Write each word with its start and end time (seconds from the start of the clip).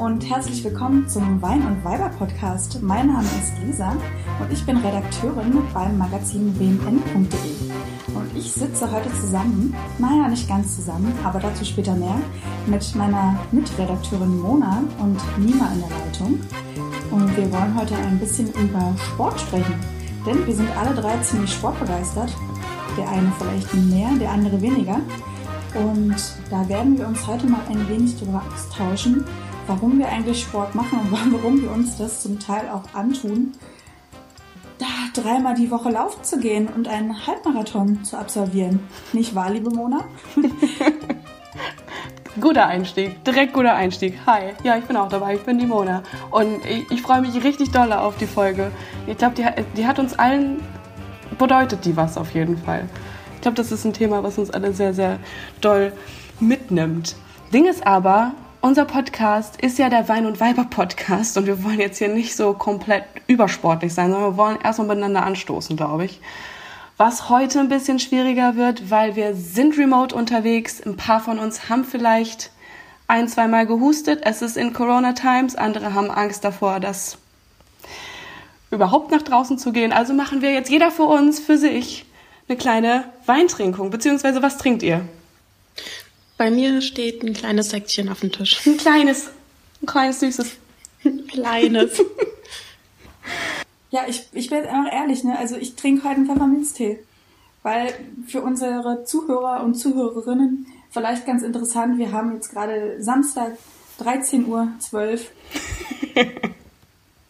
und 0.00 0.28
herzlich 0.28 0.62
willkommen 0.62 1.08
zum 1.08 1.40
Wein 1.40 1.66
und 1.66 1.82
Weiber 1.82 2.10
Podcast. 2.10 2.82
Mein 2.82 3.06
Name 3.06 3.24
ist 3.24 3.52
Lisa 3.64 3.96
und 4.40 4.52
ich 4.52 4.64
bin 4.66 4.76
Redakteurin 4.76 5.62
beim 5.72 5.96
Magazin 5.96 6.54
wmn.de. 6.58 8.14
Und 8.14 8.36
ich 8.36 8.52
sitze 8.52 8.90
heute 8.92 9.10
zusammen, 9.14 9.74
naja, 9.98 10.28
nicht 10.28 10.48
ganz 10.48 10.76
zusammen, 10.76 11.14
aber 11.24 11.40
dazu 11.40 11.64
später 11.64 11.94
mehr, 11.94 12.16
mit 12.66 12.94
meiner 12.94 13.38
Mitredakteurin 13.52 14.38
Mona 14.38 14.82
und 14.98 15.18
Nima 15.38 15.70
in 15.72 15.80
der 15.80 15.88
Leitung. 15.88 16.40
Und 17.10 17.34
wir 17.34 17.50
wollen 17.50 17.74
heute 17.78 17.96
ein 17.96 18.18
bisschen 18.18 18.48
über 18.52 18.94
Sport 18.98 19.40
sprechen, 19.40 19.74
denn 20.26 20.46
wir 20.46 20.54
sind 20.54 20.68
alle 20.76 20.94
drei 20.94 21.16
ziemlich 21.18 21.54
sportbegeistert. 21.54 22.36
Der 22.98 23.08
eine 23.08 23.32
vielleicht 23.38 23.72
mehr, 23.72 24.10
der 24.20 24.30
andere 24.30 24.60
weniger. 24.60 25.00
Und 25.74 26.16
da 26.50 26.68
werden 26.68 26.98
wir 26.98 27.06
uns 27.06 27.26
heute 27.26 27.46
mal 27.46 27.60
ein 27.68 27.88
wenig 27.88 28.18
darüber 28.18 28.42
austauschen, 28.52 29.24
warum 29.66 29.98
wir 29.98 30.08
eigentlich 30.08 30.42
Sport 30.42 30.74
machen 30.74 31.00
und 31.00 31.12
warum 31.32 31.62
wir 31.62 31.70
uns 31.70 31.96
das 31.96 32.22
zum 32.22 32.38
Teil 32.38 32.68
auch 32.68 32.94
antun, 32.94 33.52
da 34.78 35.20
dreimal 35.20 35.54
die 35.54 35.70
Woche 35.70 35.90
laufen 35.90 36.22
zu 36.22 36.38
gehen 36.38 36.68
und 36.68 36.88
einen 36.88 37.26
Halbmarathon 37.26 38.04
zu 38.04 38.18
absolvieren. 38.18 38.80
Nicht 39.12 39.34
wahr, 39.34 39.50
liebe 39.50 39.70
Mona? 39.70 40.04
guter 42.40 42.66
Einstieg, 42.66 43.24
direkt 43.24 43.54
guter 43.54 43.74
Einstieg. 43.74 44.18
Hi, 44.26 44.52
ja, 44.62 44.76
ich 44.76 44.84
bin 44.84 44.96
auch 44.96 45.08
dabei, 45.08 45.36
ich 45.36 45.42
bin 45.42 45.58
die 45.58 45.66
Mona. 45.66 46.02
Und 46.30 46.64
ich, 46.66 46.90
ich 46.90 47.02
freue 47.02 47.22
mich 47.22 47.42
richtig 47.42 47.70
doll 47.70 47.92
auf 47.92 48.16
die 48.18 48.26
Folge. 48.26 48.70
Ich 49.06 49.16
glaube, 49.16 49.34
die, 49.34 49.46
die 49.76 49.86
hat 49.86 49.98
uns 49.98 50.18
allen 50.18 50.62
bedeutet 51.38 51.84
die 51.84 51.96
was 51.96 52.16
auf 52.16 52.32
jeden 52.32 52.58
Fall. 52.58 52.88
Ich 53.34 53.42
glaube, 53.42 53.56
das 53.56 53.72
ist 53.72 53.84
ein 53.84 53.92
Thema, 53.92 54.22
was 54.22 54.38
uns 54.38 54.50
alle 54.50 54.72
sehr, 54.72 54.94
sehr 54.94 55.18
doll 55.60 55.92
mitnimmt. 56.40 57.16
Ding 57.52 57.66
ist 57.66 57.86
aber, 57.86 58.32
unser 58.66 58.84
Podcast 58.84 59.60
ist 59.60 59.78
ja 59.78 59.88
der 59.88 60.08
Wein- 60.08 60.26
und 60.26 60.40
Weiber-Podcast 60.40 61.38
und 61.38 61.46
wir 61.46 61.62
wollen 61.62 61.78
jetzt 61.78 61.98
hier 61.98 62.08
nicht 62.08 62.34
so 62.34 62.52
komplett 62.52 63.04
übersportlich 63.28 63.94
sein, 63.94 64.10
sondern 64.10 64.32
wir 64.32 64.36
wollen 64.36 64.58
erstmal 64.60 64.88
miteinander 64.88 65.24
anstoßen, 65.24 65.76
glaube 65.76 66.06
ich. 66.06 66.20
Was 66.96 67.28
heute 67.28 67.60
ein 67.60 67.68
bisschen 67.68 68.00
schwieriger 68.00 68.56
wird, 68.56 68.90
weil 68.90 69.14
wir 69.14 69.36
sind 69.36 69.78
remote 69.78 70.14
unterwegs. 70.16 70.82
Ein 70.84 70.96
paar 70.96 71.20
von 71.20 71.38
uns 71.38 71.68
haben 71.68 71.84
vielleicht 71.84 72.50
ein, 73.06 73.28
zweimal 73.28 73.66
gehustet. 73.66 74.22
Es 74.24 74.42
ist 74.42 74.56
in 74.56 74.72
Corona 74.72 75.12
Times. 75.12 75.54
Andere 75.54 75.94
haben 75.94 76.10
Angst 76.10 76.44
davor, 76.44 76.80
das 76.80 77.18
überhaupt 78.72 79.12
nach 79.12 79.22
draußen 79.22 79.58
zu 79.58 79.70
gehen. 79.70 79.92
Also 79.92 80.12
machen 80.12 80.42
wir 80.42 80.52
jetzt 80.52 80.70
jeder 80.70 80.90
für 80.90 81.04
uns, 81.04 81.38
für 81.38 81.56
sich, 81.56 82.04
eine 82.48 82.58
kleine 82.58 83.04
Weintrinkung. 83.26 83.90
Beziehungsweise, 83.90 84.42
was 84.42 84.58
trinkt 84.58 84.82
ihr? 84.82 85.02
Bei 86.36 86.50
mir 86.50 86.82
steht 86.82 87.22
ein 87.22 87.32
kleines 87.32 87.70
Säckchen 87.70 88.08
auf 88.08 88.20
dem 88.20 88.32
Tisch. 88.32 88.66
Ein 88.66 88.76
kleines, 88.76 89.30
ein 89.82 89.86
kleines 89.86 90.20
süßes. 90.20 90.56
Ein 91.04 91.26
kleines. 91.26 92.02
ja, 93.90 94.02
ich, 94.06 94.26
ich 94.32 94.50
bin 94.50 94.58
jetzt 94.58 94.68
einfach 94.68 94.92
ehrlich, 94.92 95.24
ne? 95.24 95.38
Also 95.38 95.56
ich 95.56 95.76
trinke 95.76 96.04
heute 96.04 96.16
einen 96.16 96.26
Pfefferminztee. 96.26 96.98
Weil 97.62 97.92
für 98.28 98.42
unsere 98.42 99.04
Zuhörer 99.04 99.64
und 99.64 99.74
Zuhörerinnen 99.74 100.66
vielleicht 100.90 101.26
ganz 101.26 101.42
interessant, 101.42 101.98
wir 101.98 102.12
haben 102.12 102.34
jetzt 102.34 102.50
gerade 102.50 103.02
Samstag 103.02 103.56
13.12 104.00 104.46
Uhr. 104.46 104.68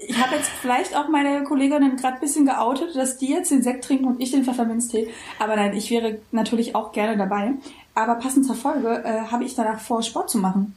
Ich 0.08 0.16
habe 0.22 0.36
jetzt 0.36 0.50
vielleicht 0.60 0.96
auch 0.96 1.08
meine 1.08 1.42
Kolleginnen 1.42 1.96
gerade 1.96 2.14
ein 2.14 2.20
bisschen 2.20 2.46
geoutet, 2.46 2.94
dass 2.94 3.18
die 3.18 3.28
jetzt 3.28 3.50
den 3.50 3.62
Sekt 3.62 3.84
trinken 3.84 4.04
und 4.04 4.20
ich 4.20 4.30
den 4.30 4.44
Pfefferminztee. 4.44 5.08
Aber 5.40 5.56
nein, 5.56 5.76
ich 5.76 5.90
wäre 5.90 6.18
natürlich 6.30 6.76
auch 6.76 6.92
gerne 6.92 7.16
dabei. 7.16 7.54
Aber 7.96 8.16
passend 8.16 8.44
zur 8.44 8.54
Folge 8.54 9.02
äh, 9.04 9.22
habe 9.30 9.44
ich 9.44 9.54
danach 9.54 9.80
vor, 9.80 10.02
Sport 10.02 10.28
zu 10.28 10.36
machen. 10.36 10.74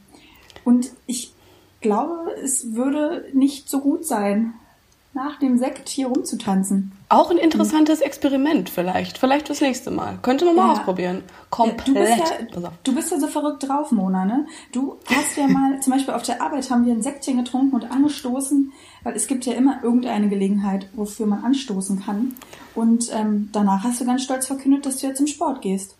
Und 0.63 0.91
ich 1.05 1.33
glaube, 1.81 2.31
es 2.41 2.75
würde 2.75 3.25
nicht 3.33 3.69
so 3.69 3.81
gut 3.81 4.05
sein, 4.05 4.53
nach 5.13 5.37
dem 5.37 5.57
Sekt 5.57 5.89
hier 5.89 6.07
rumzutanzen. 6.07 6.93
Auch 7.09 7.29
ein 7.29 7.37
interessantes 7.37 7.99
Experiment 7.99 8.69
vielleicht. 8.69 9.17
Vielleicht 9.17 9.47
fürs 9.47 9.59
nächste 9.59 9.91
Mal. 9.91 10.17
Könnte 10.21 10.45
man 10.45 10.55
mal 10.55 10.67
ja. 10.67 10.71
ausprobieren. 10.73 11.23
Komplett. 11.49 11.87
Du, 11.87 11.93
bist 11.93 12.17
ja, 12.55 12.71
du 12.83 12.95
bist 12.95 13.11
ja 13.11 13.19
so 13.19 13.27
verrückt 13.27 13.67
drauf, 13.67 13.91
Mona, 13.91 14.23
ne? 14.23 14.45
Du 14.71 14.97
hast 15.05 15.35
ja 15.35 15.47
mal, 15.47 15.81
zum 15.81 15.91
Beispiel 15.91 16.13
auf 16.13 16.23
der 16.23 16.41
Arbeit 16.41 16.69
haben 16.69 16.85
wir 16.85 16.93
ein 16.93 17.01
Säckchen 17.01 17.37
getrunken 17.43 17.75
und 17.75 17.91
angestoßen, 17.91 18.71
weil 19.03 19.15
es 19.15 19.27
gibt 19.27 19.45
ja 19.45 19.53
immer 19.53 19.83
irgendeine 19.83 20.29
Gelegenheit, 20.29 20.87
wofür 20.93 21.25
man 21.25 21.43
anstoßen 21.43 22.01
kann. 22.05 22.35
Und 22.75 23.11
ähm, 23.13 23.49
danach 23.51 23.83
hast 23.83 23.99
du 23.99 24.05
ganz 24.05 24.23
stolz 24.23 24.47
verkündet, 24.47 24.85
dass 24.85 24.97
du 24.97 25.07
jetzt 25.07 25.17
zum 25.17 25.27
Sport 25.27 25.61
gehst. 25.61 25.97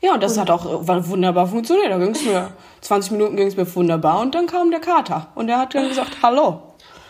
Ja, 0.00 0.14
und 0.14 0.22
das 0.22 0.32
und, 0.32 0.40
hat 0.40 0.50
auch 0.50 0.86
wunderbar 0.86 1.46
funktioniert. 1.46 1.90
Da 1.90 1.98
ging 1.98 2.10
es 2.10 2.24
mir, 2.24 2.52
20 2.80 3.12
Minuten 3.12 3.36
ging 3.36 3.48
es 3.48 3.56
mir 3.56 3.72
wunderbar 3.74 4.20
und 4.20 4.34
dann 4.34 4.46
kam 4.46 4.70
der 4.70 4.80
Kater 4.80 5.28
und 5.34 5.46
der 5.46 5.58
hat 5.58 5.74
dann 5.74 5.88
gesagt, 5.88 6.18
hallo. 6.22 6.62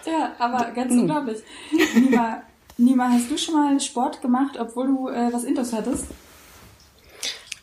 Ja, 0.07 0.33
aber 0.39 0.71
ganz 0.71 0.93
mhm. 0.93 1.01
unglaublich. 1.01 1.39
Nima, 1.95 2.43
Nima, 2.79 3.09
hast 3.11 3.31
du 3.31 3.37
schon 3.37 3.55
mal 3.55 3.81
Sport 3.81 4.23
gemacht, 4.23 4.57
obwohl 4.59 4.87
du 4.87 5.09
äh, 5.09 5.33
was 5.33 5.45
Intus 5.45 5.73
hattest? 5.73 6.07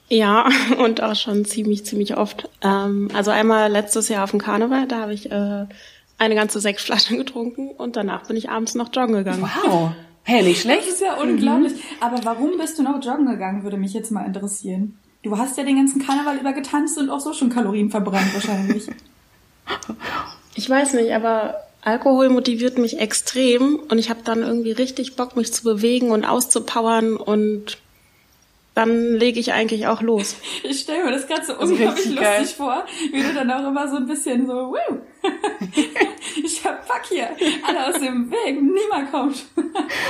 Ja, 0.09 0.49
und 0.77 1.01
auch 1.01 1.15
schon 1.15 1.45
ziemlich, 1.45 1.85
ziemlich 1.85 2.17
oft. 2.17 2.49
Ähm, 2.61 3.09
also 3.13 3.31
einmal 3.31 3.71
letztes 3.71 4.09
Jahr 4.09 4.23
auf 4.23 4.31
dem 4.31 4.39
Karneval, 4.41 4.87
da 4.87 4.99
habe 4.99 5.13
ich 5.13 5.31
äh, 5.31 5.65
eine 6.17 6.35
ganze 6.35 6.59
Sektflasche 6.59 7.17
getrunken 7.17 7.69
und 7.69 7.95
danach 7.95 8.27
bin 8.27 8.37
ich 8.37 8.49
abends 8.49 8.75
noch 8.75 8.89
joggen 8.93 9.15
gegangen. 9.15 9.41
Wow. 9.41 9.91
Hey, 10.23 10.41
nicht 10.41 10.61
schlecht. 10.61 10.87
Das 10.87 10.93
ist 10.93 11.01
ja 11.01 11.15
unglaublich. 11.15 11.73
Mhm. 11.73 11.79
Aber 11.99 12.23
warum 12.23 12.57
bist 12.57 12.77
du 12.77 12.83
noch 12.83 13.03
joggen 13.03 13.25
gegangen, 13.25 13.63
würde 13.63 13.77
mich 13.77 13.93
jetzt 13.93 14.11
mal 14.11 14.25
interessieren. 14.25 14.97
Du 15.23 15.37
hast 15.37 15.57
ja 15.57 15.63
den 15.63 15.77
ganzen 15.77 16.05
Karneval 16.05 16.37
über 16.37 16.51
getanzt 16.51 16.97
und 16.97 17.09
auch 17.09 17.21
so 17.21 17.33
schon 17.33 17.49
Kalorien 17.49 17.89
verbrannt 17.89 18.33
wahrscheinlich. 18.33 18.87
Ich 20.55 20.69
weiß 20.69 20.93
nicht, 20.93 21.11
aber 21.13 21.55
Alkohol 21.81 22.29
motiviert 22.29 22.77
mich 22.77 22.99
extrem 22.99 23.79
und 23.89 23.97
ich 23.97 24.11
habe 24.11 24.19
dann 24.23 24.43
irgendwie 24.43 24.71
richtig 24.71 25.15
Bock, 25.15 25.35
mich 25.35 25.51
zu 25.51 25.63
bewegen 25.63 26.11
und 26.11 26.25
auszupowern 26.25 27.17
und 27.17 27.79
dann 28.75 29.13
lege 29.13 29.39
ich 29.39 29.53
eigentlich 29.53 29.87
auch 29.87 30.01
los. 30.01 30.35
Ich 30.63 30.81
stelle 30.81 31.05
mir 31.05 31.11
das 31.11 31.27
gerade 31.27 31.45
so 31.45 31.53
unglaublich 31.53 32.05
lustig 32.05 32.15
geil. 32.15 32.45
vor, 32.45 32.85
wie 33.11 33.23
du 33.23 33.33
dann 33.33 33.49
auch 33.49 33.67
immer 33.67 33.87
so 33.89 33.97
ein 33.97 34.05
bisschen 34.05 34.45
so, 34.45 34.53
Wuh! 34.53 34.99
ich 36.43 36.65
hab 36.65 36.85
Fuck 36.85 37.05
hier, 37.09 37.29
alle 37.67 37.87
aus 37.87 37.99
dem 37.99 38.29
Weg, 38.31 38.61
niemand 38.61 39.11
kommt. 39.11 39.45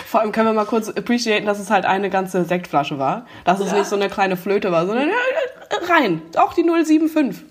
Vor 0.05 0.21
allem 0.21 0.31
können 0.31 0.47
wir 0.47 0.53
mal 0.53 0.65
kurz 0.65 0.89
appreciaten, 0.89 1.45
dass 1.45 1.59
es 1.59 1.69
halt 1.69 1.85
eine 1.85 2.09
ganze 2.09 2.45
Sektflasche 2.45 2.99
war, 2.99 3.25
dass 3.45 3.59
es 3.59 3.71
ja. 3.71 3.79
nicht 3.79 3.87
so 3.87 3.95
eine 3.95 4.09
kleine 4.09 4.37
Flöte 4.37 4.71
war, 4.71 4.85
sondern 4.85 5.09
rein, 5.89 6.21
auch 6.37 6.53
die 6.53 6.63
075. 6.63 7.43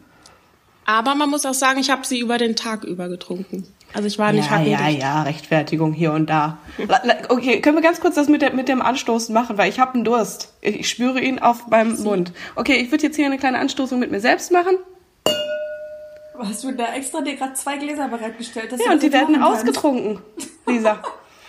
Aber 0.85 1.15
man 1.15 1.31
muss 1.31 1.47
auch 1.47 1.55
sagen, 1.55 1.79
ich 1.79 1.91
habe 1.91 2.05
sie 2.05 2.19
über 2.19 2.39
den 2.39 2.57
Tag 2.57 2.83
über 2.85 3.09
getrunken. 3.09 3.67
Also 3.95 4.09
ich 4.09 4.19
war 4.19 4.33
nicht 4.33 4.51
ja, 4.51 4.61
Ja, 4.61 4.89
ja, 4.89 5.23
Rechtfertigung 5.23 5.93
hier 5.93 6.13
und 6.13 6.29
da. 6.29 6.59
Okay, 7.29 7.61
können 7.61 7.77
wir 7.77 7.83
ganz 7.83 8.01
kurz 8.01 8.15
das 8.15 8.29
mit, 8.29 8.43
der, 8.43 8.53
mit 8.53 8.69
dem 8.69 8.81
Anstoßen 8.83 9.35
machen, 9.35 9.59
weil 9.59 9.69
ich 9.69 9.79
habe 9.79 9.95
einen 9.95 10.05
Durst. 10.05 10.55
Ich 10.61 10.89
spüre 10.89 11.21
ihn 11.21 11.39
auf 11.39 11.69
meinem 11.69 12.03
Mund. 12.03 12.33
Okay, 12.57 12.77
ich 12.77 12.91
würde 12.91 13.05
jetzt 13.05 13.17
hier 13.17 13.27
eine 13.27 13.39
kleine 13.39 13.59
Anstoßung 13.59 13.99
mit 13.99 14.11
mir 14.11 14.21
selbst 14.21 14.51
machen. 14.51 14.77
Hast 16.43 16.65
du 16.65 16.73
da 16.73 16.93
extra 16.95 17.21
dir 17.21 17.37
gerade 17.37 17.55
zwei 17.55 17.77
Gläser 17.77 18.09
bereitgestellt? 18.09 18.73
ja, 18.85 18.93
und 18.93 19.03
die 19.03 19.13
werden 19.13 19.43
ausgetrunken, 19.43 20.21
Lisa. 20.67 21.03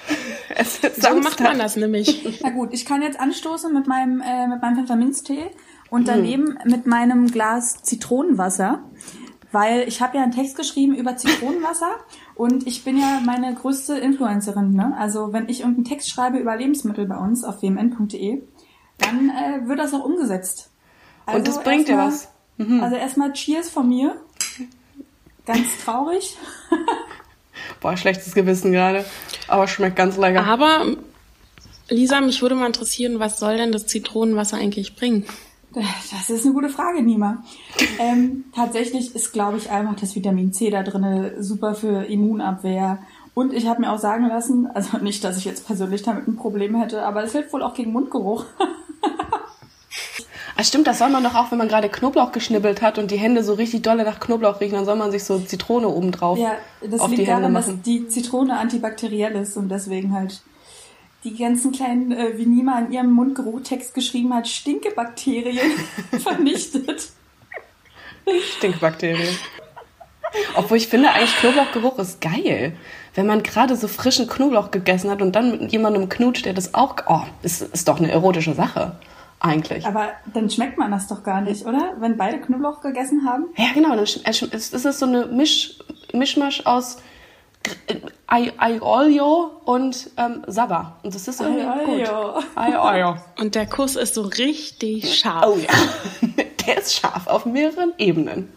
es 0.56 0.82
so 0.82 1.16
macht 1.16 1.40
man 1.40 1.58
das 1.58 1.76
nämlich. 1.76 2.40
Na 2.44 2.50
gut, 2.50 2.74
ich 2.74 2.86
kann 2.86 3.02
jetzt 3.02 3.20
anstoßen 3.20 3.74
mit 3.74 3.88
meinem, 3.88 4.22
äh, 4.22 4.48
mit 4.48 4.62
meinem 4.62 4.78
Pfefferminztee 4.78 5.52
und 5.90 6.08
daneben 6.08 6.60
hm. 6.60 6.72
mit 6.72 6.86
meinem 6.86 7.28
Glas 7.28 7.82
Zitronenwasser 7.84 8.84
weil 9.54 9.88
ich 9.88 10.02
habe 10.02 10.18
ja 10.18 10.24
einen 10.24 10.32
Text 10.32 10.58
geschrieben 10.58 10.96
über 10.96 11.16
Zitronenwasser 11.16 11.92
und 12.36 12.66
ich 12.68 12.84
bin 12.84 12.98
ja 12.98 13.22
meine 13.24 13.54
größte 13.54 13.98
Influencerin. 13.98 14.74
Ne? 14.74 14.96
Also 14.98 15.32
wenn 15.32 15.48
ich 15.48 15.60
irgendeinen 15.60 15.86
Text 15.86 16.10
schreibe 16.10 16.40
über 16.40 16.58
Lebensmittel 16.58 17.06
bei 17.06 17.18
uns 17.18 17.44
auf 17.44 17.62
wmn.de, 17.62 18.42
dann 18.98 19.30
äh, 19.30 19.68
wird 19.68 19.80
das 19.80 19.94
auch 19.94 20.04
umgesetzt. 20.04 20.72
Also 21.28 21.38
und 21.38 21.48
das 21.48 21.64
bringt 21.64 21.88
ja 21.88 21.98
was. 21.98 22.30
Mhm. 22.58 22.82
Also 22.84 22.96
erstmal 22.96 23.32
Cheers 23.34 23.70
von 23.70 23.88
mir. 23.88 24.16
Ganz 25.46 25.68
traurig. 25.84 26.38
Boah, 27.82 27.98
schlechtes 27.98 28.34
Gewissen 28.34 28.72
gerade. 28.72 29.06
Aber 29.48 29.68
schmeckt 29.68 29.96
ganz 29.96 30.18
lecker. 30.18 30.46
Aber 30.46 30.86
Lisa, 31.90 32.22
mich 32.22 32.42
würde 32.42 32.56
mal 32.56 32.68
interessieren, 32.68 33.20
was 33.20 33.40
soll 33.40 33.58
denn 33.58 33.72
das 33.72 33.88
Zitronenwasser 33.88 34.58
eigentlich 34.58 34.96
bringen? 34.96 35.26
Das 35.74 36.30
ist 36.30 36.46
eine 36.46 36.54
gute 36.54 36.70
Frage, 36.70 37.02
Nima. 37.02 37.44
ähm, 38.00 38.46
tatsächlich 38.56 39.16
ist, 39.16 39.34
glaube 39.34 39.58
ich, 39.58 39.72
einfach 39.72 39.96
das 39.96 40.16
Vitamin 40.16 40.54
C 40.54 40.70
da 40.70 40.84
drin 40.84 41.32
super 41.40 41.74
für 41.74 42.04
Immunabwehr. 42.06 43.00
Und 43.34 43.54
ich 43.54 43.66
habe 43.66 43.82
mir 43.82 43.92
auch 43.92 43.98
sagen 43.98 44.28
lassen, 44.28 44.68
also 44.68 44.98
nicht, 44.98 45.24
dass 45.24 45.38
ich 45.38 45.46
jetzt 45.46 45.66
persönlich 45.66 46.04
damit 46.04 46.28
ein 46.28 46.36
Problem 46.36 46.76
hätte, 46.76 47.04
aber 47.04 47.24
es 47.24 47.32
hilft 47.32 47.52
wohl 47.54 47.64
auch 47.64 47.74
gegen 47.74 47.92
Mundgeruch. 47.92 48.46
Ah, 50.56 50.64
stimmt, 50.64 50.86
das 50.86 51.00
soll 51.00 51.10
man 51.10 51.24
doch 51.24 51.34
auch, 51.34 51.52
wenn 51.52 51.58
man 51.58 51.68
gerade 51.68 51.90
Knoblauch 51.90 52.32
geschnibbelt 52.32 52.82
hat 52.82 53.00
und 53.00 53.10
die 53.10 53.18
Hände 53.18 53.44
so 53.44 53.54
richtig 53.54 53.82
dolle 53.82 54.04
nach 54.04 54.20
Knoblauch 54.20 54.62
riechen, 54.62 54.76
dann 54.76 54.86
soll 54.86 54.96
man 54.96 55.12
sich 55.12 55.24
so 55.24 55.40
Zitrone 55.40 55.88
oben 55.88 56.12
drauf 56.12 56.38
ja, 56.38 56.58
das 56.82 57.00
auf 57.00 57.10
liegt 57.10 57.22
die 57.22 57.26
Hände 57.26 57.42
daran, 57.42 57.54
machen. 57.54 57.78
dass 57.78 57.82
die 57.82 58.08
Zitrone 58.08 58.60
antibakteriell 58.60 59.36
ist 59.36 59.58
und 59.58 59.70
deswegen 59.70 60.14
halt 60.14 60.42
die 61.24 61.36
ganzen 61.36 61.72
kleinen, 61.72 62.12
äh, 62.12 62.38
wie 62.38 62.46
Nima 62.46 62.80
in 62.80 62.92
ihrem 62.92 63.12
Mundgeruchtext 63.12 63.96
geschrieben 63.96 64.34
hat, 64.34 64.48
Stinkebakterien 64.48 65.72
vernichtet. 66.20 67.10
Stinkbakterien. 68.58 69.36
Obwohl 70.56 70.78
ich 70.78 70.88
finde, 70.88 71.12
eigentlich 71.12 71.36
Knoblauchgeruch 71.38 72.00
ist 72.00 72.22
geil. 72.22 72.76
Wenn 73.16 73.28
man 73.28 73.44
gerade 73.44 73.76
so 73.76 73.88
frischen 73.88 74.28
Knoblauch 74.28 74.72
gegessen 74.72 75.10
hat 75.10 75.22
und 75.22 75.36
dann 75.36 75.52
mit 75.52 75.72
jemandem 75.72 76.10
knutscht, 76.10 76.46
der 76.46 76.54
das 76.54 76.74
auch, 76.74 76.96
oh, 77.08 77.22
ist, 77.44 77.62
ist 77.62 77.88
doch 77.88 78.00
eine 78.00 78.12
erotische 78.12 78.54
Sache. 78.54 78.98
Eigentlich. 79.46 79.86
Aber 79.86 80.08
dann 80.34 80.50
schmeckt 80.50 80.78
man 80.78 80.90
das 80.90 81.08
doch 81.08 81.22
gar 81.22 81.42
nicht, 81.42 81.66
oder? 81.66 81.96
Wenn 82.00 82.16
beide 82.18 82.40
Knoblauch 82.40 82.80
gegessen 82.82 83.28
haben? 83.28 83.48
Ja, 83.58 83.68
genau. 83.74 83.90
Dann 83.90 84.00
es 84.04 84.42
ist 84.74 85.00
so 85.00 85.06
eine 85.06 85.26
Misch, 85.28 85.78
Mischmasch 86.14 86.66
aus 86.66 86.98
Ai- 88.28 88.54
Aiolio 88.58 89.52
und 89.66 90.10
ähm, 90.18 90.44
Saba. 90.48 90.96
Und 91.04 91.14
das 91.14 91.28
ist 91.28 91.42
irgendwie 91.42 91.62
Aiolio. 91.64 92.34
gut. 92.36 92.44
Aiolio. 92.56 93.16
Und 93.40 93.56
der 93.56 93.68
Kuss 93.68 93.96
ist 93.98 94.16
so 94.16 94.22
richtig 94.24 95.18
scharf. 95.20 95.46
Oh 95.48 95.58
ja. 95.58 96.28
Der 96.66 96.78
ist 96.78 96.94
scharf 96.96 97.28
auf 97.28 97.46
mehreren 97.46 97.94
Ebenen. 97.98 98.50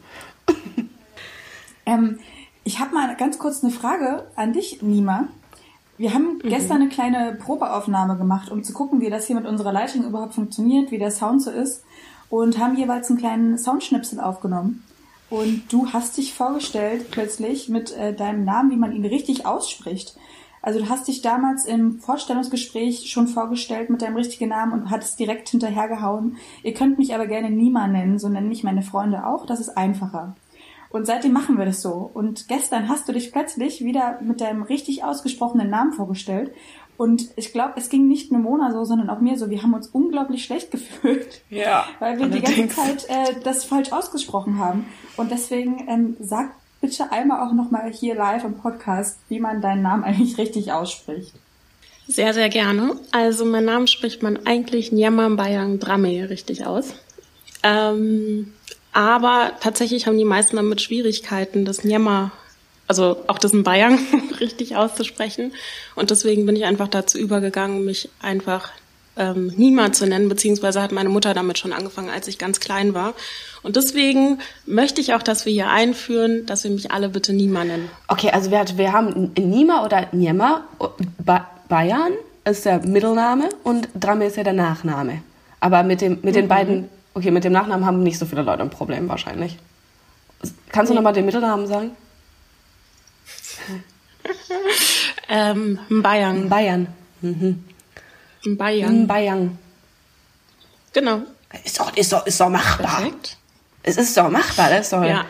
Ähm, 1.84 2.18
ich 2.64 2.78
habe 2.80 2.94
mal 2.94 3.14
ganz 3.16 3.38
kurz 3.38 3.62
eine 3.62 3.72
Frage 3.72 4.26
an 4.36 4.52
dich, 4.52 4.82
Nima. 4.82 5.28
Wir 5.98 6.12
haben 6.12 6.40
gestern 6.40 6.82
eine 6.82 6.90
kleine 6.90 7.34
Probeaufnahme 7.34 8.16
gemacht, 8.16 8.50
um 8.50 8.62
zu 8.62 8.74
gucken, 8.74 9.00
wie 9.00 9.08
das 9.08 9.26
hier 9.26 9.36
mit 9.36 9.46
unserer 9.46 9.72
Leitung 9.72 10.04
überhaupt 10.04 10.34
funktioniert, 10.34 10.90
wie 10.90 10.98
der 10.98 11.10
Sound 11.10 11.42
so 11.42 11.50
ist. 11.50 11.84
Und 12.28 12.58
haben 12.58 12.76
jeweils 12.76 13.08
einen 13.08 13.18
kleinen 13.18 13.56
Soundschnipsel 13.56 14.20
aufgenommen. 14.20 14.84
Und 15.30 15.72
du 15.72 15.92
hast 15.92 16.16
dich 16.16 16.34
vorgestellt 16.34 17.10
plötzlich 17.10 17.68
mit 17.68 17.92
äh, 17.92 18.14
deinem 18.14 18.44
Namen, 18.44 18.70
wie 18.70 18.76
man 18.76 18.92
ihn 18.92 19.04
richtig 19.04 19.46
ausspricht. 19.46 20.16
Also 20.60 20.80
du 20.80 20.88
hast 20.88 21.06
dich 21.06 21.22
damals 21.22 21.64
im 21.64 22.00
Vorstellungsgespräch 22.00 23.08
schon 23.08 23.28
vorgestellt 23.28 23.88
mit 23.88 24.02
deinem 24.02 24.16
richtigen 24.16 24.50
Namen 24.50 24.72
und 24.72 24.90
hattest 24.90 25.18
direkt 25.18 25.48
hinterhergehauen. 25.48 26.36
Ihr 26.64 26.74
könnt 26.74 26.98
mich 26.98 27.14
aber 27.14 27.26
gerne 27.26 27.50
Nima 27.50 27.86
nennen, 27.86 28.18
so 28.18 28.28
nennen 28.28 28.48
mich 28.48 28.64
meine 28.64 28.82
Freunde 28.82 29.26
auch, 29.26 29.46
das 29.46 29.60
ist 29.60 29.76
einfacher. 29.76 30.34
Und 30.96 31.04
seitdem 31.04 31.34
machen 31.34 31.58
wir 31.58 31.66
das 31.66 31.82
so. 31.82 32.10
Und 32.14 32.48
gestern 32.48 32.88
hast 32.88 33.06
du 33.06 33.12
dich 33.12 33.30
plötzlich 33.30 33.84
wieder 33.84 34.18
mit 34.22 34.40
deinem 34.40 34.62
richtig 34.62 35.04
ausgesprochenen 35.04 35.68
Namen 35.68 35.92
vorgestellt. 35.92 36.52
Und 36.96 37.28
ich 37.36 37.52
glaube, 37.52 37.74
es 37.76 37.90
ging 37.90 38.08
nicht 38.08 38.32
nur 38.32 38.40
Mona 38.40 38.72
so, 38.72 38.82
sondern 38.84 39.10
auch 39.10 39.20
mir 39.20 39.36
so. 39.36 39.50
Wir 39.50 39.62
haben 39.62 39.74
uns 39.74 39.88
unglaublich 39.88 40.42
schlecht 40.42 40.70
gefühlt. 40.72 41.42
Ja, 41.50 41.84
Weil 41.98 42.18
wir 42.18 42.28
die 42.28 42.40
ganze 42.40 42.80
allerdings. 42.80 43.06
Zeit 43.06 43.10
äh, 43.10 43.34
das 43.44 43.64
falsch 43.64 43.92
ausgesprochen 43.92 44.58
haben. 44.58 44.86
Und 45.18 45.30
deswegen 45.30 45.86
ähm, 45.86 46.16
sag 46.18 46.54
bitte 46.80 47.12
einmal 47.12 47.46
auch 47.46 47.52
nochmal 47.52 47.92
hier 47.92 48.14
live 48.14 48.44
im 48.44 48.54
Podcast, 48.54 49.18
wie 49.28 49.38
man 49.38 49.60
deinen 49.60 49.82
Namen 49.82 50.02
eigentlich 50.02 50.38
richtig 50.38 50.72
ausspricht. 50.72 51.34
Sehr, 52.08 52.32
sehr 52.32 52.48
gerne. 52.48 52.96
Also 53.12 53.44
mein 53.44 53.66
Name 53.66 53.86
spricht 53.86 54.22
man 54.22 54.46
eigentlich 54.46 54.92
Nyamam 54.92 55.36
Bayang 55.36 55.78
Drame 55.78 56.30
richtig 56.30 56.64
aus. 56.64 56.94
Ähm, 57.62 58.54
aber 58.96 59.52
tatsächlich 59.60 60.06
haben 60.06 60.16
die 60.16 60.24
meisten 60.24 60.56
damit 60.56 60.80
Schwierigkeiten, 60.80 61.66
das 61.66 61.84
Nyama, 61.84 62.32
also 62.88 63.18
auch 63.26 63.36
das 63.36 63.52
in 63.52 63.62
Bayern 63.62 63.98
richtig 64.40 64.74
auszusprechen. 64.74 65.52
Und 65.96 66.10
deswegen 66.10 66.46
bin 66.46 66.56
ich 66.56 66.64
einfach 66.64 66.88
dazu 66.88 67.18
übergegangen, 67.18 67.84
mich 67.84 68.08
einfach 68.22 68.70
ähm, 69.18 69.52
Nima 69.54 69.92
zu 69.92 70.06
nennen, 70.06 70.30
beziehungsweise 70.30 70.80
hat 70.80 70.92
meine 70.92 71.10
Mutter 71.10 71.34
damit 71.34 71.58
schon 71.58 71.74
angefangen, 71.74 72.08
als 72.08 72.26
ich 72.26 72.38
ganz 72.38 72.58
klein 72.58 72.94
war. 72.94 73.12
Und 73.62 73.76
deswegen 73.76 74.38
möchte 74.64 75.02
ich 75.02 75.12
auch, 75.12 75.22
dass 75.22 75.44
wir 75.44 75.52
hier 75.52 75.68
einführen, 75.68 76.46
dass 76.46 76.64
wir 76.64 76.70
mich 76.70 76.90
alle 76.90 77.10
bitte 77.10 77.34
Nima 77.34 77.64
nennen. 77.64 77.90
Okay, 78.08 78.30
also 78.30 78.50
wir, 78.50 78.64
wir 78.76 78.94
haben 78.94 79.30
Nima 79.36 79.84
oder 79.84 80.08
Niema. 80.12 80.64
Ba 81.18 81.50
Bayern 81.68 82.12
ist 82.46 82.64
der 82.64 82.78
Mittelname 82.86 83.50
und 83.62 83.90
Drame 83.94 84.24
ist 84.24 84.38
ja 84.38 84.44
der 84.44 84.54
Nachname. 84.54 85.20
Aber 85.60 85.82
mit, 85.82 86.00
dem, 86.00 86.20
mit 86.22 86.34
den 86.34 86.48
beiden, 86.48 86.88
okay, 87.16 87.30
mit 87.30 87.44
dem 87.44 87.52
Nachnamen 87.52 87.86
haben 87.86 88.02
nicht 88.02 88.18
so 88.18 88.26
viele 88.26 88.42
Leute 88.42 88.62
ein 88.62 88.70
Problem 88.70 89.08
wahrscheinlich. 89.08 89.56
Kannst 90.70 90.90
du 90.90 90.94
nochmal 90.94 91.14
den 91.14 91.24
Mittelnamen 91.24 91.66
sagen? 91.66 91.90
Ähm, 95.28 95.78
Bayern. 95.88 96.48
Bayern. 96.48 96.86
Mhm. 97.20 97.64
Bayern. 98.56 99.06
Bayern. 99.06 99.58
Genau. 100.92 101.22
Ist 101.64 101.80
doch, 101.80 101.96
ist 101.96 102.12
doch, 102.12 102.26
ist 102.26 102.40
doch 102.40 102.48
machbar. 102.48 102.96
Perfekt. 103.00 103.36
Es 103.82 103.96
ist 103.96 104.16
doch 104.16 104.30
machbar, 104.30 104.70
das 104.70 104.86
ist 104.86 104.92
doch 104.92 105.04
Ja. 105.04 105.24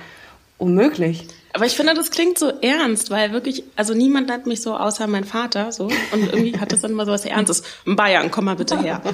unmöglich. 0.59 1.27
Aber 1.55 1.65
ich 1.67 1.75
finde, 1.77 1.95
das 1.95 2.11
klingt 2.11 2.39
so 2.39 2.51
ernst, 2.61 3.11
weil 3.11 3.33
wirklich, 3.33 3.65
also 3.77 3.95
niemand 3.95 4.29
nennt 4.29 4.47
mich 4.47 4.61
so 4.61 4.77
außer 4.77 5.07
mein 5.07 5.25
Vater 5.25 5.73
so. 5.73 5.85
Und 5.85 6.23
irgendwie 6.33 6.59
hat 6.59 6.73
das 6.73 6.83
dann 6.83 6.91
immer 6.93 7.07
so 7.07 7.13
was 7.13 7.25
Ernstes. 7.25 7.63
Bayern, 7.87 8.31
komm 8.31 8.45
mal 8.47 8.57
bitte 8.57 8.79
her. 8.81 9.01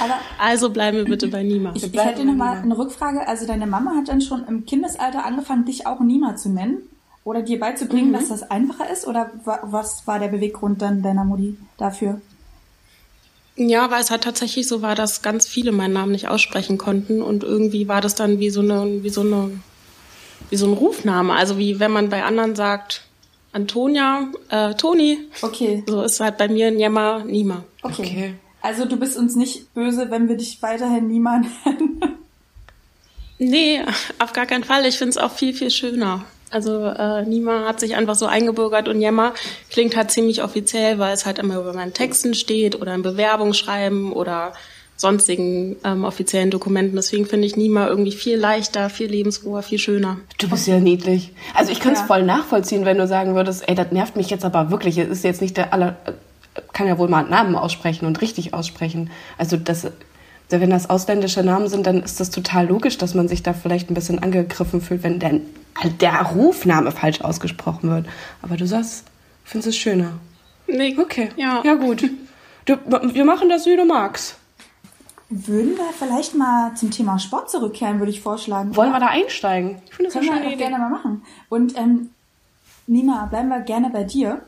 Aber 0.00 0.14
Also 0.38 0.70
bleiben 0.70 0.96
wir 0.98 1.04
bitte 1.04 1.28
bei 1.28 1.42
Nima. 1.42 1.72
ich, 1.74 1.84
ich 1.92 2.04
hätte 2.04 2.24
noch 2.24 2.34
mal 2.34 2.58
eine 2.58 2.76
Rückfrage. 2.76 3.26
Also 3.26 3.46
deine 3.46 3.66
Mama 3.66 3.94
hat 3.96 4.08
dann 4.08 4.20
schon 4.20 4.44
im 4.46 4.66
Kindesalter 4.66 5.24
angefangen, 5.24 5.64
dich 5.64 5.86
auch 5.86 6.00
Nima 6.00 6.36
zu 6.36 6.48
nennen? 6.50 6.78
Oder 7.24 7.42
dir 7.42 7.60
beizubringen, 7.60 8.12
dass 8.12 8.28
das 8.28 8.50
einfacher 8.50 8.90
ist? 8.90 9.06
Oder 9.06 9.30
wa 9.44 9.60
was 9.62 10.06
war 10.06 10.18
der 10.18 10.28
Beweggrund 10.28 10.82
dann 10.82 11.02
deiner 11.02 11.24
Mutti 11.24 11.56
dafür? 11.78 12.20
Ja, 13.54 13.90
weil 13.90 14.00
es 14.00 14.10
halt 14.10 14.24
tatsächlich 14.24 14.66
so 14.66 14.82
war, 14.82 14.94
dass 14.94 15.22
ganz 15.22 15.46
viele 15.46 15.72
meinen 15.72 15.92
Namen 15.92 16.12
nicht 16.12 16.28
aussprechen 16.28 16.78
konnten 16.78 17.20
und 17.22 17.44
irgendwie 17.44 17.86
war 17.86 18.00
das 18.00 18.14
dann 18.14 18.38
wie 18.40 18.48
so 18.50 18.60
eine, 18.60 19.02
wie 19.04 19.10
so 19.10 19.20
eine, 19.20 19.60
wie 20.50 20.56
so 20.56 20.66
ein 20.66 20.72
Rufname. 20.72 21.34
Also 21.34 21.58
wie 21.58 21.78
wenn 21.78 21.92
man 21.92 22.08
bei 22.08 22.24
anderen 22.24 22.56
sagt, 22.56 23.04
Antonia, 23.52 24.28
äh, 24.48 24.74
Toni. 24.74 25.18
Okay, 25.42 25.84
So 25.86 26.02
ist 26.02 26.18
halt 26.20 26.38
bei 26.38 26.48
mir 26.48 26.70
Njema, 26.70 27.22
Nima. 27.24 27.62
okay. 27.82 28.02
Okay. 28.02 28.34
Also 28.62 28.84
du 28.84 28.96
bist 28.96 29.16
uns 29.18 29.34
nicht 29.36 29.74
böse, 29.74 30.10
wenn 30.10 30.28
wir 30.28 30.36
dich 30.36 30.62
weiterhin 30.62 31.08
Nima 31.08 31.38
nennen. 31.64 32.00
Nee, 33.38 33.80
auf 34.20 34.32
gar 34.32 34.46
keinen 34.46 34.62
Fall. 34.64 34.86
Ich 34.86 34.98
finde 34.98 35.10
es 35.10 35.18
auch 35.18 35.32
viel, 35.32 35.52
viel 35.52 35.70
schöner. 35.70 36.24
Also 36.50 36.84
äh, 36.84 37.24
Nima 37.24 37.64
hat 37.66 37.80
sich 37.80 37.96
einfach 37.96 38.14
so 38.14 38.26
eingebürgert 38.26 38.86
und 38.86 39.00
Jemma 39.00 39.32
klingt 39.70 39.96
halt 39.96 40.10
ziemlich 40.10 40.42
offiziell, 40.42 40.98
weil 40.98 41.12
es 41.14 41.24
halt 41.26 41.38
immer 41.38 41.56
über 41.58 41.72
meinen 41.72 41.94
Texten 41.94 42.34
steht 42.34 42.80
oder 42.80 42.94
in 42.94 43.02
Bewerbungsschreiben 43.02 44.12
oder 44.12 44.52
sonstigen 44.96 45.76
ähm, 45.82 46.04
offiziellen 46.04 46.50
Dokumenten. 46.50 46.94
Deswegen 46.94 47.26
finde 47.26 47.46
ich 47.46 47.56
Nima 47.56 47.88
irgendwie 47.88 48.12
viel 48.12 48.36
leichter, 48.36 48.90
viel 48.90 49.08
lebensfroher, 49.08 49.62
viel 49.62 49.78
schöner. 49.78 50.18
Du 50.38 50.48
bist 50.48 50.68
ja 50.68 50.78
niedlich. 50.78 51.32
Also 51.54 51.72
ich 51.72 51.80
kann 51.80 51.94
es 51.94 52.00
Ja. 52.00 52.06
voll 52.06 52.22
nachvollziehen, 52.22 52.84
wenn 52.84 52.98
du 52.98 53.08
sagen 53.08 53.34
würdest, 53.34 53.64
ey, 53.66 53.74
das 53.74 53.90
nervt 53.90 54.14
mich 54.14 54.30
jetzt 54.30 54.44
aber 54.44 54.70
wirklich. 54.70 54.98
Es 54.98 55.08
ist 55.08 55.24
jetzt 55.24 55.40
nicht 55.40 55.56
der 55.56 55.72
aller, 55.72 55.96
kann 56.72 56.86
ja 56.86 56.98
wohl 56.98 57.08
mal 57.08 57.20
einen 57.20 57.30
Namen 57.30 57.56
aussprechen 57.56 58.06
und 58.06 58.20
richtig 58.20 58.54
aussprechen. 58.54 59.10
Also 59.38 59.56
das, 59.56 59.86
wenn 60.50 60.70
das 60.70 60.90
ausländische 60.90 61.42
Namen 61.42 61.68
sind, 61.68 61.86
dann 61.86 62.02
ist 62.02 62.20
das 62.20 62.30
total 62.30 62.66
logisch, 62.66 62.98
dass 62.98 63.14
man 63.14 63.28
sich 63.28 63.42
da 63.42 63.52
vielleicht 63.52 63.90
ein 63.90 63.94
bisschen 63.94 64.18
angegriffen 64.22 64.80
fühlt, 64.80 65.02
wenn 65.02 65.18
der, 65.18 65.40
der 66.00 66.22
Rufname 66.22 66.90
falsch 66.92 67.20
ausgesprochen 67.22 67.90
wird. 67.90 68.06
Aber 68.42 68.56
du 68.56 68.66
sagst, 68.66 69.04
findest 69.44 69.68
es 69.68 69.76
schöner. 69.76 70.12
Nee, 70.66 70.96
Okay. 70.98 71.30
Ja. 71.36 71.62
Ja 71.64 71.74
gut. 71.74 72.08
Du, 72.64 72.76
wir 73.14 73.24
machen 73.24 73.48
das, 73.48 73.66
wie 73.66 73.76
du 73.76 73.84
magst. 73.84 74.36
Würden 75.28 75.76
wir 75.76 75.88
vielleicht 75.98 76.34
mal 76.36 76.74
zum 76.74 76.90
Thema 76.90 77.18
Sport 77.18 77.50
zurückkehren, 77.50 77.98
würde 77.98 78.10
ich 78.12 78.20
vorschlagen. 78.20 78.76
Wollen 78.76 78.92
wir 78.92 79.00
da 79.00 79.06
einsteigen? 79.06 79.80
Ich 79.88 79.94
finde 79.94 80.10
das 80.10 80.16
eine 80.16 80.26
Können 80.26 80.36
wir 80.38 80.42
schöne 80.42 80.44
doch 80.44 80.52
Idee. 80.52 80.62
gerne 80.70 80.78
mal 80.78 80.90
machen. 80.90 81.22
Und 81.48 81.76
ähm, 81.78 82.10
Nima, 82.86 83.26
bleiben 83.26 83.48
wir 83.48 83.60
gerne 83.60 83.88
bei 83.90 84.04
dir. 84.04 84.42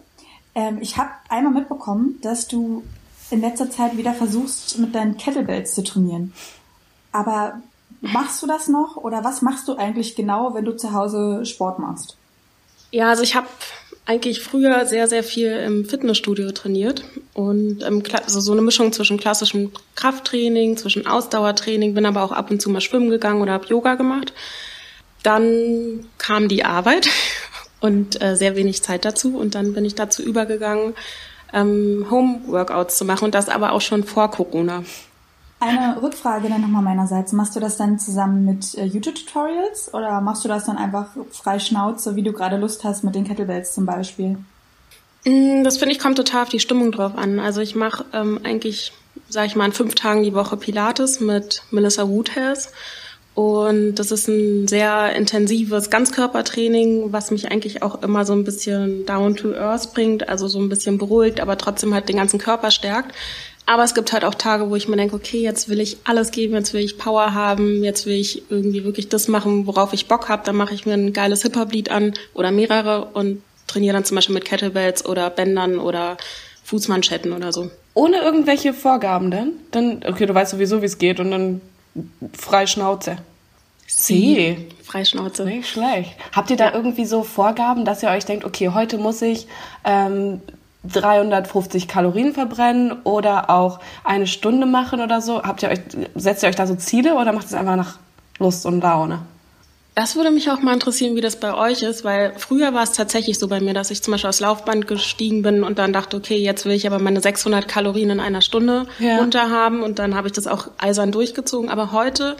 Ähm, 0.55 0.79
ich 0.81 0.97
habe 0.97 1.11
einmal 1.29 1.53
mitbekommen, 1.53 2.19
dass 2.23 2.49
du 2.49 2.85
in 3.31 3.41
letzter 3.41 3.71
Zeit 3.71 3.97
wieder 3.97 4.15
versuchst, 4.15 4.79
mit 4.79 4.95
deinen 4.95 5.17
Kettlebells 5.17 5.75
zu 5.75 5.83
trainieren. 5.83 6.33
Aber 7.13 7.61
machst 8.01 8.43
du 8.43 8.47
das 8.47 8.69
noch 8.69 8.97
oder 8.97 9.25
was 9.25 9.43
machst 9.43 9.69
du 9.69 9.77
eigentlich 9.77 10.15
genau, 10.15 10.55
wenn 10.55 10.65
du 10.65 10.77
zu 10.77 10.93
Hause 10.93 11.45
Sport 11.47 11.79
machst? 11.79 12.17
Ja, 12.91 13.09
also 13.09 13.23
ich 13.23 13.35
habe 13.35 13.49
eigentlich 14.07 14.41
früher 14.41 14.85
sehr, 14.87 15.09
sehr 15.09 15.25
viel 15.25 15.51
im 15.51 15.85
Fitnessstudio 15.87 16.53
trainiert 16.53 17.05
und 17.33 17.83
ähm, 17.83 18.03
also 18.13 18.41
so 18.41 18.53
eine 18.53 18.63
Mischung 18.63 18.93
zwischen 18.93 19.19
klassischem 19.19 19.73
Krafttraining, 19.95 20.77
zwischen 20.77 21.07
Ausdauertraining, 21.07 21.95
bin 21.95 22.05
aber 22.05 22.23
auch 22.23 22.33
ab 22.33 22.51
und 22.51 22.61
zu 22.61 22.69
mal 22.69 22.83
schwimmen 22.83 23.11
gegangen 23.11 23.41
oder 23.41 23.53
habe 23.53 23.67
Yoga 23.67 23.95
gemacht. 23.95 24.35
Dann 25.23 26.07
kam 26.19 26.49
die 26.49 26.67
Arbeit 26.67 27.09
und 27.81 28.23
äh, 28.23 28.37
sehr 28.37 28.57
wenig 28.57 28.83
Zeit 28.83 29.05
dazu 29.05 29.37
und 29.37 29.55
dann 29.55 29.75
bin 29.75 29.85
ich 29.85 29.95
dazu 29.95 30.23
übergegangen, 30.23 30.95
ähm, 31.53 32.07
Home-Workouts 32.11 32.97
zu 32.99 33.05
machen 33.05 33.27
und 33.27 33.35
das 33.35 33.49
aber 33.49 33.73
auch 33.73 33.81
schon 33.81 34.05
vor 34.05 34.31
Corona. 34.31 34.85
Eine 35.61 36.03
Rückfrage 36.03 36.49
dann 36.49 36.61
nochmal 36.61 36.83
meinerseits. 36.83 37.33
Machst 37.33 37.57
du 37.57 37.61
das 37.61 37.77
dann 37.77 37.99
zusammen 37.99 38.45
mit 38.45 38.75
äh, 38.75 38.85
YouTube-Tutorials 38.85 39.95
oder 39.95 40.21
machst 40.21 40.45
du 40.45 40.49
das 40.49 40.65
dann 40.65 40.77
einfach 40.77 41.09
frei 41.31 41.59
Schnauze, 41.59 42.17
wie 42.17 42.23
du 42.23 42.33
gerade 42.33 42.59
Lust 42.59 42.85
hast 42.85 43.03
mit 43.05 43.15
den 43.15 43.25
Kettlebells 43.25 43.73
zum 43.75 43.87
Beispiel? 43.87 44.37
Mm, 45.25 45.63
Das 45.63 45.79
finde 45.79 45.93
ich 45.95 45.99
kommt 46.01 46.17
total 46.17 46.43
auf 46.43 46.49
die 46.51 46.61
Stimmung 46.61 46.93
drauf 46.93 47.17
an. 47.17 47.39
Also 47.39 47.61
ich 47.61 47.75
mache 47.77 48.05
ähm, 48.13 48.41
eigentlich, 48.45 48.93
sage 49.29 49.47
ich 49.47 49.57
mal, 49.57 49.67
in 49.67 49.73
fünf 49.73 49.95
Tagen 49.95 50.23
die 50.23 50.35
Woche 50.35 50.57
Pilates 50.57 51.21
mit 51.21 51.63
Melissa 51.71 52.09
Woodhouse. 52.09 52.69
Und 53.35 53.97
das 53.97 54.13
ist 54.13 54.29
ein 54.29 54.69
sehr 54.69 55.15
intensives 55.17 55.91
Ganzkörpertraining, 55.91 57.13
was 57.13 57.33
mich 57.33 57.51
eigentlich 57.51 57.83
auch 57.83 58.01
immer 58.03 58.25
so 58.25 58.33
ein 58.33 58.45
bisschen 58.45 59.05
down 59.07 59.35
to 59.35 59.55
earth 59.55 59.93
bringt, 59.93 60.29
also 60.29 60.47
so 60.47 60.61
ein 60.61 60.69
bisschen 60.69 60.99
beruhigt, 60.99 61.41
aber 61.41 61.59
trotzdem 61.59 61.93
halt 61.95 62.09
den 62.09 62.17
ganzen 62.17 62.39
Körper 62.39 62.71
stärkt. 62.71 63.13
Aber 63.67 63.83
es 63.83 63.95
gibt 63.95 64.13
halt 64.13 64.25
auch 64.25 64.35
Tage, 64.35 64.71
wo 64.71 64.77
ich 64.77 64.89
mir 64.89 64.97
denke, 64.97 65.17
okay, 65.17 65.41
jetzt 65.41 65.69
will 65.69 65.81
ich 65.81 65.97
alles 66.05 66.31
geben, 66.31 66.55
jetzt 66.55 66.75
will 66.75 66.85
ich 66.85 66.99
Power 66.99 67.35
haben, 67.35 67.83
jetzt 67.83 68.07
will 68.07 68.15
ich 68.15 68.43
irgendwie 68.51 68.85
wirklich 68.85 69.09
das 69.09 69.27
machen, 69.27 69.67
worauf 69.67 69.95
ich 69.95 70.07
Bock 70.07 70.29
habe. 70.29 70.43
Dann 70.45 70.57
mache 70.57 70.75
ich 70.75 70.87
mir 70.87 70.93
ein 70.93 71.13
geiles 71.13 71.43
Hip-Hop-Lied 71.43 71.91
an 71.91 72.13
oder 72.35 72.53
mehrere 72.53 73.07
und 73.07 73.43
trainiere 73.67 73.95
dann 73.95 74.05
zum 74.05 74.17
Beispiel 74.17 74.35
mit 74.35 74.45
Kettlebells 74.45 75.07
oder 75.07 75.31
Bändern 75.31 75.79
oder 75.79 76.19
Fußmanschetten 76.65 77.33
oder 77.33 77.53
so. 77.53 77.71
Ohne 77.95 78.19
irgendwelche 78.19 78.75
Vorgaben 78.75 79.31
dann? 79.31 79.53
Dann, 79.71 80.03
okay, 80.07 80.27
du 80.27 80.35
weißt 80.35 80.53
sowieso, 80.53 80.83
wie 80.83 80.87
es 80.87 80.99
geht 80.99 81.19
und 81.19 81.31
dann 81.31 81.61
frei 82.37 82.67
Schnauze. 82.67 83.19
Sie. 83.87 84.69
Freischnauze. 84.83 85.45
Nicht 85.45 85.69
schlecht. 85.69 86.15
Habt 86.33 86.51
ihr 86.51 86.57
da 86.57 86.67
ja. 86.67 86.75
irgendwie 86.75 87.05
so 87.05 87.23
Vorgaben, 87.23 87.85
dass 87.85 88.03
ihr 88.03 88.11
euch 88.11 88.25
denkt, 88.25 88.45
okay, 88.45 88.71
heute 88.71 88.99
muss 88.99 89.23
ich 89.23 89.47
ähm, 89.85 90.41
350 90.85 91.89
Kalorien 91.89 92.35
verbrennen 92.35 92.93
oder 93.05 93.51
auch 93.51 93.81
eine 94.03 94.27
Stunde 94.27 94.67
machen 94.67 95.01
oder 95.01 95.21
so? 95.21 95.43
Habt 95.43 95.63
ihr 95.63 95.71
euch, 95.71 95.81
setzt 96.15 96.43
ihr 96.43 96.49
euch 96.49 96.57
da 96.57 96.67
so 96.67 96.75
Ziele 96.75 97.15
oder 97.15 97.33
macht 97.33 97.47
es 97.47 97.55
einfach 97.55 97.77
nach 97.77 97.99
Lust 98.39 98.67
und 98.67 98.81
Laune? 98.81 99.21
Das 99.95 100.17
würde 100.17 100.33
mich 100.33 100.51
auch 100.51 100.61
mal 100.61 100.75
interessieren, 100.75 101.15
wie 101.15 101.21
das 101.21 101.37
bei 101.37 101.55
euch 101.55 101.83
ist, 101.83 102.03
weil 102.03 102.33
früher 102.37 102.75
war 102.75 102.83
es 102.83 102.91
tatsächlich 102.91 103.39
so 103.39 103.47
bei 103.47 103.61
mir, 103.61 103.75
dass 103.75 103.93
ich 103.93 104.03
zum 104.03 104.11
Beispiel 104.11 104.29
aufs 104.29 104.41
Laufband 104.41 104.89
gestiegen 104.89 105.43
bin 105.43 105.63
und 105.63 105.79
dann 105.79 105.93
dachte, 105.93 106.17
okay, 106.17 106.37
jetzt 106.37 106.65
will 106.65 106.73
ich 106.73 106.87
aber 106.89 106.99
meine 106.99 107.21
600 107.21 107.69
Kalorien 107.69 108.11
in 108.11 108.19
einer 108.19 108.43
Stunde 108.43 108.87
ja. 108.99 109.19
runter 109.19 109.51
haben 109.51 109.85
und 109.85 110.01
dann 110.01 110.17
habe 110.17 110.27
ich 110.27 110.33
das 110.33 110.49
auch 110.49 110.69
eisern 110.79 111.13
durchgezogen. 111.13 111.71
Aber 111.71 111.93
heute, 111.93 112.37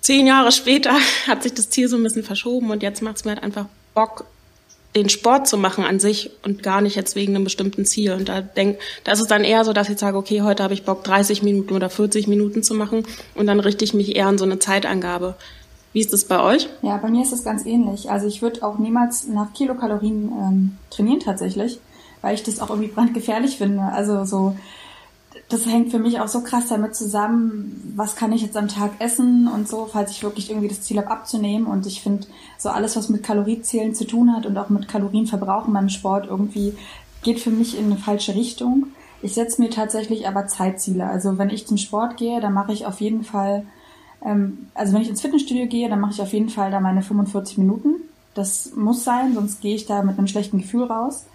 zehn 0.00 0.26
Jahre 0.26 0.52
später, 0.52 0.94
hat 1.26 1.42
sich 1.42 1.52
das 1.52 1.68
Ziel 1.68 1.88
so 1.88 1.96
ein 1.96 2.02
bisschen 2.02 2.24
verschoben 2.24 2.70
und 2.70 2.82
jetzt 2.82 3.02
macht 3.02 3.16
es 3.16 3.24
mir 3.26 3.32
halt 3.32 3.42
einfach 3.42 3.66
Bock, 3.92 4.24
den 4.96 5.10
Sport 5.10 5.46
zu 5.46 5.58
machen 5.58 5.84
an 5.84 6.00
sich 6.00 6.30
und 6.44 6.62
gar 6.62 6.80
nicht 6.80 6.94
jetzt 6.94 7.14
wegen 7.14 7.34
einem 7.34 7.44
bestimmten 7.44 7.84
Ziel. 7.84 8.12
Und 8.12 8.30
da 8.30 8.40
denk, 8.40 8.78
da 9.02 9.12
ist 9.12 9.20
es 9.20 9.26
dann 9.26 9.44
eher 9.44 9.64
so, 9.64 9.74
dass 9.74 9.90
ich 9.90 9.98
sage, 9.98 10.16
okay, 10.16 10.40
heute 10.40 10.62
habe 10.62 10.72
ich 10.72 10.84
Bock, 10.84 11.04
30 11.04 11.42
Minuten 11.42 11.74
oder 11.74 11.90
40 11.90 12.26
Minuten 12.26 12.62
zu 12.62 12.74
machen 12.74 13.04
und 13.34 13.46
dann 13.48 13.60
richte 13.60 13.84
ich 13.84 13.92
mich 13.92 14.16
eher 14.16 14.28
an 14.28 14.38
so 14.38 14.44
eine 14.44 14.60
Zeitangabe. 14.60 15.34
Wie 15.94 16.00
ist 16.00 16.12
das 16.12 16.24
bei 16.24 16.42
euch? 16.42 16.68
Ja, 16.82 16.96
bei 16.96 17.08
mir 17.08 17.22
ist 17.22 17.32
es 17.32 17.44
ganz 17.44 17.64
ähnlich. 17.64 18.10
Also 18.10 18.26
ich 18.26 18.42
würde 18.42 18.64
auch 18.64 18.78
niemals 18.78 19.28
nach 19.28 19.52
Kilokalorien 19.52 20.32
ähm, 20.32 20.78
trainieren 20.90 21.20
tatsächlich, 21.20 21.78
weil 22.20 22.34
ich 22.34 22.42
das 22.42 22.58
auch 22.58 22.68
irgendwie 22.68 22.90
brandgefährlich 22.90 23.58
finde. 23.58 23.80
Also 23.80 24.24
so, 24.24 24.56
das 25.48 25.66
hängt 25.66 25.92
für 25.92 26.00
mich 26.00 26.18
auch 26.18 26.26
so 26.26 26.40
krass 26.40 26.66
damit 26.66 26.96
zusammen, 26.96 27.94
was 27.94 28.16
kann 28.16 28.32
ich 28.32 28.42
jetzt 28.42 28.56
am 28.56 28.66
Tag 28.66 28.90
essen 28.98 29.46
und 29.46 29.68
so, 29.68 29.88
falls 29.90 30.10
ich 30.10 30.24
wirklich 30.24 30.50
irgendwie 30.50 30.66
das 30.66 30.82
Ziel 30.82 30.98
habe 30.98 31.12
abzunehmen. 31.12 31.68
Und 31.68 31.86
ich 31.86 32.02
finde, 32.02 32.26
so 32.58 32.70
alles, 32.70 32.96
was 32.96 33.08
mit 33.08 33.22
Kaloriezählen 33.22 33.94
zu 33.94 34.04
tun 34.04 34.34
hat 34.34 34.46
und 34.46 34.58
auch 34.58 34.70
mit 34.70 34.88
Kalorienverbrauch 34.88 35.68
in 35.68 35.74
meinem 35.74 35.90
Sport 35.90 36.26
irgendwie 36.26 36.74
geht 37.22 37.38
für 37.38 37.50
mich 37.50 37.78
in 37.78 37.84
eine 37.84 37.98
falsche 37.98 38.34
Richtung. 38.34 38.88
Ich 39.22 39.34
setze 39.34 39.62
mir 39.62 39.70
tatsächlich 39.70 40.26
aber 40.26 40.48
Zeitziele. 40.48 41.06
Also 41.06 41.38
wenn 41.38 41.50
ich 41.50 41.68
zum 41.68 41.76
Sport 41.76 42.16
gehe, 42.16 42.40
dann 42.40 42.52
mache 42.52 42.72
ich 42.72 42.84
auf 42.84 43.00
jeden 43.00 43.22
Fall 43.22 43.64
ähm, 44.24 44.68
also 44.74 44.94
wenn 44.94 45.02
ich 45.02 45.08
ins 45.08 45.20
Fitnessstudio 45.20 45.66
gehe, 45.66 45.88
dann 45.88 46.00
mache 46.00 46.12
ich 46.12 46.22
auf 46.22 46.32
jeden 46.32 46.48
Fall 46.48 46.70
da 46.70 46.80
meine 46.80 47.02
45 47.02 47.58
Minuten. 47.58 47.96
Das 48.34 48.72
muss 48.74 49.04
sein, 49.04 49.34
sonst 49.34 49.60
gehe 49.60 49.74
ich 49.74 49.86
da 49.86 50.02
mit 50.02 50.18
einem 50.18 50.26
schlechten 50.26 50.58
Gefühl 50.58 50.84
raus. 50.84 51.26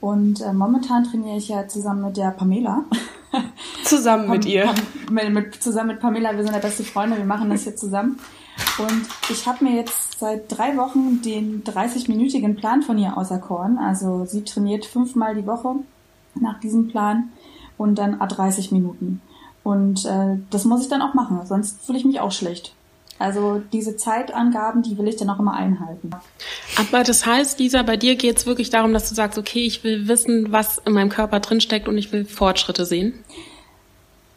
Und 0.00 0.42
äh, 0.42 0.52
momentan 0.52 1.04
trainiere 1.04 1.38
ich 1.38 1.48
ja 1.48 1.66
zusammen 1.66 2.02
mit 2.02 2.16
der 2.16 2.30
Pamela. 2.30 2.84
Zusammen 3.84 4.28
mit 4.28 4.44
ihr. 4.44 4.72
mit, 5.10 5.30
mit, 5.30 5.54
zusammen 5.62 5.88
mit 5.88 6.00
Pamela, 6.00 6.36
wir 6.36 6.44
sind 6.44 6.52
ja 6.52 6.60
beste 6.60 6.84
Freunde, 6.84 7.16
wir 7.16 7.24
machen 7.24 7.50
das 7.50 7.62
hier 7.62 7.74
zusammen. 7.74 8.18
Und 8.78 9.06
ich 9.30 9.46
habe 9.46 9.64
mir 9.64 9.74
jetzt 9.74 10.18
seit 10.18 10.44
drei 10.48 10.76
Wochen 10.76 11.22
den 11.22 11.64
30-minütigen 11.64 12.54
Plan 12.54 12.82
von 12.82 12.98
ihr 12.98 13.16
auserkoren. 13.16 13.78
Also 13.78 14.24
sie 14.26 14.44
trainiert 14.44 14.84
fünfmal 14.84 15.34
die 15.34 15.46
Woche 15.46 15.76
nach 16.34 16.60
diesem 16.60 16.88
Plan 16.88 17.30
und 17.78 17.96
dann 17.96 18.20
a 18.20 18.26
30 18.26 18.72
Minuten. 18.72 19.20
Und 19.64 20.04
äh, 20.04 20.36
das 20.50 20.64
muss 20.66 20.82
ich 20.82 20.88
dann 20.88 21.02
auch 21.02 21.14
machen, 21.14 21.40
sonst 21.46 21.84
fühle 21.84 21.98
ich 21.98 22.04
mich 22.04 22.20
auch 22.20 22.30
schlecht. 22.30 22.74
Also 23.18 23.62
diese 23.72 23.96
Zeitangaben, 23.96 24.82
die 24.82 24.98
will 24.98 25.08
ich 25.08 25.16
dann 25.16 25.30
auch 25.30 25.38
immer 25.38 25.54
einhalten. 25.54 26.10
Aber 26.76 27.04
das 27.04 27.24
heißt, 27.24 27.58
Lisa, 27.58 27.82
bei 27.82 27.96
dir 27.96 28.16
geht 28.16 28.36
es 28.36 28.46
wirklich 28.46 28.70
darum, 28.70 28.92
dass 28.92 29.08
du 29.08 29.14
sagst, 29.14 29.38
okay, 29.38 29.64
ich 29.64 29.84
will 29.84 30.08
wissen, 30.08 30.52
was 30.52 30.78
in 30.78 30.92
meinem 30.92 31.10
Körper 31.10 31.40
drinsteckt 31.40 31.88
und 31.88 31.96
ich 31.96 32.12
will 32.12 32.24
Fortschritte 32.24 32.84
sehen? 32.84 33.14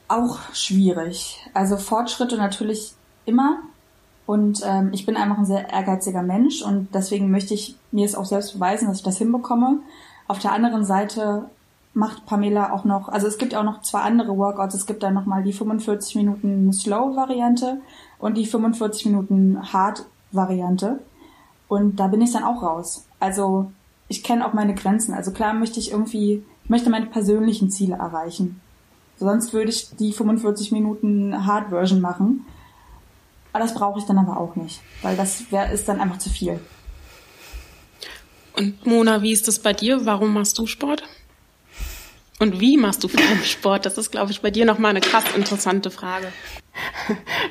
Auch 0.07 0.39
schwierig. 0.53 1.37
Also 1.53 1.75
Fortschritte 1.75 2.37
natürlich 2.37 2.93
immer. 3.25 3.59
Und 4.25 4.61
ähm, 4.63 4.91
ich 4.93 5.05
bin 5.05 5.17
einfach 5.17 5.39
ein 5.39 5.45
sehr 5.45 5.69
ehrgeiziger 5.69 6.21
Mensch 6.21 6.61
und 6.61 6.89
deswegen 6.93 7.31
möchte 7.31 7.53
ich 7.53 7.75
mir 7.91 8.05
es 8.05 8.15
auch 8.15 8.25
selbst 8.25 8.53
beweisen, 8.53 8.87
dass 8.87 8.97
ich 8.97 9.03
das 9.03 9.17
hinbekomme. 9.17 9.79
Auf 10.27 10.39
der 10.39 10.51
anderen 10.51 10.85
Seite 10.85 11.49
macht 11.97 12.27
Pamela 12.27 12.71
auch 12.73 12.85
noch, 12.85 13.09
also 13.09 13.25
es 13.25 13.39
gibt 13.39 13.55
auch 13.55 13.63
noch 13.63 13.81
zwei 13.81 14.01
andere 14.01 14.37
Workouts. 14.37 14.75
Es 14.75 14.85
gibt 14.85 15.01
dann 15.01 15.15
nochmal 15.15 15.41
die 15.43 15.51
45 15.51 16.15
Minuten 16.15 16.71
Slow-Variante 16.71 17.81
und 18.19 18.37
die 18.37 18.45
45 18.45 19.07
Minuten 19.07 19.73
Hard-Variante. 19.73 20.99
Und 21.67 21.95
da 21.99 22.07
bin 22.07 22.21
ich 22.21 22.31
dann 22.31 22.43
auch 22.43 22.61
raus. 22.61 23.05
Also 23.19 23.71
ich 24.07 24.23
kenne 24.23 24.47
auch 24.47 24.53
meine 24.53 24.75
Grenzen. 24.75 25.15
Also 25.15 25.31
klar 25.31 25.55
möchte 25.55 25.79
ich 25.79 25.91
irgendwie, 25.91 26.43
ich 26.63 26.69
möchte 26.69 26.91
meine 26.91 27.07
persönlichen 27.07 27.71
Ziele 27.71 27.95
erreichen. 27.95 28.61
Sonst 29.17 29.51
würde 29.51 29.71
ich 29.71 29.89
die 29.97 30.13
45 30.13 30.71
Minuten 30.71 31.47
Hard-Version 31.47 31.99
machen. 31.99 32.45
Aber 33.53 33.63
das 33.63 33.73
brauche 33.73 33.97
ich 33.97 34.05
dann 34.05 34.19
aber 34.19 34.39
auch 34.39 34.55
nicht, 34.55 34.81
weil 35.01 35.17
das 35.17 35.51
wär, 35.51 35.71
ist 35.71 35.89
dann 35.89 35.99
einfach 35.99 36.19
zu 36.19 36.29
viel. 36.29 36.59
Und 38.55 38.85
Mona, 38.85 39.23
wie 39.23 39.31
ist 39.31 39.47
das 39.47 39.57
bei 39.57 39.73
dir? 39.73 40.05
Warum 40.05 40.33
machst 40.33 40.59
du 40.59 40.67
Sport? 40.67 41.03
Und 42.39 42.59
wie 42.59 42.77
machst 42.77 43.03
du 43.03 43.07
vor 43.07 43.19
allem 43.19 43.43
Sport? 43.43 43.85
Das 43.85 43.97
ist, 43.97 44.11
glaube 44.11 44.31
ich, 44.31 44.41
bei 44.41 44.51
dir 44.51 44.65
nochmal 44.65 44.91
eine 44.91 45.01
krass 45.01 45.23
interessante 45.35 45.91
Frage. 45.91 46.27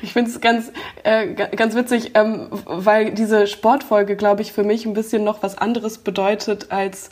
Ich 0.01 0.13
finde 0.13 0.31
es 0.31 0.39
ganz, 0.39 0.71
äh, 1.03 1.33
ganz 1.33 1.75
witzig, 1.75 2.11
ähm, 2.13 2.47
weil 2.65 3.11
diese 3.11 3.47
Sportfolge, 3.47 4.15
glaube 4.15 4.41
ich, 4.41 4.53
für 4.53 4.63
mich 4.63 4.85
ein 4.85 4.93
bisschen 4.93 5.25
noch 5.25 5.43
was 5.43 5.57
anderes 5.57 5.97
bedeutet 5.97 6.71
als 6.71 7.09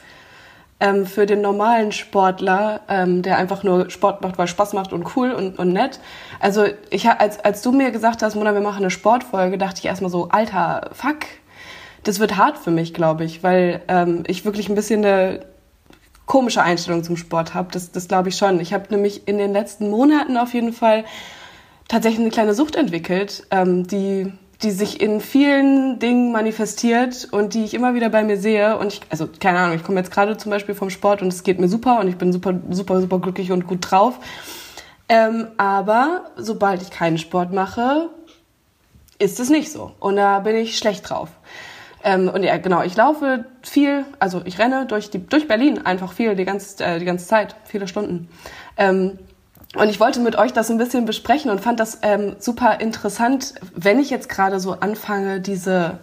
ähm, 0.79 1.05
für 1.05 1.25
den 1.25 1.41
normalen 1.41 1.91
Sportler, 1.91 2.81
ähm, 2.87 3.21
der 3.21 3.37
einfach 3.37 3.63
nur 3.63 3.89
Sport 3.89 4.21
macht, 4.21 4.37
weil 4.37 4.47
Spaß 4.47 4.73
macht 4.73 4.93
und 4.93 5.15
cool 5.15 5.31
und, 5.31 5.57
und 5.57 5.73
nett. 5.73 5.99
Also 6.39 6.65
ich 6.89 7.09
als, 7.09 7.39
als 7.39 7.61
du 7.61 7.71
mir 7.71 7.91
gesagt 7.91 8.21
hast, 8.21 8.35
Mona, 8.35 8.53
wir 8.53 8.61
machen 8.61 8.83
eine 8.83 8.91
Sportfolge, 8.91 9.57
dachte 9.57 9.79
ich 9.79 9.85
erstmal 9.85 10.11
so, 10.11 10.29
alter, 10.29 10.91
fuck, 10.93 11.19
das 12.03 12.19
wird 12.19 12.37
hart 12.37 12.57
für 12.57 12.71
mich, 12.71 12.93
glaube 12.93 13.23
ich, 13.25 13.43
weil 13.43 13.81
ähm, 13.87 14.23
ich 14.27 14.45
wirklich 14.45 14.69
ein 14.69 14.75
bisschen 14.75 15.03
eine 15.03 15.41
komische 16.25 16.61
Einstellung 16.61 17.03
zum 17.03 17.17
Sport 17.17 17.53
habe. 17.53 17.69
Das, 17.71 17.91
das 17.91 18.07
glaube 18.07 18.29
ich 18.29 18.37
schon. 18.37 18.59
Ich 18.59 18.73
habe 18.73 18.85
nämlich 18.89 19.27
in 19.27 19.37
den 19.37 19.53
letzten 19.53 19.89
Monaten 19.89 20.37
auf 20.37 20.53
jeden 20.53 20.73
Fall 20.73 21.05
tatsächlich 21.87 22.21
eine 22.21 22.31
kleine 22.31 22.53
Sucht 22.53 22.75
entwickelt, 22.75 23.45
ähm, 23.51 23.85
die 23.87 24.31
die 24.61 24.71
sich 24.71 25.01
in 25.01 25.19
vielen 25.19 25.99
Dingen 25.99 26.31
manifestiert 26.31 27.27
und 27.31 27.53
die 27.53 27.65
ich 27.65 27.73
immer 27.73 27.93
wieder 27.93 28.09
bei 28.09 28.23
mir 28.23 28.37
sehe. 28.37 28.77
Und 28.77 28.93
ich, 28.93 29.01
also 29.09 29.27
keine 29.39 29.59
Ahnung, 29.59 29.75
ich 29.75 29.83
komme 29.83 29.99
jetzt 29.99 30.11
gerade 30.11 30.37
zum 30.37 30.49
Beispiel 30.49 30.75
vom 30.75 30.89
Sport 30.89 31.21
und 31.21 31.27
es 31.27 31.43
geht 31.43 31.59
mir 31.59 31.67
super 31.67 31.99
und 31.99 32.07
ich 32.07 32.17
bin 32.17 32.31
super, 32.31 32.53
super, 32.69 33.01
super 33.01 33.19
glücklich 33.19 33.51
und 33.51 33.67
gut 33.67 33.91
drauf. 33.91 34.17
Ähm, 35.09 35.47
aber 35.57 36.31
sobald 36.37 36.81
ich 36.81 36.89
keinen 36.89 37.17
Sport 37.17 37.53
mache, 37.53 38.09
ist 39.19 39.39
es 39.39 39.49
nicht 39.49 39.71
so. 39.71 39.91
Und 39.99 40.15
da 40.15 40.39
bin 40.39 40.55
ich 40.55 40.77
schlecht 40.77 41.09
drauf. 41.09 41.29
Ähm, 42.05 42.29
und 42.29 42.43
ja, 42.43 42.55
genau, 42.57 42.83
ich 42.83 42.95
laufe 42.95 43.45
viel, 43.63 44.05
also 44.19 44.43
ich 44.45 44.59
renne 44.59 44.85
durch, 44.85 45.09
die, 45.09 45.25
durch 45.25 45.47
Berlin 45.47 45.87
einfach 45.87 46.13
viel, 46.13 46.35
die 46.35 46.45
ganze, 46.45 46.85
äh, 46.85 46.99
die 46.99 47.05
ganze 47.05 47.25
Zeit, 47.25 47.55
viele 47.65 47.87
Stunden. 47.87 48.29
Ähm, 48.77 49.17
und 49.75 49.89
ich 49.89 49.99
wollte 49.99 50.19
mit 50.19 50.37
euch 50.37 50.53
das 50.53 50.69
ein 50.69 50.77
bisschen 50.77 51.05
besprechen 51.05 51.49
und 51.49 51.61
fand 51.61 51.79
das 51.79 51.99
ähm, 52.03 52.35
super 52.37 52.79
interessant, 52.79 53.55
wenn 53.73 53.99
ich 53.99 54.11
jetzt 54.11 54.29
gerade 54.29 54.59
so 54.59 54.73
anfange, 54.73 55.41
diese 55.41 55.97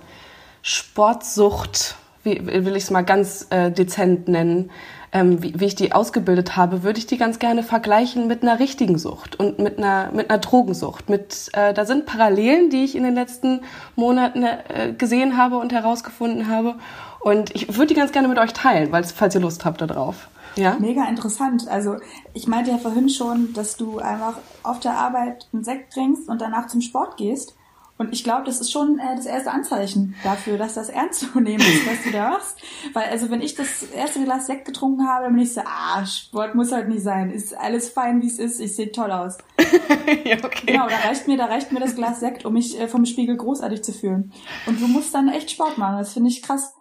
Sportsucht, 0.61 1.95
wie 2.25 2.45
will 2.47 2.75
ich 2.75 2.83
es 2.83 2.91
mal 2.91 3.03
ganz 3.03 3.47
äh, 3.51 3.71
dezent 3.71 4.27
nennen, 4.27 4.73
ähm, 5.13 5.43
wie, 5.43 5.59
wie 5.61 5.67
ich 5.67 5.75
die 5.75 5.93
ausgebildet 5.93 6.57
habe, 6.57 6.83
würde 6.83 6.99
ich 6.99 7.07
die 7.07 7.19
ganz 7.19 7.39
gerne 7.39 7.63
vergleichen 7.63 8.27
mit 8.27 8.43
einer 8.43 8.59
richtigen 8.59 8.99
Sucht 8.99 9.39
und 9.39 9.59
mit 9.59 9.79
einer, 9.79 10.11
mit 10.13 10.31
einer 10.31 10.39
Drogensucht. 10.39 11.11
Mit, 11.11 11.51
äh, 11.53 11.75
da 11.75 11.85
sind 11.85 12.07
Parallelen, 12.07 12.71
die 12.71 12.85
ich 12.85 12.97
in 12.97 13.05
den 13.05 13.15
letzten 13.15 13.61
Monaten 13.95 14.43
äh, 14.43 14.95
gesehen 14.97 15.37
habe 15.37 15.59
und 15.59 15.73
herausgefunden 15.73 16.49
habe. 16.49 16.77
Und 17.21 17.55
ich 17.55 17.77
würde 17.77 17.89
die 17.89 17.95
ganz 17.95 18.13
gerne 18.13 18.27
mit 18.27 18.39
euch 18.39 18.53
teilen, 18.53 18.91
weil, 18.91 19.05
falls 19.05 19.35
ihr 19.35 19.41
Lust 19.41 19.65
habt 19.65 19.81
darauf. 19.81 20.29
Ja? 20.57 20.77
Mega 20.79 21.05
interessant. 21.07 21.69
Also 21.69 21.97
ich 22.33 22.47
meinte 22.47 22.71
ja 22.71 22.79
vorhin 22.79 23.09
schon, 23.09 23.53
dass 23.53 23.77
du 23.77 23.99
einfach 23.99 24.39
auf 24.63 24.81
der 24.81 24.95
Arbeit 24.95 25.47
einen 25.53 25.65
Sekt 25.65 25.93
trinkst 25.93 26.29
und 26.29 26.41
danach 26.41 26.67
zum 26.69 26.81
Sport 26.81 27.17
gehst. 27.17 27.55
Und 28.03 28.13
ich 28.13 28.25
glaube, 28.25 28.43
das 28.45 28.61
ist 28.61 28.73
schon 28.73 28.99
äh, 28.99 29.15
das 29.15 29.27
erste 29.27 29.53
Anzeichen 29.53 30.17
dafür, 30.25 30.59
dass 30.59 30.75
das 30.75 30.89
ernst 30.89 31.21
zu 31.21 31.39
nehmen 31.39 31.61
ist, 31.61 31.87
was 31.87 32.03
du 32.03 32.11
da 32.11 32.31
machst. 32.31 32.61
Weil 32.93 33.05
also 33.11 33.31
wenn 33.31 33.41
ich 33.41 33.55
das 33.55 33.85
erste 33.85 34.25
Glas 34.25 34.49
Sekt 34.49 34.65
getrunken 34.65 35.07
habe, 35.07 35.27
dann 35.27 35.35
bin 35.35 35.45
ich 35.45 35.55
so, 35.55 35.61
ah, 35.61 36.05
Sport 36.05 36.57
muss 36.57 36.73
halt 36.73 36.89
nicht 36.89 37.05
sein. 37.05 37.31
Ist 37.31 37.57
alles 37.57 37.91
fein, 37.91 38.21
wie 38.21 38.27
es 38.27 38.41
ist. 38.41 38.61
Ich 38.61 38.75
sehe 38.75 38.91
toll 38.91 39.13
aus. 39.13 39.39
ja, 40.25 40.37
okay. 40.43 40.67
Genau, 40.67 40.89
da 40.89 40.97
reicht 40.97 41.29
mir, 41.29 41.37
da 41.37 41.47
reicht 41.47 41.71
mir 41.71 41.79
das 41.79 41.95
Glas 41.95 42.19
Sekt, 42.19 42.45
um 42.45 42.55
mich 42.55 42.79
äh, 42.81 42.89
vom 42.89 43.07
Spiegel 43.07 43.37
großartig 43.37 43.85
zu 43.85 43.93
fühlen. 43.93 44.33
Und 44.67 44.81
du 44.81 44.89
musst 44.89 45.15
dann 45.15 45.29
echt 45.29 45.53
Sport 45.53 45.79
machen. 45.79 45.99
Das 45.99 46.13
finde 46.13 46.31
ich 46.31 46.43
krass. 46.43 46.75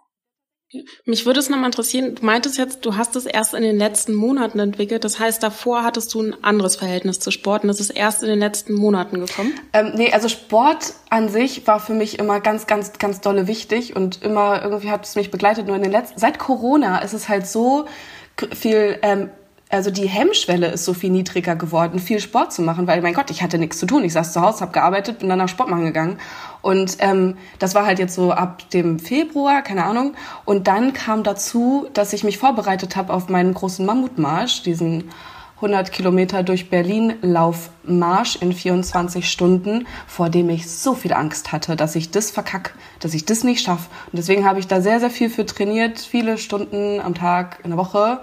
Mich 1.04 1.26
würde 1.26 1.40
es 1.40 1.50
nochmal 1.50 1.66
interessieren, 1.66 2.14
du 2.14 2.24
meintest 2.24 2.56
jetzt, 2.58 2.84
du 2.84 2.96
hast 2.96 3.14
es 3.16 3.26
erst 3.26 3.54
in 3.54 3.62
den 3.62 3.76
letzten 3.76 4.14
Monaten 4.14 4.58
entwickelt. 4.58 5.04
Das 5.04 5.18
heißt, 5.18 5.42
davor 5.42 5.84
hattest 5.84 6.12
du 6.14 6.22
ein 6.22 6.44
anderes 6.44 6.76
Verhältnis 6.76 7.20
zu 7.20 7.30
Sport 7.30 7.62
und 7.62 7.68
das 7.68 7.80
ist 7.80 7.90
erst 7.90 8.22
in 8.22 8.28
den 8.28 8.38
letzten 8.38 8.74
Monaten 8.74 9.20
gekommen? 9.20 9.52
Ähm, 9.72 9.92
nee, 9.94 10.12
also 10.12 10.28
Sport 10.28 10.94
an 11.10 11.28
sich 11.28 11.66
war 11.66 11.80
für 11.80 11.94
mich 11.94 12.18
immer 12.18 12.40
ganz, 12.40 12.66
ganz, 12.66 12.94
ganz 12.98 13.20
dolle 13.20 13.46
wichtig 13.46 13.94
und 13.96 14.22
immer 14.22 14.62
irgendwie 14.62 14.90
hat 14.90 15.04
es 15.04 15.14
mich 15.14 15.30
begleitet. 15.30 15.66
Nur 15.66 15.76
in 15.76 15.82
den 15.82 15.92
letzten, 15.92 16.18
seit 16.18 16.38
Corona 16.38 16.98
ist 16.98 17.12
es 17.12 17.28
halt 17.28 17.46
so 17.46 17.86
viel 18.54 18.98
ähm, 19.02 19.30
also 19.72 19.90
die 19.90 20.06
Hemmschwelle 20.06 20.68
ist 20.68 20.84
so 20.84 20.92
viel 20.92 21.10
niedriger 21.10 21.56
geworden, 21.56 21.98
viel 21.98 22.20
Sport 22.20 22.52
zu 22.52 22.60
machen, 22.60 22.86
weil 22.86 23.00
mein 23.00 23.14
Gott, 23.14 23.30
ich 23.30 23.42
hatte 23.42 23.56
nichts 23.56 23.78
zu 23.78 23.86
tun. 23.86 24.04
Ich 24.04 24.12
saß 24.12 24.34
zu 24.34 24.42
Hause, 24.42 24.60
habe 24.60 24.72
gearbeitet, 24.72 25.20
bin 25.20 25.30
dann 25.30 25.38
nach 25.38 25.48
Sport 25.48 25.70
machen 25.70 25.86
gegangen. 25.86 26.18
Und 26.60 26.96
ähm, 26.98 27.38
das 27.58 27.74
war 27.74 27.86
halt 27.86 27.98
jetzt 27.98 28.14
so 28.14 28.32
ab 28.32 28.68
dem 28.70 28.98
Februar, 28.98 29.62
keine 29.62 29.84
Ahnung. 29.84 30.14
Und 30.44 30.66
dann 30.68 30.92
kam 30.92 31.22
dazu, 31.22 31.88
dass 31.94 32.12
ich 32.12 32.22
mich 32.22 32.36
vorbereitet 32.36 32.96
habe 32.96 33.14
auf 33.14 33.30
meinen 33.30 33.54
großen 33.54 33.86
Mammutmarsch, 33.86 34.62
diesen 34.62 35.10
100 35.56 35.90
Kilometer 35.90 36.42
durch 36.42 36.68
Berlin 36.68 37.14
Laufmarsch 37.22 38.36
in 38.42 38.52
24 38.52 39.30
Stunden, 39.30 39.86
vor 40.06 40.28
dem 40.28 40.50
ich 40.50 40.68
so 40.70 40.92
viel 40.92 41.14
Angst 41.14 41.50
hatte, 41.50 41.76
dass 41.76 41.96
ich 41.96 42.10
das 42.10 42.30
verkack, 42.30 42.74
dass 43.00 43.14
ich 43.14 43.24
das 43.24 43.42
nicht 43.42 43.64
schaffe. 43.64 43.88
Und 44.12 44.18
deswegen 44.18 44.44
habe 44.44 44.58
ich 44.58 44.66
da 44.66 44.82
sehr, 44.82 45.00
sehr 45.00 45.10
viel 45.10 45.30
für 45.30 45.46
trainiert, 45.46 45.98
viele 45.98 46.36
Stunden 46.36 47.00
am 47.00 47.14
Tag, 47.14 47.60
in 47.64 47.70
der 47.70 47.78
Woche. 47.78 48.20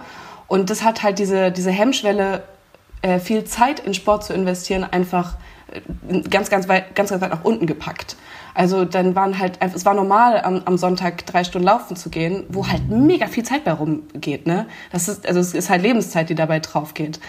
Und 0.49 0.69
das 0.69 0.83
hat 0.83 1.03
halt 1.03 1.19
diese, 1.19 1.51
diese 1.51 1.71
Hemmschwelle, 1.71 2.43
äh, 3.01 3.19
viel 3.19 3.45
Zeit 3.45 3.79
in 3.79 3.93
Sport 3.93 4.25
zu 4.25 4.33
investieren, 4.33 4.83
einfach 4.83 5.37
äh, 5.71 6.21
ganz, 6.29 6.49
ganz 6.49 6.67
weit, 6.67 6.95
ganz, 6.95 7.11
ganz 7.11 7.21
weit 7.21 7.31
nach 7.31 7.45
unten 7.45 7.65
gepackt. 7.65 8.17
Also 8.53 8.83
dann 8.83 9.15
waren 9.15 9.39
halt, 9.39 9.59
es 9.61 9.85
war 9.85 9.93
normal, 9.93 10.41
am, 10.41 10.63
am 10.65 10.77
Sonntag 10.77 11.25
drei 11.25 11.45
Stunden 11.45 11.67
laufen 11.67 11.95
zu 11.95 12.09
gehen, 12.09 12.43
wo 12.49 12.67
halt 12.67 12.89
mega 12.89 13.27
viel 13.27 13.43
Zeit 13.43 13.63
bei 13.63 13.71
rumgeht. 13.71 14.47
Ne? 14.47 14.65
Das 14.91 15.07
ist, 15.07 15.25
also 15.25 15.39
es 15.39 15.53
ist 15.53 15.69
halt 15.69 15.81
Lebenszeit, 15.81 16.29
die 16.29 16.35
dabei 16.35 16.59
drauf 16.59 16.93
geht. 16.93 17.19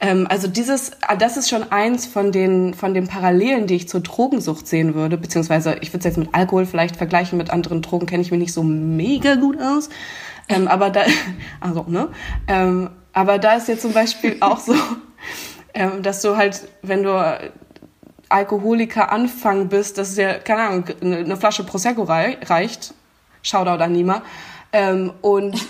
Ähm, 0.00 0.26
also 0.30 0.46
dieses, 0.46 0.92
ah, 1.00 1.16
das 1.16 1.36
ist 1.36 1.48
schon 1.48 1.72
eins 1.72 2.06
von 2.06 2.30
den, 2.30 2.74
von 2.74 2.94
den 2.94 3.08
Parallelen, 3.08 3.66
die 3.66 3.74
ich 3.74 3.88
zur 3.88 4.00
Drogensucht 4.00 4.68
sehen 4.68 4.94
würde, 4.94 5.16
beziehungsweise 5.16 5.76
ich 5.80 5.88
würde 5.88 5.98
es 5.98 6.04
jetzt 6.04 6.18
mit 6.18 6.32
Alkohol 6.32 6.66
vielleicht 6.66 6.96
vergleichen, 6.96 7.38
mit 7.38 7.50
anderen 7.50 7.82
Drogen 7.82 8.06
kenne 8.06 8.22
ich 8.22 8.30
mich 8.30 8.38
nicht 8.38 8.52
so 8.52 8.62
mega 8.62 9.34
gut 9.34 9.60
aus. 9.60 9.88
Ähm, 10.48 10.68
aber 10.68 10.90
da, 10.90 11.02
also, 11.60 11.84
ne? 11.88 12.08
Ähm, 12.46 12.90
aber 13.12 13.38
da 13.38 13.54
ist 13.54 13.68
jetzt 13.68 13.82
zum 13.82 13.92
Beispiel 13.92 14.36
auch 14.40 14.58
so, 14.58 14.74
ähm, 15.74 16.02
dass 16.02 16.22
du 16.22 16.36
halt, 16.36 16.68
wenn 16.82 17.02
du 17.02 17.50
Alkoholiker 18.28 19.10
anfangen 19.10 19.68
bist, 19.68 19.98
dass 19.98 20.10
es 20.10 20.16
ja, 20.16 20.34
keine 20.34 20.62
Ahnung, 20.62 20.84
eine 21.00 21.36
Flasche 21.36 21.64
Prosecco 21.64 22.02
reicht. 22.02 22.94
Shoutout 23.42 23.82
an 23.82 23.92
Nima. 23.92 24.22
Ähm, 24.72 25.12
und, 25.22 25.54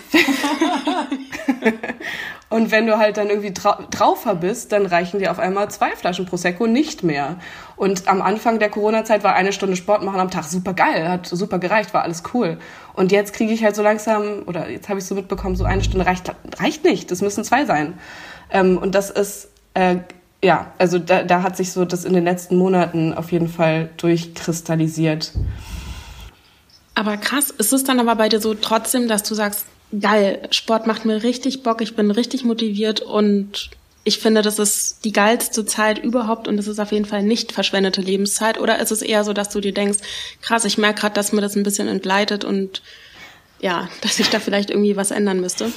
und 2.49 2.71
wenn 2.71 2.85
du 2.85 2.97
halt 2.97 3.15
dann 3.15 3.29
irgendwie 3.29 3.53
trau 3.53 3.77
draufer 3.89 4.35
bist, 4.35 4.73
dann 4.73 4.85
reichen 4.85 5.19
dir 5.19 5.31
auf 5.31 5.39
einmal 5.39 5.69
zwei 5.69 5.91
Flaschen 5.91 6.25
Prosecco 6.25 6.67
nicht 6.67 7.03
mehr. 7.03 7.37
Und 7.79 8.09
am 8.09 8.21
Anfang 8.21 8.59
der 8.59 8.67
Corona-Zeit 8.67 9.23
war 9.23 9.35
eine 9.35 9.53
Stunde 9.53 9.77
Sport 9.77 10.03
machen 10.03 10.19
am 10.19 10.29
Tag 10.29 10.43
super 10.43 10.73
geil, 10.73 11.07
hat 11.07 11.27
super 11.27 11.59
gereicht, 11.59 11.93
war 11.93 12.03
alles 12.03 12.23
cool. 12.33 12.57
Und 12.93 13.13
jetzt 13.13 13.31
kriege 13.31 13.53
ich 13.53 13.63
halt 13.63 13.73
so 13.73 13.81
langsam, 13.81 14.43
oder 14.47 14.69
jetzt 14.69 14.89
habe 14.89 14.99
ich 14.99 15.05
so 15.05 15.15
mitbekommen, 15.15 15.55
so 15.55 15.63
eine 15.63 15.81
Stunde 15.81 16.05
reicht, 16.05 16.29
reicht 16.57 16.83
nicht, 16.83 17.09
das 17.09 17.21
müssen 17.21 17.45
zwei 17.45 17.63
sein. 17.63 17.93
Ähm, 18.51 18.77
und 18.77 18.95
das 18.95 19.09
ist, 19.09 19.47
äh, 19.75 19.99
ja, 20.43 20.73
also 20.77 20.99
da, 20.99 21.23
da 21.23 21.41
hat 21.41 21.55
sich 21.55 21.71
so 21.71 21.85
das 21.85 22.03
in 22.03 22.11
den 22.11 22.25
letzten 22.25 22.57
Monaten 22.57 23.13
auf 23.13 23.31
jeden 23.31 23.47
Fall 23.47 23.89
durchkristallisiert. 23.95 25.31
Aber 26.95 27.15
krass, 27.15 27.49
ist 27.49 27.71
es 27.71 27.85
dann 27.85 28.01
aber 28.01 28.17
bei 28.17 28.27
dir 28.27 28.41
so 28.41 28.55
trotzdem, 28.55 29.07
dass 29.07 29.23
du 29.23 29.35
sagst, 29.35 29.65
geil, 29.97 30.49
Sport 30.51 30.85
macht 30.85 31.05
mir 31.05 31.23
richtig 31.23 31.63
Bock, 31.63 31.79
ich 31.79 31.95
bin 31.95 32.11
richtig 32.11 32.43
motiviert 32.43 32.99
und 32.99 33.69
ich 34.09 34.19
finde, 34.19 34.41
das 34.41 34.57
ist 34.57 35.05
die 35.05 35.13
geilste 35.13 35.65
Zeit 35.65 35.99
überhaupt 35.99 36.47
und 36.47 36.57
das 36.57 36.67
ist 36.67 36.79
auf 36.79 36.91
jeden 36.91 37.05
Fall 37.05 37.21
nicht 37.21 37.51
verschwendete 37.51 38.01
Lebenszeit. 38.01 38.59
Oder 38.59 38.79
ist 38.79 38.91
es 38.91 39.03
eher 39.03 39.23
so, 39.23 39.33
dass 39.33 39.49
du 39.49 39.61
dir 39.61 39.73
denkst, 39.73 39.99
krass, 40.41 40.65
ich 40.65 40.79
merke 40.79 41.01
gerade, 41.01 41.13
dass 41.13 41.31
mir 41.31 41.41
das 41.41 41.55
ein 41.55 41.63
bisschen 41.63 41.87
entgleitet 41.87 42.43
und 42.43 42.81
ja, 43.59 43.87
dass 44.01 44.19
ich 44.19 44.29
da 44.29 44.39
vielleicht 44.39 44.71
irgendwie 44.71 44.97
was 44.97 45.11
ändern 45.11 45.39
müsste? 45.39 45.71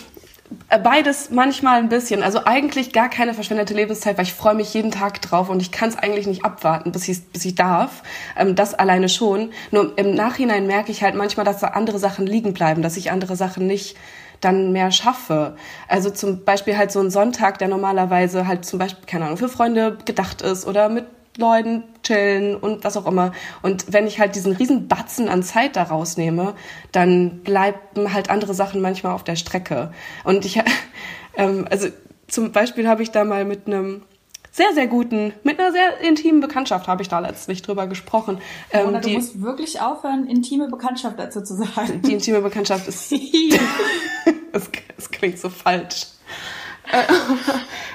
Äh, 0.70 0.78
beides 0.78 1.30
manchmal 1.30 1.78
ein 1.78 1.90
bisschen. 1.90 2.22
Also 2.22 2.40
eigentlich 2.46 2.92
gar 2.92 3.11
keine 3.11 3.35
verschwendete 3.35 3.74
Lebenszeit, 3.74 4.16
weil 4.16 4.24
ich 4.24 4.33
freue 4.33 4.54
mich 4.54 4.72
jeden 4.72 4.90
Tag 4.90 5.20
drauf 5.20 5.50
und 5.50 5.61
ich 5.61 5.70
kann 5.70 5.90
es 5.90 5.96
eigentlich 5.96 6.26
nicht 6.26 6.44
abwarten, 6.44 6.90
bis 6.90 7.09
ich, 7.09 7.22
bis 7.26 7.44
ich 7.44 7.54
darf. 7.54 8.02
Ähm, 8.37 8.54
das 8.54 8.72
alleine 8.72 9.11
schon. 9.11 9.50
Nur 9.70 9.96
im 9.98 10.14
Nachhinein 10.14 10.66
merke 10.66 10.90
ich 10.90 11.02
halt 11.02 11.14
manchmal, 11.14 11.44
dass 11.44 11.61
da 11.61 11.68
andere 11.68 11.98
Sachen 11.98 12.26
liegen 12.26 12.54
bleiben, 12.54 12.80
dass 12.80 12.96
ich 12.96 13.11
andere 13.11 13.37
Sachen 13.37 13.66
nicht 13.66 13.96
dann 14.42 14.72
mehr 14.72 14.90
schaffe. 14.90 15.57
Also 15.88 16.11
zum 16.11 16.44
Beispiel 16.44 16.76
halt 16.76 16.92
so 16.92 17.00
ein 17.00 17.11
Sonntag, 17.11 17.59
der 17.59 17.68
normalerweise 17.68 18.46
halt 18.46 18.66
zum 18.66 18.78
Beispiel, 18.78 19.07
keine 19.07 19.24
Ahnung, 19.24 19.38
für 19.38 19.48
Freunde 19.48 19.96
gedacht 20.05 20.42
ist 20.42 20.66
oder 20.66 20.90
mit 20.90 21.07
Leuten 21.38 21.85
chillen 22.02 22.57
und 22.57 22.85
was 22.85 22.96
auch 22.96 23.07
immer. 23.07 23.33
Und 23.62 23.92
wenn 23.92 24.07
ich 24.07 24.20
halt 24.20 24.35
diesen 24.35 24.52
riesen 24.52 24.88
Batzen 24.88 25.28
an 25.28 25.42
Zeit 25.42 25.76
da 25.76 25.85
rausnehme, 25.85 26.55
dann 26.90 27.38
bleiben 27.42 28.12
halt 28.12 28.28
andere 28.28 28.52
Sachen 28.52 28.83
manchmal 28.83 29.14
auf 29.14 29.24
der 29.24 29.37
Strecke. 29.37 29.92
Und 30.24 30.44
ich, 30.44 30.61
ähm, 31.37 31.66
also 31.70 31.88
zum 32.26 32.52
Beispiel 32.52 32.88
habe 32.88 33.02
ich 33.02 33.11
da 33.11 33.24
mal 33.24 33.44
mit 33.44 33.66
einem 33.66 34.02
sehr, 34.52 34.74
sehr 34.74 34.86
guten, 34.86 35.32
mit 35.42 35.58
einer 35.58 35.72
sehr 35.72 36.00
intimen 36.00 36.40
Bekanntschaft 36.40 36.86
habe 36.86 37.00
ich 37.00 37.08
da 37.08 37.18
letztlich 37.20 37.62
drüber 37.62 37.86
gesprochen. 37.86 38.38
Ähm, 38.70 38.88
Oder 38.88 39.00
du 39.00 39.08
die, 39.08 39.16
musst 39.16 39.40
wirklich 39.40 39.80
aufhören, 39.80 40.28
intime 40.28 40.68
Bekanntschaft 40.68 41.18
dazu 41.18 41.40
zu 41.40 41.54
sagen. 41.54 42.02
Die 42.02 42.12
intime 42.12 42.42
Bekanntschaft 42.42 42.86
ist, 42.86 43.12
es, 44.52 44.70
es 44.98 45.10
klingt 45.10 45.38
so 45.38 45.48
falsch. 45.48 46.06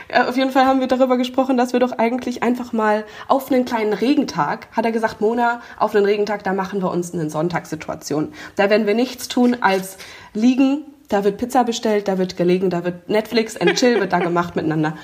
Äh, 0.09 0.19
auf 0.27 0.35
jeden 0.35 0.49
Fall 0.49 0.65
haben 0.65 0.79
wir 0.79 0.87
darüber 0.87 1.17
gesprochen, 1.17 1.57
dass 1.57 1.73
wir 1.73 1.79
doch 1.79 1.91
eigentlich 1.91 2.41
einfach 2.41 2.73
mal 2.73 3.05
auf 3.27 3.51
einen 3.51 3.65
kleinen 3.65 3.93
Regentag, 3.93 4.67
hat 4.71 4.83
er 4.83 4.91
gesagt, 4.91 5.21
Mona, 5.21 5.61
auf 5.77 5.95
einen 5.95 6.05
Regentag, 6.05 6.43
da 6.43 6.53
machen 6.53 6.81
wir 6.81 6.89
uns 6.89 7.13
eine 7.13 7.29
Sonntagssituation. 7.29 8.33
Da 8.55 8.71
werden 8.71 8.87
wir 8.87 8.95
nichts 8.95 9.27
tun 9.27 9.57
als 9.61 9.97
liegen, 10.33 10.85
da 11.09 11.23
wird 11.23 11.37
Pizza 11.37 11.63
bestellt, 11.63 12.07
da 12.07 12.17
wird 12.17 12.35
gelegen, 12.35 12.71
da 12.71 12.83
wird 12.83 13.09
Netflix 13.09 13.55
and 13.55 13.75
Chill 13.75 13.99
wird 13.99 14.11
da 14.11 14.19
gemacht 14.19 14.55
miteinander. 14.55 14.97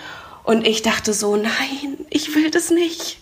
Und 0.43 0.67
ich 0.67 0.81
dachte 0.81 1.13
so, 1.13 1.35
nein, 1.35 1.97
ich 2.09 2.35
will 2.35 2.51
das 2.51 2.69
nicht. 2.69 3.19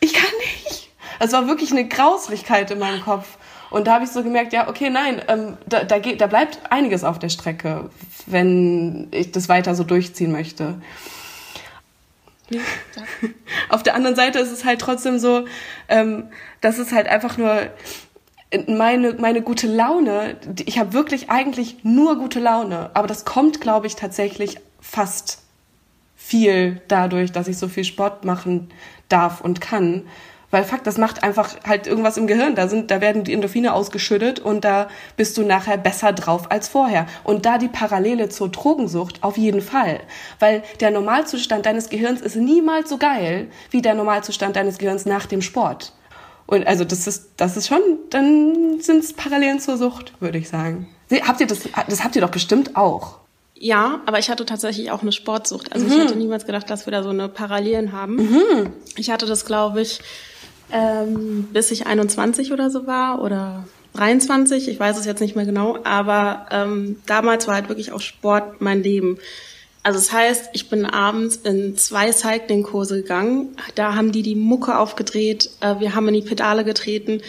Ich 0.00 0.14
kann 0.14 0.30
nicht. 0.38 0.90
Es 1.18 1.32
war 1.32 1.46
wirklich 1.46 1.70
eine 1.70 1.86
Grauslichkeit 1.86 2.70
in 2.70 2.78
meinem 2.78 3.02
Kopf. 3.02 3.36
Und 3.70 3.86
da 3.86 3.94
habe 3.94 4.04
ich 4.04 4.10
so 4.10 4.22
gemerkt, 4.22 4.52
ja, 4.52 4.68
okay, 4.68 4.90
nein, 4.90 5.22
ähm, 5.28 5.56
da, 5.66 5.84
da, 5.84 5.98
geht, 5.98 6.20
da 6.20 6.26
bleibt 6.26 6.58
einiges 6.70 7.04
auf 7.04 7.18
der 7.18 7.28
Strecke, 7.28 7.90
wenn 8.26 9.08
ich 9.12 9.30
das 9.30 9.48
weiter 9.48 9.74
so 9.74 9.84
durchziehen 9.84 10.32
möchte. 10.32 10.80
Ja, 12.48 12.60
auf 13.68 13.84
der 13.84 13.94
anderen 13.94 14.16
Seite 14.16 14.40
ist 14.40 14.50
es 14.50 14.64
halt 14.64 14.80
trotzdem 14.80 15.20
so, 15.20 15.44
ähm, 15.88 16.30
dass 16.60 16.78
es 16.78 16.90
halt 16.90 17.06
einfach 17.06 17.38
nur 17.38 17.68
meine, 18.66 19.14
meine 19.14 19.42
gute 19.42 19.68
Laune, 19.68 20.36
ich 20.64 20.80
habe 20.80 20.92
wirklich 20.92 21.30
eigentlich 21.30 21.84
nur 21.84 22.16
gute 22.16 22.40
Laune, 22.40 22.90
aber 22.94 23.06
das 23.06 23.24
kommt, 23.24 23.60
glaube 23.60 23.86
ich, 23.86 23.94
tatsächlich 23.94 24.58
fast 24.80 25.38
viel 26.30 26.80
dadurch, 26.86 27.32
dass 27.32 27.48
ich 27.48 27.58
so 27.58 27.66
viel 27.66 27.82
Sport 27.82 28.24
machen 28.24 28.68
darf 29.08 29.40
und 29.40 29.60
kann. 29.60 30.04
Weil 30.52 30.64
Fakt, 30.64 30.86
das 30.86 30.96
macht 30.96 31.22
einfach 31.22 31.56
halt 31.66 31.86
irgendwas 31.86 32.16
im 32.16 32.26
Gehirn. 32.28 32.54
Da 32.54 32.68
sind, 32.68 32.90
da 32.90 33.00
werden 33.00 33.24
die 33.24 33.32
Endorphine 33.32 33.72
ausgeschüttet 33.72 34.38
und 34.38 34.64
da 34.64 34.88
bist 35.16 35.36
du 35.36 35.42
nachher 35.42 35.76
besser 35.76 36.12
drauf 36.12 36.50
als 36.50 36.68
vorher. 36.68 37.06
Und 37.24 37.46
da 37.46 37.58
die 37.58 37.68
Parallele 37.68 38.28
zur 38.28 38.48
Drogensucht 38.48 39.22
auf 39.22 39.36
jeden 39.36 39.60
Fall. 39.60 40.00
Weil 40.38 40.62
der 40.80 40.92
Normalzustand 40.92 41.66
deines 41.66 41.88
Gehirns 41.88 42.20
ist 42.20 42.36
niemals 42.36 42.88
so 42.88 42.98
geil 42.98 43.48
wie 43.70 43.82
der 43.82 43.94
Normalzustand 43.94 44.54
deines 44.54 44.78
Gehirns 44.78 45.06
nach 45.06 45.26
dem 45.26 45.42
Sport. 45.42 45.92
Und 46.46 46.66
also 46.66 46.84
das 46.84 47.06
ist, 47.06 47.30
das 47.36 47.56
ist 47.56 47.68
schon, 47.68 47.80
dann 48.10 48.80
sind 48.80 49.04
es 49.04 49.12
Parallelen 49.12 49.60
zur 49.60 49.76
Sucht, 49.76 50.14
würde 50.20 50.38
ich 50.38 50.48
sagen. 50.48 50.88
Habt 51.26 51.40
ihr 51.40 51.46
das, 51.46 51.68
das 51.88 52.04
habt 52.04 52.14
ihr 52.14 52.22
doch 52.22 52.30
bestimmt 52.30 52.76
auch. 52.76 53.20
Ja, 53.62 54.00
aber 54.06 54.18
ich 54.18 54.30
hatte 54.30 54.46
tatsächlich 54.46 54.90
auch 54.90 55.02
eine 55.02 55.12
Sportsucht. 55.12 55.74
Also 55.74 55.84
mhm. 55.84 55.92
ich 55.92 55.98
hätte 55.98 56.16
niemals 56.16 56.46
gedacht, 56.46 56.70
dass 56.70 56.86
wir 56.86 56.92
da 56.92 57.02
so 57.02 57.10
eine 57.10 57.28
Parallelen 57.28 57.92
haben. 57.92 58.16
Mhm. 58.16 58.72
Ich 58.96 59.10
hatte 59.10 59.26
das, 59.26 59.44
glaube 59.44 59.82
ich, 59.82 60.00
ähm, 60.72 61.46
bis 61.52 61.70
ich 61.70 61.86
21 61.86 62.52
oder 62.52 62.70
so 62.70 62.86
war 62.86 63.20
oder 63.20 63.64
23, 63.94 64.66
ich 64.66 64.80
weiß 64.80 64.98
es 64.98 65.04
jetzt 65.04 65.20
nicht 65.20 65.36
mehr 65.36 65.44
genau, 65.44 65.76
aber 65.84 66.46
ähm, 66.50 67.02
damals 67.04 67.48
war 67.48 67.54
halt 67.54 67.68
wirklich 67.68 67.92
auch 67.92 68.00
Sport 68.00 68.62
mein 68.62 68.82
Leben. 68.82 69.18
Also 69.82 69.98
das 69.98 70.12
heißt, 70.12 70.50
ich 70.54 70.70
bin 70.70 70.86
abends 70.86 71.36
in 71.36 71.76
zwei 71.76 72.12
Cycling-Kurse 72.12 73.02
gegangen, 73.02 73.56
da 73.74 73.94
haben 73.94 74.12
die 74.12 74.22
die 74.22 74.36
Mucke 74.36 74.78
aufgedreht, 74.78 75.50
äh, 75.60 75.80
wir 75.80 75.94
haben 75.94 76.08
in 76.08 76.14
die 76.14 76.22
Pedale 76.22 76.64
getreten. 76.64 77.20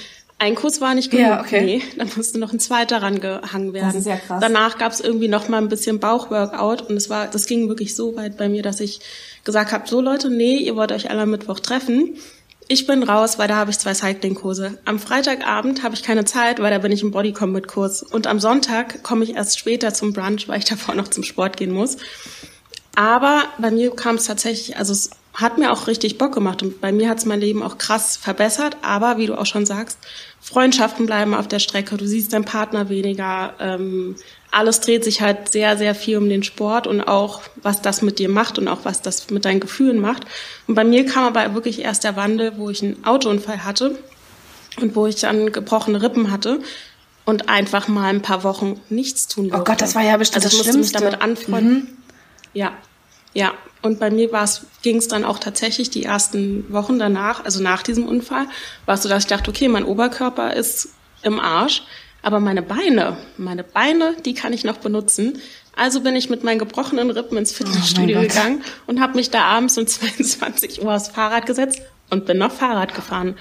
Ein 0.42 0.56
Kurs 0.56 0.82
war 0.82 0.96
nicht 0.96 1.12
genug, 1.12 1.28
ja, 1.28 1.42
okay. 1.42 1.64
nee, 1.64 1.84
dann 1.98 2.10
musste 2.16 2.40
noch 2.40 2.52
ein 2.52 2.60
zweiter 2.60 3.02
rangehangen 3.02 3.74
werden. 3.74 3.88
Das 3.88 3.96
ist 3.96 4.08
ja 4.08 4.18
krass. 4.18 4.40
Danach 4.42 4.78
gab 4.80 4.92
es 4.92 5.00
irgendwie 5.00 5.28
noch 5.28 5.50
mal 5.50 5.60
ein 5.60 5.70
bisschen 5.70 6.00
Bauchworkout 6.00 6.82
und 6.90 6.98
es 6.98 7.10
war, 7.10 7.28
das 7.28 7.46
ging 7.46 7.68
wirklich 7.68 7.96
so 7.96 8.16
weit 8.16 8.38
bei 8.38 8.50
mir, 8.50 8.64
dass 8.64 8.80
ich 8.80 9.02
gesagt 9.44 9.72
habe, 9.72 9.88
so 9.88 10.02
Leute, 10.02 10.30
nee, 10.30 10.58
ihr 10.58 10.76
wollt 10.76 10.92
euch 10.92 11.10
alle 11.12 11.22
am 11.22 11.30
Mittwoch 11.30 11.60
treffen 11.60 12.16
ich 12.72 12.88
bin 12.88 13.04
raus, 13.04 13.38
weil 13.38 13.50
da 13.50 13.58
habe 13.58 13.70
ich 13.70 13.80
zwei 13.80 13.94
Cycling-Kurse. 13.94 14.78
Am 14.86 14.98
Freitagabend 14.98 15.84
habe 15.84 15.94
ich 15.94 16.04
keine 16.04 16.24
Zeit, 16.24 16.60
weil 16.60 16.72
da 16.72 16.78
bin 16.78 16.94
ich 16.94 17.04
im 17.04 17.12
Bodycombat-Kurs. 17.12 18.02
Und 18.02 18.28
am 18.28 18.40
Sonntag 18.40 19.04
komme 19.04 19.26
ich 19.26 19.36
erst 19.36 19.60
später 19.60 19.94
zum 19.94 20.14
Brunch, 20.14 20.48
weil 20.48 20.60
ich 20.60 20.66
davor 20.70 20.96
noch 20.96 21.10
zum 21.10 21.24
Sport 21.24 21.58
gehen 21.58 21.72
muss. 21.72 21.98
Aber 22.96 23.44
bei 23.58 23.72
mir 23.72 23.94
kam 23.94 24.16
es 24.16 24.26
tatsächlich, 24.26 24.78
also 24.78 24.94
es 24.94 25.10
hat 25.34 25.58
mir 25.58 25.74
auch 25.74 25.88
richtig 25.88 26.18
Bock 26.18 26.34
gemacht 26.34 26.64
und 26.64 26.80
bei 26.80 26.94
mir 26.94 27.10
hat 27.10 27.18
es 27.18 27.26
mein 27.26 27.42
Leben 27.42 27.62
auch 27.62 27.78
krass 27.78 28.16
verbessert. 28.16 28.78
Aber 28.82 29.18
wie 29.18 29.28
du 29.28 29.38
auch 29.38 29.46
schon 29.46 29.66
sagst, 29.66 29.98
Freundschaften 30.42 31.06
bleiben 31.06 31.34
auf 31.34 31.48
der 31.48 31.60
Strecke, 31.60 31.98
du 31.98 32.08
siehst 32.08 32.34
deinen 32.34 32.46
Partner 32.46 32.90
weniger. 32.90 33.54
Ähm, 33.60 34.16
alles 34.50 34.82
dreht 34.82 35.04
sich 35.04 35.22
halt 35.22 35.50
sehr, 35.50 35.78
sehr 35.78 35.96
viel 35.96 36.18
um 36.18 36.28
den 36.28 36.44
Sport 36.44 36.88
und 36.88 37.02
auch, 37.02 37.42
was 37.62 37.82
das 37.82 38.02
mit 38.02 38.20
dir 38.20 38.28
macht 38.28 38.58
und 38.60 38.68
auch, 38.68 38.80
was 38.84 39.02
das 39.02 39.30
mit 39.30 39.46
deinen 39.46 39.60
Gefühlen 39.60 40.00
macht. 40.00 40.26
Und 40.68 40.76
bei 40.76 40.84
mir 40.84 41.06
kam 41.06 41.24
aber 41.24 41.54
wirklich 41.54 41.80
erst 41.82 42.04
der 42.04 42.16
Wandel, 42.16 42.58
wo 42.58 42.70
ich 42.70 42.84
einen 42.84 43.04
Autounfall 43.06 43.64
hatte 43.64 43.98
und 44.82 44.96
wo 44.96 45.06
ich 45.06 45.16
dann 45.16 45.52
gebrochene 45.52 46.02
Rippen 46.02 46.32
hatte 46.32 46.60
und 47.24 47.48
einfach 47.48 47.88
mal 47.88 48.10
ein 48.10 48.22
paar 48.22 48.44
Wochen 48.44 48.82
nichts 48.90 49.28
tun 49.28 49.50
durfte. 49.50 49.62
Oh 49.62 49.64
Gott, 49.64 49.82
das 49.82 49.96
war 49.96 50.04
ja 50.04 50.18
bestimmt 50.18 50.44
also 50.44 50.58
das 50.58 50.66
Schlimmste. 50.66 50.80
Musste 50.98 51.06
mich 51.06 51.12
damit 51.12 51.22
anfreunden. 51.22 51.74
Mhm. 51.74 51.98
Ja, 52.54 52.74
ja. 53.34 53.54
Und 53.82 54.00
bei 54.00 54.12
mir 54.12 54.30
ging 54.84 54.98
es 54.98 55.08
dann 55.08 55.26
auch 55.26 55.40
tatsächlich 55.40 55.90
die 55.90 56.04
ersten 56.04 56.72
Wochen 56.72 57.00
danach, 57.00 57.44
also 57.44 57.62
nach 57.64 57.82
diesem 57.84 58.06
Unfall, 58.08 58.46
war 58.86 58.96
es 58.96 59.04
so, 59.04 59.10
dass 59.10 59.24
ich 59.24 59.28
dachte, 59.28 59.50
okay, 59.50 59.68
mein 59.68 59.86
Oberkörper 59.86 60.54
ist 60.54 60.90
im 61.24 61.40
Arsch, 61.40 61.84
aber 62.22 62.40
meine 62.40 62.62
Beine, 62.62 63.18
meine 63.38 63.64
Beine, 63.64 64.16
die 64.24 64.36
kann 64.36 64.54
ich 64.54 64.64
noch 64.64 64.78
benutzen. 64.78 65.40
Also 65.76 66.02
bin 66.02 66.16
ich 66.16 66.30
mit 66.30 66.44
meinen 66.44 66.60
gebrochenen 66.60 67.10
Rippen 67.10 67.38
ins 67.38 67.54
Fitnessstudio 67.54 68.20
oh 68.20 68.22
gegangen 68.22 68.64
und 68.86 69.02
habe 69.02 69.16
mich 69.16 69.32
da 69.32 69.44
abends 69.44 69.78
um 69.78 69.88
22 69.88 70.84
Uhr 70.84 70.94
aufs 70.94 71.08
Fahrrad 71.08 71.46
gesetzt 71.46 71.82
und 72.10 72.26
bin 72.26 72.38
noch 72.38 72.52
Fahrrad 72.52 72.94
gefahren. 72.94 73.36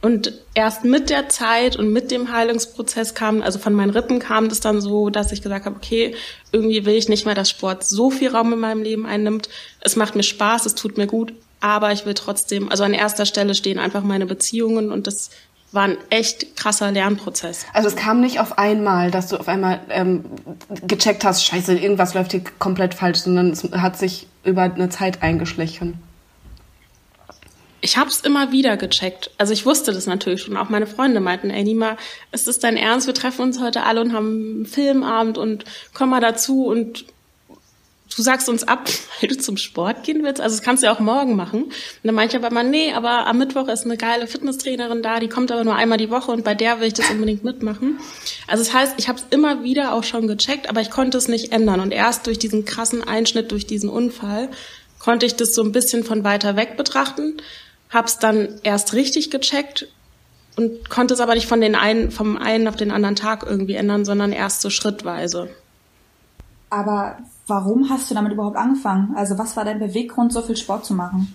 Und 0.00 0.32
erst 0.54 0.84
mit 0.84 1.10
der 1.10 1.28
Zeit 1.28 1.76
und 1.76 1.92
mit 1.92 2.12
dem 2.12 2.32
Heilungsprozess 2.32 3.14
kam, 3.14 3.42
also 3.42 3.58
von 3.58 3.74
meinen 3.74 3.90
Rippen 3.90 4.20
kam 4.20 4.48
das 4.48 4.60
dann 4.60 4.80
so, 4.80 5.10
dass 5.10 5.32
ich 5.32 5.42
gesagt 5.42 5.66
habe, 5.66 5.76
okay, 5.76 6.14
irgendwie 6.52 6.86
will 6.86 6.94
ich 6.94 7.08
nicht 7.08 7.26
mehr, 7.26 7.34
dass 7.34 7.50
Sport 7.50 7.82
so 7.82 8.10
viel 8.10 8.28
Raum 8.28 8.52
in 8.52 8.60
meinem 8.60 8.82
Leben 8.82 9.06
einnimmt. 9.06 9.48
Es 9.80 9.96
macht 9.96 10.14
mir 10.14 10.22
Spaß, 10.22 10.66
es 10.66 10.76
tut 10.76 10.98
mir 10.98 11.08
gut, 11.08 11.32
aber 11.60 11.90
ich 11.92 12.06
will 12.06 12.14
trotzdem, 12.14 12.68
also 12.68 12.84
an 12.84 12.94
erster 12.94 13.26
Stelle 13.26 13.56
stehen 13.56 13.80
einfach 13.80 14.04
meine 14.04 14.26
Beziehungen 14.26 14.92
und 14.92 15.08
das 15.08 15.30
war 15.72 15.82
ein 15.82 15.98
echt 16.10 16.56
krasser 16.56 16.92
Lernprozess. 16.92 17.66
Also 17.74 17.88
es 17.88 17.96
kam 17.96 18.20
nicht 18.20 18.38
auf 18.40 18.56
einmal, 18.56 19.10
dass 19.10 19.28
du 19.28 19.36
auf 19.36 19.48
einmal 19.48 19.80
ähm, 19.90 20.24
gecheckt 20.86 21.24
hast, 21.24 21.44
scheiße, 21.44 21.76
irgendwas 21.76 22.14
läuft 22.14 22.30
hier 22.30 22.42
komplett 22.60 22.94
falsch, 22.94 23.18
sondern 23.18 23.50
es 23.50 23.64
hat 23.72 23.98
sich 23.98 24.28
über 24.44 24.62
eine 24.62 24.88
Zeit 24.90 25.22
eingeschlichen 25.22 25.98
ich 27.80 27.96
habe 27.96 28.10
es 28.10 28.20
immer 28.22 28.50
wieder 28.50 28.76
gecheckt. 28.76 29.30
Also 29.38 29.52
ich 29.52 29.64
wusste 29.64 29.92
das 29.92 30.06
natürlich 30.06 30.42
schon. 30.42 30.56
Auch 30.56 30.68
meine 30.68 30.86
Freunde 30.86 31.20
meinten, 31.20 31.50
ey 31.50 31.62
Nima, 31.62 31.96
ist 32.32 32.48
das 32.48 32.58
dein 32.58 32.76
Ernst? 32.76 33.06
Wir 33.06 33.14
treffen 33.14 33.42
uns 33.42 33.60
heute 33.60 33.84
alle 33.84 34.00
und 34.00 34.12
haben 34.12 34.54
einen 34.56 34.66
Filmabend 34.66 35.38
und 35.38 35.64
komm 35.94 36.10
mal 36.10 36.20
dazu 36.20 36.66
und 36.66 37.04
du 38.16 38.22
sagst 38.22 38.48
uns 38.48 38.64
ab, 38.64 38.88
weil 39.20 39.28
du 39.28 39.38
zum 39.38 39.56
Sport 39.56 40.02
gehen 40.02 40.24
willst. 40.24 40.40
Also 40.40 40.56
das 40.56 40.64
kannst 40.64 40.82
du 40.82 40.86
ja 40.86 40.92
auch 40.92 40.98
morgen 40.98 41.36
machen. 41.36 41.64
Und 41.64 41.74
dann 42.02 42.16
meinte 42.16 42.36
ich 42.36 42.44
aber 42.44 42.50
immer, 42.50 42.64
nee, 42.64 42.92
aber 42.92 43.26
am 43.26 43.38
Mittwoch 43.38 43.68
ist 43.68 43.84
eine 43.84 43.96
geile 43.96 44.26
Fitnesstrainerin 44.26 45.02
da, 45.02 45.20
die 45.20 45.28
kommt 45.28 45.52
aber 45.52 45.62
nur 45.62 45.76
einmal 45.76 45.98
die 45.98 46.10
Woche 46.10 46.32
und 46.32 46.44
bei 46.44 46.54
der 46.54 46.80
will 46.80 46.88
ich 46.88 46.94
das 46.94 47.10
unbedingt 47.10 47.44
mitmachen. 47.44 48.00
Also 48.48 48.64
das 48.64 48.74
heißt, 48.74 48.94
ich 48.98 49.08
habe 49.08 49.20
es 49.20 49.26
immer 49.30 49.62
wieder 49.62 49.92
auch 49.92 50.04
schon 50.04 50.26
gecheckt, 50.26 50.68
aber 50.68 50.80
ich 50.80 50.90
konnte 50.90 51.16
es 51.16 51.28
nicht 51.28 51.52
ändern. 51.52 51.78
Und 51.78 51.92
erst 51.92 52.26
durch 52.26 52.40
diesen 52.40 52.64
krassen 52.64 53.04
Einschnitt, 53.04 53.52
durch 53.52 53.66
diesen 53.66 53.88
Unfall, 53.88 54.48
konnte 54.98 55.26
ich 55.26 55.36
das 55.36 55.54
so 55.54 55.62
ein 55.62 55.70
bisschen 55.70 56.02
von 56.02 56.24
weiter 56.24 56.56
weg 56.56 56.76
betrachten 56.76 57.36
hab's 57.90 58.18
dann 58.18 58.60
erst 58.62 58.94
richtig 58.94 59.30
gecheckt 59.30 59.88
und 60.56 60.90
konnte 60.90 61.14
es 61.14 61.20
aber 61.20 61.34
nicht 61.34 61.46
von 61.46 61.60
den 61.60 61.74
einen, 61.74 62.10
vom 62.10 62.36
einen 62.36 62.68
auf 62.68 62.76
den 62.76 62.90
anderen 62.90 63.16
Tag 63.16 63.44
irgendwie 63.46 63.74
ändern, 63.74 64.04
sondern 64.04 64.32
erst 64.32 64.60
so 64.60 64.70
schrittweise. 64.70 65.48
Aber 66.70 67.18
warum 67.46 67.88
hast 67.88 68.10
du 68.10 68.14
damit 68.14 68.32
überhaupt 68.32 68.56
angefangen? 68.56 69.14
Also 69.16 69.38
was 69.38 69.56
war 69.56 69.64
dein 69.64 69.78
Beweggrund, 69.78 70.32
so 70.32 70.42
viel 70.42 70.56
Sport 70.56 70.84
zu 70.84 70.94
machen? 70.94 71.34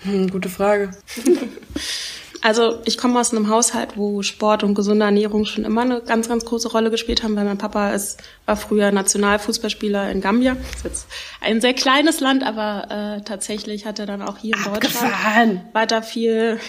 Hm, 0.00 0.30
gute 0.30 0.48
Frage. 0.48 0.90
Also 2.46 2.78
ich 2.84 2.96
komme 2.96 3.18
aus 3.18 3.32
einem 3.32 3.48
Haushalt, 3.50 3.96
wo 3.96 4.22
Sport 4.22 4.62
und 4.62 4.74
gesunde 4.74 5.04
Ernährung 5.04 5.46
schon 5.46 5.64
immer 5.64 5.80
eine 5.80 6.00
ganz, 6.00 6.28
ganz 6.28 6.44
große 6.44 6.70
Rolle 6.70 6.92
gespielt 6.92 7.24
haben, 7.24 7.34
weil 7.34 7.44
mein 7.44 7.58
Papa 7.58 7.90
ist, 7.90 8.22
war 8.44 8.56
früher 8.56 8.92
Nationalfußballspieler 8.92 10.12
in 10.12 10.20
Gambia. 10.20 10.54
Das 10.54 10.76
ist 10.76 10.84
jetzt 10.84 11.06
ein 11.40 11.60
sehr 11.60 11.74
kleines 11.74 12.20
Land, 12.20 12.44
aber 12.44 13.16
äh, 13.18 13.24
tatsächlich 13.24 13.84
hat 13.84 13.98
er 13.98 14.06
dann 14.06 14.22
auch 14.22 14.38
hier 14.38 14.54
in 14.56 14.62
Abgefahren. 14.62 15.10
Deutschland 15.10 15.74
weiter 15.74 16.04
viel 16.04 16.60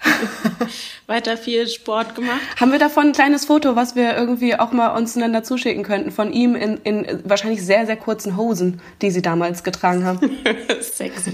weiter 1.06 1.36
viel 1.36 1.68
Sport 1.68 2.14
gemacht. 2.14 2.40
Haben 2.58 2.72
wir 2.72 2.78
davon 2.78 3.08
ein 3.08 3.12
kleines 3.12 3.44
Foto, 3.44 3.76
was 3.76 3.96
wir 3.96 4.16
irgendwie 4.16 4.58
auch 4.58 4.72
mal 4.72 4.96
uns 4.96 5.14
einander 5.14 5.42
zuschicken 5.42 5.82
könnten, 5.82 6.10
von 6.10 6.32
ihm 6.32 6.56
in, 6.56 6.78
in 6.84 7.20
wahrscheinlich 7.24 7.62
sehr, 7.62 7.84
sehr 7.84 7.96
kurzen 7.96 8.38
Hosen, 8.38 8.80
die 9.02 9.10
sie 9.10 9.20
damals 9.20 9.62
getragen 9.62 10.06
haben? 10.06 10.38
Sexy. 10.80 11.32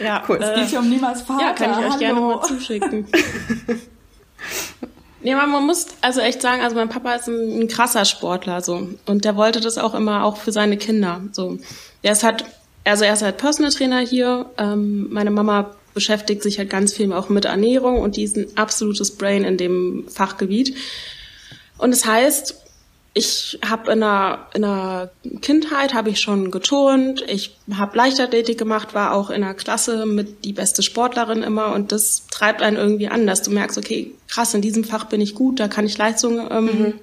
Ja, 0.00 0.22
cool. 0.28 0.38
Es 0.40 0.54
geht 0.54 0.68
hier 0.68 0.80
um 0.80 0.88
Niemals 0.88 1.22
Vater. 1.22 1.44
Ja, 1.44 1.52
kann 1.52 1.72
ich 1.72 1.78
euch 1.78 1.90
Hallo. 1.90 1.98
gerne 1.98 2.20
mal 2.20 2.42
zuschicken. 2.42 3.06
nee, 5.22 5.34
man 5.34 5.66
muss 5.66 5.86
also 6.00 6.20
echt 6.20 6.40
sagen, 6.40 6.62
also 6.62 6.74
mein 6.74 6.88
Papa 6.88 7.14
ist 7.14 7.28
ein, 7.28 7.60
ein, 7.60 7.68
krasser 7.68 8.04
Sportler 8.04 8.62
so 8.62 8.88
und 9.06 9.24
der 9.24 9.36
wollte 9.36 9.60
das 9.60 9.78
auch 9.78 9.94
immer 9.94 10.24
auch 10.24 10.38
für 10.38 10.52
seine 10.52 10.76
Kinder 10.76 11.20
so. 11.32 11.58
Der 12.02 12.12
ist 12.12 12.24
halt, 12.24 12.44
also 12.84 13.04
er 13.04 13.12
ist 13.12 13.22
halt 13.22 13.36
Personal 13.36 13.70
Trainer 13.70 14.00
hier. 14.00 14.46
Ähm, 14.56 15.08
meine 15.10 15.30
Mama 15.30 15.70
beschäftigt 15.92 16.42
sich 16.42 16.58
halt 16.58 16.70
ganz 16.70 16.94
viel 16.94 17.12
auch 17.12 17.28
mit 17.28 17.44
Ernährung 17.44 18.00
und 18.00 18.16
die 18.16 18.22
ist 18.22 18.36
ein 18.36 18.46
absolutes 18.56 19.16
Brain 19.16 19.44
in 19.44 19.58
dem 19.58 20.06
Fachgebiet. 20.08 20.76
Und 21.76 21.92
das 21.92 22.06
heißt, 22.06 22.56
ich 23.12 23.58
habe 23.68 23.90
in 23.92 24.00
der, 24.00 24.46
in 24.54 24.62
der 24.62 25.10
Kindheit 25.42 25.94
habe 25.94 26.10
ich 26.10 26.20
schon 26.20 26.50
geturnt, 26.50 27.24
ich 27.26 27.56
habe 27.74 27.96
Leichtathletik 27.96 28.56
gemacht, 28.56 28.94
war 28.94 29.14
auch 29.14 29.30
in 29.30 29.40
der 29.40 29.54
Klasse 29.54 30.06
mit 30.06 30.44
die 30.44 30.52
beste 30.52 30.82
Sportlerin 30.82 31.42
immer 31.42 31.74
und 31.74 31.90
das 31.90 32.26
treibt 32.30 32.62
einen 32.62 32.76
irgendwie 32.76 33.08
an, 33.08 33.26
dass 33.26 33.42
du 33.42 33.50
merkst, 33.50 33.78
okay, 33.78 34.12
krass, 34.28 34.54
in 34.54 34.62
diesem 34.62 34.84
Fach 34.84 35.06
bin 35.06 35.20
ich 35.20 35.34
gut, 35.34 35.58
da 35.58 35.66
kann 35.66 35.86
ich 35.86 35.98
Leistung 35.98 36.48
ähm, 36.50 36.64
mhm. 36.64 36.94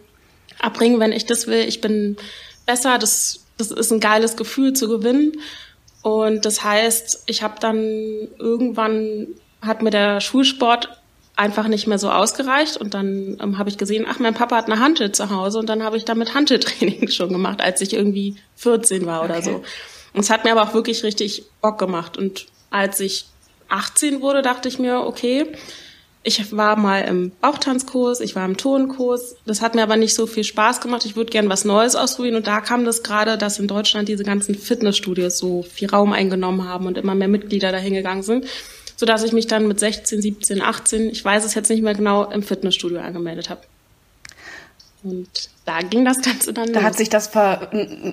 abbringen, 0.60 1.00
wenn 1.00 1.12
ich 1.12 1.26
das 1.26 1.48
will, 1.48 1.68
ich 1.68 1.82
bin 1.82 2.16
besser, 2.66 2.98
das, 2.98 3.42
das 3.58 3.72
ist 3.72 3.92
ein 3.92 4.00
geiles 4.00 4.38
Gefühl 4.38 4.74
zu 4.74 4.88
gewinnen. 4.88 5.34
Und 6.04 6.46
das 6.46 6.64
heißt, 6.64 7.24
ich 7.26 7.44
habe 7.44 7.56
dann 7.60 8.30
irgendwann 8.40 9.28
hat 9.62 9.82
mir 9.82 9.90
der 9.90 10.22
Schulsport 10.22 11.02
einfach 11.38 11.68
nicht 11.68 11.88
mehr 11.88 12.00
so 12.00 12.10
ausgereicht 12.10 12.78
und 12.78 12.94
dann 12.94 13.38
ähm, 13.42 13.58
habe 13.58 13.70
ich 13.70 13.78
gesehen, 13.78 14.06
ach, 14.10 14.20
mein 14.20 14.34
Papa 14.34 14.58
hat 14.58 14.66
eine 14.66 14.80
Hantel 14.80 15.12
zu 15.12 15.30
Hause 15.30 15.60
und 15.60 15.70
dann 15.70 15.84
habe 15.84 15.96
ich 15.96 16.04
damit 16.04 16.34
Hanteltraining 16.34 17.08
schon 17.10 17.30
gemacht, 17.30 17.62
als 17.62 17.80
ich 17.82 17.94
irgendwie 17.94 18.36
14 18.56 19.06
war 19.06 19.24
oder 19.24 19.38
okay. 19.38 19.44
so. 19.44 19.64
Und 20.14 20.22
es 20.22 20.30
hat 20.32 20.44
mir 20.44 20.52
aber 20.52 20.64
auch 20.64 20.74
wirklich 20.74 21.04
richtig 21.04 21.44
Bock 21.62 21.78
gemacht 21.78 22.18
und 22.18 22.48
als 22.72 23.00
ich 23.00 23.28
18 23.70 24.22
wurde, 24.22 24.42
dachte 24.42 24.68
ich 24.68 24.80
mir, 24.80 25.02
okay, 25.02 25.46
ich 26.24 26.52
war 26.58 26.76
mal 26.76 27.02
im 27.02 27.32
Bauchtanzkurs, 27.40 28.20
ich 28.20 28.36
war 28.36 28.44
im 28.44 28.58
Tonkurs. 28.58 29.36
Das 29.46 29.62
hat 29.62 29.76
mir 29.76 29.84
aber 29.84 29.96
nicht 29.96 30.14
so 30.14 30.28
viel 30.28 30.44
Spaß 30.44 30.82
gemacht. 30.82 31.06
Ich 31.06 31.16
würde 31.16 31.32
gern 31.32 31.48
was 31.48 31.64
Neues 31.64 31.96
ausprobieren. 31.96 32.36
Und 32.36 32.48
da 32.48 32.60
kam 32.60 32.84
das 32.84 33.02
gerade, 33.02 33.38
dass 33.38 33.60
in 33.60 33.68
Deutschland 33.68 34.10
diese 34.10 34.26
ganzen 34.26 34.54
Fitnessstudios 34.56 35.38
so 35.38 35.64
viel 35.64 35.90
Raum 35.90 36.12
eingenommen 36.12 36.68
haben 36.68 36.86
und 36.86 36.98
immer 36.98 37.16
mehr 37.16 37.30
Mitglieder 37.30 37.72
dahin 37.72 37.94
gegangen 37.94 38.24
sind 38.24 38.46
so 38.98 39.06
dass 39.06 39.24
ich 39.24 39.32
mich 39.32 39.48
dann 39.48 39.68
mit 39.68 39.80
16, 39.80 40.22
17, 40.22 40.62
18, 40.62 41.10
ich 41.12 41.24
weiß 41.24 41.46
es 41.46 41.54
jetzt 41.54 41.70
nicht 41.70 41.84
mehr 41.84 41.94
genau, 41.94 42.26
im 42.26 42.44
Fitnessstudio 42.44 43.00
angemeldet 43.00 43.50
habe. 43.50 43.62
Und 45.04 45.30
da 45.64 45.80
ging 45.82 46.04
das 46.04 46.22
Ganze 46.22 46.52
dann. 46.52 46.74
Da 46.74 46.80
los. 46.80 46.84
hat 46.84 46.96
sich 46.96 47.10
das 47.10 47.28
ver, 47.28 47.70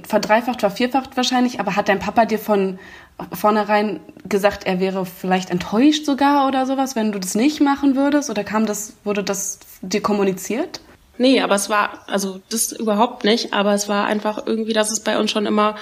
verdreifacht, 0.07 0.61
vervierfacht 0.61 1.17
wahrscheinlich, 1.17 1.59
aber 1.59 1.75
hat 1.75 1.89
dein 1.89 1.99
Papa 1.99 2.27
dir 2.27 2.39
von 2.39 2.79
vornherein 3.33 4.01
gesagt, 4.29 4.67
er 4.67 4.79
wäre 4.81 5.07
vielleicht 5.07 5.51
enttäuscht 5.51 6.05
sogar 6.05 6.47
oder 6.47 6.67
sowas, 6.67 6.95
wenn 6.97 7.13
du 7.13 7.19
das 7.19 7.35
nicht 7.35 7.61
machen 7.61 7.97
würdest? 7.97 8.29
Oder 8.29 8.45
kam 8.45 8.67
das, 8.67 8.95
wurde 9.05 9.25
das 9.25 9.61
dir 9.81 10.03
kommuniziert? 10.03 10.81
Nee, 11.17 11.41
aber 11.41 11.55
es 11.55 11.71
war, 11.71 12.05
also 12.09 12.41
das 12.51 12.73
überhaupt 12.73 13.25
nicht, 13.25 13.55
aber 13.55 13.73
es 13.73 13.89
war 13.89 14.07
einfach 14.07 14.47
irgendwie, 14.47 14.73
dass 14.73 14.91
es 14.91 15.01
bei 15.01 15.19
uns 15.19 15.31
schon 15.31 15.47
immer 15.47 15.77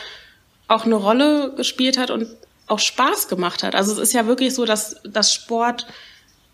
auch 0.69 0.85
eine 0.85 0.95
Rolle 0.95 1.55
gespielt 1.57 1.99
hat 1.99 2.11
und 2.11 2.27
auch 2.67 2.79
Spaß 2.79 3.29
gemacht 3.29 3.63
hat. 3.63 3.75
Also 3.75 3.93
es 3.93 3.99
ist 3.99 4.13
ja 4.13 4.27
wirklich 4.27 4.55
so, 4.55 4.65
dass 4.65 4.97
dass 5.05 5.33
Sport 5.33 5.87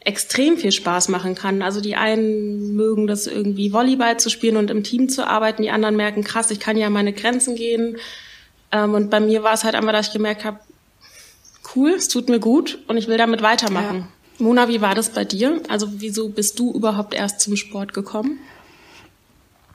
extrem 0.01 0.57
viel 0.57 0.73
Spaß 0.73 1.09
machen 1.09 1.35
kann. 1.35 1.62
Also 1.62 1.81
die 1.81 1.97
einen 1.97 2.75
mögen 2.75 3.07
das 3.07 3.27
irgendwie 3.27 3.73
Volleyball 3.73 4.18
zu 4.18 4.31
spielen 4.31 4.57
und 4.57 4.71
im 4.71 4.83
Team 4.83 5.09
zu 5.09 5.27
arbeiten, 5.27 5.62
die 5.62 5.71
anderen 5.71 5.97
merken, 5.97 6.25
krass, 6.25 6.51
ich 6.51 6.61
kann 6.61 6.77
ja 6.77 6.88
meine 6.88 7.12
Grenzen 7.12 7.57
gehen. 7.57 7.99
Ähm, 8.73 8.94
und 8.94 9.11
bei 9.11 9.21
mir 9.21 9.42
war 9.42 9.53
es 9.53 9.64
halt 9.64 9.75
einfach, 9.75 9.92
dass 9.92 10.09
ich 10.09 10.12
gemerkt 10.12 10.44
habe, 10.44 10.61
cool, 11.75 11.90
es 11.90 12.09
tut 12.09 12.29
mir 12.29 12.40
gut 12.40 12.79
und 12.88 12.97
ich 12.97 13.09
will 13.09 13.18
damit 13.18 13.42
weitermachen. 13.42 13.99
Ja. 13.99 14.44
Mona, 14.44 14.68
wie 14.68 14.81
war 14.81 14.94
das 14.94 15.11
bei 15.11 15.25
dir? 15.25 15.61
Also 15.68 15.88
wieso 15.97 16.29
bist 16.29 16.59
du 16.59 16.73
überhaupt 16.73 17.12
erst 17.12 17.40
zum 17.40 17.57
Sport 17.57 17.92
gekommen? 17.92 18.38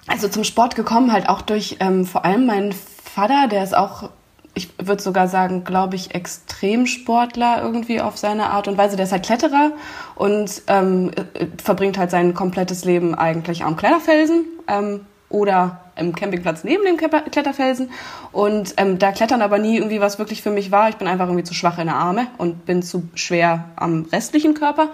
Also 0.08 0.28
zum 0.28 0.43
Sport 0.43 0.76
gekommen 0.76 1.12
halt 1.12 1.30
auch 1.30 1.41
durch 1.41 1.78
ähm, 1.80 2.06
vor 2.06 2.26
allem 2.26 2.46
meinen 2.46 2.74
Vater, 2.74 3.48
der 3.48 3.63
ist 3.63 3.76
auch 3.76 4.10
ich 4.56 4.70
würde 4.78 5.02
sogar 5.02 5.28
sagen, 5.28 5.63
glaube 5.63 5.96
ich, 5.96 6.13
Extremsportler 6.13 7.62
irgendwie 7.63 8.02
auf 8.02 8.18
seine 8.18 8.52
Art 8.52 8.68
und 8.68 8.78
Weise. 8.78 8.96
Der 8.96 9.06
ist 9.06 9.12
halt 9.12 9.26
Kletterer 9.26 9.72
und 10.16 10.62
ähm, 10.68 11.12
äh, 11.34 11.48
verbringt 11.62 11.98
halt 11.98 12.12
sein 12.12 12.34
komplettes 12.34 12.86
Leben 12.86 13.16
eigentlich 13.16 13.63
am 13.63 13.76
Kletterfelsen 13.76 14.46
ähm, 14.68 15.02
oder 15.30 15.82
im 15.96 16.16
Campingplatz 16.16 16.63
neben 16.63 16.86
dem 16.86 16.98
Kletterfelsen. 16.98 17.89
Und 18.32 18.76
ähm, 18.78 19.00
da 19.00 19.12
Klettern 19.12 19.42
aber 19.42 19.58
nie 19.58 19.78
irgendwie 19.78 20.02
was 20.02 20.20
wirklich 20.20 20.44
für 20.44 20.52
mich 20.52 20.72
war. 20.72 20.89
Ich 20.89 20.98
bin 20.98 21.08
einfach 21.08 21.26
irgendwie 21.26 21.44
zu 21.44 21.56
schwach 21.56 21.80
in 21.80 21.88
der 21.88 21.96
Arme 21.96 22.28
und 22.38 22.66
bin 22.66 22.84
zu 22.84 23.10
schwer 23.16 23.66
am 23.76 24.04
restlichen 24.12 24.54
Körper. 24.54 24.89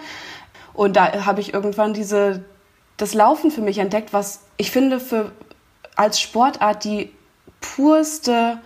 Und 0.74 0.96
da 0.96 1.26
habe 1.26 1.42
ich 1.42 1.54
irgendwann 1.54 1.94
diese, 1.94 2.46
das 2.96 3.14
Laufen 3.14 3.52
für 3.52 3.62
mich 3.62 3.80
entdeckt, 3.80 4.14
was 4.14 4.42
ich 4.56 4.72
finde 4.72 5.02
für 5.02 5.32
als 5.98 6.22
Sportart 6.22 6.86
die 6.86 7.12
purste 7.60 8.60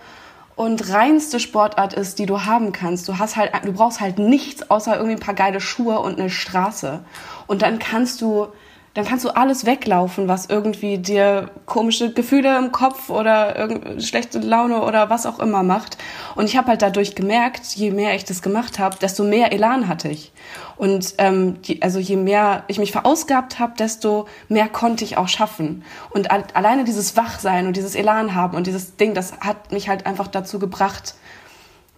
und 0.56 0.90
reinste 0.90 1.40
Sportart 1.40 1.94
ist, 1.94 2.18
die 2.18 2.26
du 2.26 2.44
haben 2.44 2.72
kannst. 2.72 3.08
Du 3.08 3.18
hast 3.18 3.36
halt, 3.36 3.52
du 3.64 3.72
brauchst 3.72 4.00
halt 4.00 4.18
nichts 4.18 4.70
außer 4.70 4.94
irgendwie 4.94 5.16
ein 5.16 5.20
paar 5.20 5.34
geile 5.34 5.60
Schuhe 5.60 5.98
und 5.98 6.18
eine 6.18 6.30
Straße. 6.30 7.00
Und 7.46 7.62
dann 7.62 7.78
kannst 7.78 8.20
du 8.20 8.48
dann 8.94 9.04
kannst 9.04 9.24
du 9.24 9.30
alles 9.30 9.66
weglaufen, 9.66 10.28
was 10.28 10.46
irgendwie 10.46 10.98
dir 10.98 11.50
komische 11.66 12.12
Gefühle 12.12 12.56
im 12.56 12.70
Kopf 12.70 13.10
oder 13.10 13.68
schlechte 13.98 14.38
Laune 14.38 14.82
oder 14.82 15.10
was 15.10 15.26
auch 15.26 15.40
immer 15.40 15.64
macht. 15.64 15.98
Und 16.36 16.44
ich 16.44 16.56
habe 16.56 16.68
halt 16.68 16.82
dadurch 16.82 17.16
gemerkt, 17.16 17.66
je 17.74 17.90
mehr 17.90 18.14
ich 18.14 18.24
das 18.24 18.40
gemacht 18.40 18.78
habe, 18.78 18.96
desto 18.96 19.24
mehr 19.24 19.52
Elan 19.52 19.88
hatte 19.88 20.08
ich. 20.08 20.32
Und 20.76 21.14
ähm, 21.18 21.60
die, 21.62 21.82
also 21.82 21.98
je 21.98 22.16
mehr 22.16 22.62
ich 22.68 22.78
mich 22.78 22.92
verausgabt 22.92 23.58
habe, 23.58 23.74
desto 23.76 24.26
mehr 24.48 24.68
konnte 24.68 25.02
ich 25.02 25.16
auch 25.16 25.28
schaffen. 25.28 25.84
Und 26.10 26.30
alleine 26.30 26.84
dieses 26.84 27.16
Wachsein 27.16 27.66
und 27.66 27.76
dieses 27.76 27.96
Elan 27.96 28.36
haben 28.36 28.56
und 28.56 28.68
dieses 28.68 28.96
Ding, 28.96 29.12
das 29.12 29.40
hat 29.40 29.72
mich 29.72 29.88
halt 29.88 30.06
einfach 30.06 30.28
dazu 30.28 30.60
gebracht, 30.60 31.16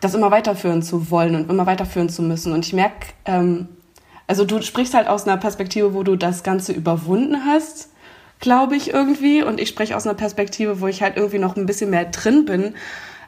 das 0.01 0.15
immer 0.15 0.31
weiterführen 0.31 0.83
zu 0.83 1.11
wollen 1.11 1.35
und 1.35 1.51
immer 1.51 1.67
weiterführen 1.67 2.09
zu 2.09 2.23
müssen. 2.23 2.53
Und 2.53 2.65
ich 2.65 2.73
merke, 2.73 3.09
ähm, 3.27 3.69
also 4.27 4.45
du 4.45 4.61
sprichst 4.63 4.95
halt 4.95 5.09
aus 5.09 5.27
einer 5.27 5.37
Perspektive, 5.37 5.95
wo 5.95 6.03
du 6.03 6.17
das 6.17 6.43
Ganze 6.43 6.73
überwunden 6.73 7.45
hast, 7.47 7.91
glaube 8.41 8.77
ich 8.77 8.93
irgendwie. 8.93 9.43
Und 9.43 9.61
ich 9.61 9.69
spreche 9.69 9.97
aus 9.97 10.07
einer 10.07 10.15
Perspektive, 10.15 10.81
wo 10.81 10.87
ich 10.87 11.03
halt 11.03 11.17
irgendwie 11.17 11.39
noch 11.39 11.57
ein 11.57 11.67
bisschen 11.67 11.91
mehr 11.91 12.07
drin 12.07 12.45
bin 12.45 12.75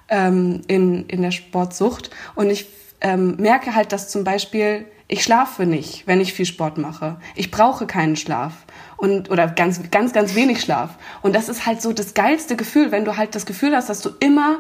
ähm, 0.09 0.63
in, 0.67 1.07
in 1.07 1.23
der 1.23 1.31
Sportsucht. 1.31 2.11
Und 2.35 2.51
ich 2.51 2.67
ähm, 3.01 3.37
merke 3.37 3.75
halt, 3.75 3.93
dass 3.93 4.09
zum 4.11 4.25
Beispiel 4.25 4.87
ich 5.11 5.23
schlafe 5.23 5.65
nicht, 5.65 6.07
wenn 6.07 6.21
ich 6.21 6.35
viel 6.35 6.45
Sport 6.45 6.77
mache. 6.77 7.17
Ich 7.35 7.51
brauche 7.51 7.87
keinen 7.87 8.17
Schlaf 8.17 8.53
und 8.99 9.31
oder 9.31 9.47
ganz 9.49 9.91
ganz 9.91 10.13
ganz 10.13 10.35
wenig 10.35 10.61
Schlaf. 10.61 10.91
Und 11.23 11.35
das 11.35 11.49
ist 11.49 11.65
halt 11.65 11.81
so 11.81 11.95
das 11.95 12.13
geilste 12.13 12.57
Gefühl, 12.57 12.93
wenn 12.93 13.07
du 13.07 13.17
halt 13.17 13.35
das 13.35 13.47
Gefühl 13.47 13.75
hast, 13.75 13.89
dass 13.89 14.03
du 14.03 14.11
immer 14.21 14.59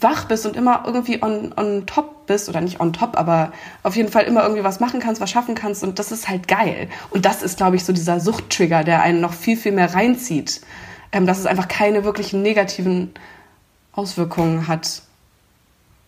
wach 0.00 0.26
bist 0.26 0.46
und 0.46 0.56
immer 0.56 0.82
irgendwie 0.86 1.22
on, 1.22 1.52
on 1.56 1.86
top 1.86 2.26
bist, 2.26 2.48
oder 2.48 2.60
nicht 2.60 2.80
on 2.80 2.92
top, 2.92 3.18
aber 3.18 3.52
auf 3.82 3.96
jeden 3.96 4.10
Fall 4.10 4.24
immer 4.24 4.42
irgendwie 4.42 4.64
was 4.64 4.80
machen 4.80 5.00
kannst, 5.00 5.20
was 5.20 5.30
schaffen 5.30 5.54
kannst 5.54 5.82
und 5.84 5.98
das 5.98 6.12
ist 6.12 6.28
halt 6.28 6.48
geil. 6.48 6.88
Und 7.10 7.24
das 7.24 7.42
ist, 7.42 7.56
glaube 7.56 7.76
ich, 7.76 7.84
so 7.84 7.92
dieser 7.92 8.20
Suchttrigger, 8.20 8.84
der 8.84 9.02
einen 9.02 9.20
noch 9.20 9.32
viel, 9.32 9.56
viel 9.56 9.72
mehr 9.72 9.94
reinzieht. 9.94 10.62
Ähm, 11.12 11.26
dass 11.26 11.38
es 11.38 11.46
einfach 11.46 11.68
keine 11.68 12.04
wirklichen 12.04 12.40
negativen 12.40 13.12
Auswirkungen 13.92 14.66
hat. 14.66 15.02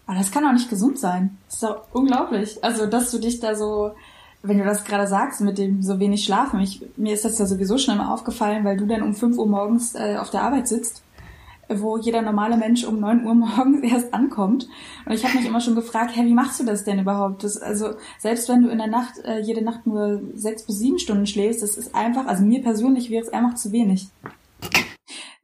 Aber 0.06 0.16
das 0.16 0.30
kann 0.30 0.46
auch 0.46 0.52
nicht 0.52 0.70
gesund 0.70 0.98
sein. 0.98 1.36
Das 1.46 1.56
ist 1.56 1.62
doch 1.62 1.82
unglaublich. 1.92 2.64
Also, 2.64 2.86
dass 2.86 3.10
du 3.10 3.18
dich 3.18 3.38
da 3.40 3.54
so, 3.54 3.94
wenn 4.42 4.58
du 4.58 4.64
das 4.64 4.84
gerade 4.84 5.06
sagst, 5.06 5.42
mit 5.42 5.58
dem 5.58 5.82
so 5.82 6.00
wenig 6.00 6.24
Schlafen, 6.24 6.60
ich, 6.60 6.82
mir 6.96 7.12
ist 7.12 7.24
das 7.24 7.38
ja 7.38 7.44
sowieso 7.44 7.76
schon 7.76 7.94
immer 7.94 8.12
aufgefallen, 8.12 8.64
weil 8.64 8.78
du 8.78 8.86
dann 8.86 9.02
um 9.02 9.14
5 9.14 9.36
Uhr 9.36 9.46
morgens 9.46 9.94
äh, 9.94 10.16
auf 10.16 10.30
der 10.30 10.42
Arbeit 10.42 10.68
sitzt 10.68 11.03
wo 11.68 11.96
jeder 11.96 12.22
normale 12.22 12.56
Mensch 12.56 12.84
um 12.84 13.00
neun 13.00 13.24
Uhr 13.24 13.34
morgens 13.34 13.82
erst 13.92 14.14
ankommt. 14.14 14.68
Und 15.06 15.12
ich 15.12 15.24
habe 15.24 15.36
mich 15.36 15.46
immer 15.46 15.60
schon 15.60 15.74
gefragt, 15.74 16.12
hey, 16.14 16.26
wie 16.26 16.34
machst 16.34 16.60
du 16.60 16.64
das 16.64 16.84
denn 16.84 16.98
überhaupt? 16.98 17.44
Das, 17.44 17.56
also 17.56 17.94
selbst 18.18 18.48
wenn 18.48 18.62
du 18.62 18.68
in 18.68 18.78
der 18.78 18.86
Nacht 18.86 19.18
äh, 19.24 19.40
jede 19.40 19.62
Nacht 19.62 19.86
nur 19.86 20.22
sechs 20.34 20.64
bis 20.64 20.78
sieben 20.78 20.98
Stunden 20.98 21.26
schläfst, 21.26 21.62
das 21.62 21.76
ist 21.76 21.94
einfach, 21.94 22.26
also 22.26 22.44
mir 22.44 22.62
persönlich 22.62 23.10
wäre 23.10 23.24
es 23.24 23.32
einfach 23.32 23.54
zu 23.54 23.72
wenig. 23.72 24.08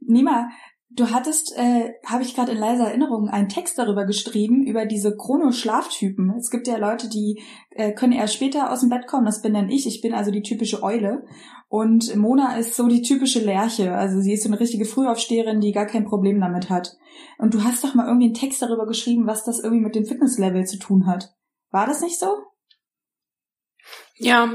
Nima, 0.00 0.50
Du 0.92 1.10
hattest, 1.10 1.56
äh, 1.56 1.92
habe 2.04 2.24
ich 2.24 2.34
gerade 2.34 2.50
in 2.50 2.58
leiser 2.58 2.88
Erinnerung, 2.88 3.28
einen 3.28 3.48
Text 3.48 3.78
darüber 3.78 4.06
geschrieben, 4.06 4.64
über 4.64 4.86
diese 4.86 5.16
Chrono-Schlaftypen. 5.16 6.34
Es 6.36 6.50
gibt 6.50 6.66
ja 6.66 6.78
Leute, 6.78 7.08
die 7.08 7.40
äh, 7.70 7.92
können 7.92 8.12
erst 8.12 8.34
später 8.34 8.72
aus 8.72 8.80
dem 8.80 8.88
Bett 8.88 9.06
kommen, 9.06 9.24
das 9.24 9.40
bin 9.40 9.54
dann 9.54 9.70
ich. 9.70 9.86
Ich 9.86 10.00
bin 10.00 10.14
also 10.14 10.32
die 10.32 10.42
typische 10.42 10.82
Eule. 10.82 11.24
Und 11.68 12.16
Mona 12.16 12.56
ist 12.56 12.74
so 12.74 12.88
die 12.88 13.02
typische 13.02 13.38
Lerche. 13.38 13.94
Also 13.94 14.20
sie 14.20 14.32
ist 14.32 14.42
so 14.42 14.48
eine 14.48 14.58
richtige 14.58 14.84
Frühaufsteherin, 14.84 15.60
die 15.60 15.70
gar 15.70 15.86
kein 15.86 16.04
Problem 16.04 16.40
damit 16.40 16.68
hat. 16.68 16.96
Und 17.38 17.54
du 17.54 17.62
hast 17.62 17.84
doch 17.84 17.94
mal 17.94 18.08
irgendwie 18.08 18.26
einen 18.26 18.34
Text 18.34 18.60
darüber 18.60 18.86
geschrieben, 18.86 19.28
was 19.28 19.44
das 19.44 19.60
irgendwie 19.60 19.84
mit 19.84 19.94
dem 19.94 20.06
Fitnesslevel 20.06 20.64
zu 20.64 20.80
tun 20.80 21.06
hat. 21.06 21.32
War 21.70 21.86
das 21.86 22.00
nicht 22.00 22.18
so? 22.18 22.26
Ja, 24.16 24.52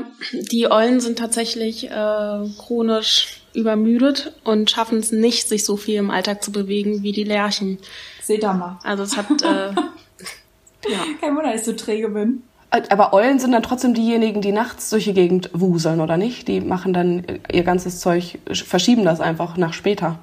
die 0.52 0.70
Eulen 0.70 1.00
sind 1.00 1.18
tatsächlich 1.18 1.90
äh, 1.90 2.50
chronisch 2.58 3.45
übermüdet 3.56 4.34
und 4.44 4.70
schaffen 4.70 5.00
es 5.00 5.12
nicht, 5.12 5.48
sich 5.48 5.66
so 5.66 5.78
viel 5.78 5.96
im 5.96 6.12
Alltag 6.12 6.44
zu 6.44 6.52
bewegen 6.52 7.04
wie 7.04 7.12
die 7.12 7.24
Lerchen. 7.24 7.78
Seht 8.22 8.44
ihr 8.44 8.54
mal. 8.54 8.80
Also 8.84 9.04
es 9.04 9.18
hat 9.18 9.30
äh, 9.42 9.72
ja. 10.90 11.00
Kein 11.20 11.36
Wunder, 11.36 11.52
dass 11.52 11.62
ich 11.62 11.66
so 11.66 11.74
träge 11.74 12.10
bin. 12.10 12.44
Aber 12.70 13.14
Eulen 13.14 13.40
sind 13.40 13.54
dann 13.54 13.64
trotzdem 13.64 13.94
diejenigen, 13.94 14.42
die 14.42 14.52
nachts 14.52 14.90
durch 14.90 15.06
die 15.06 15.14
Gegend 15.14 15.50
wuseln, 15.54 16.02
oder 16.02 16.18
nicht? 16.18 16.48
Die 16.48 16.60
machen 16.60 16.94
dann 16.94 17.24
ihr 17.52 17.64
ganzes 17.64 18.02
Zeug, 18.02 18.40
verschieben 18.52 19.06
das 19.06 19.22
einfach 19.22 19.56
nach 19.56 19.72
später. 19.72 20.20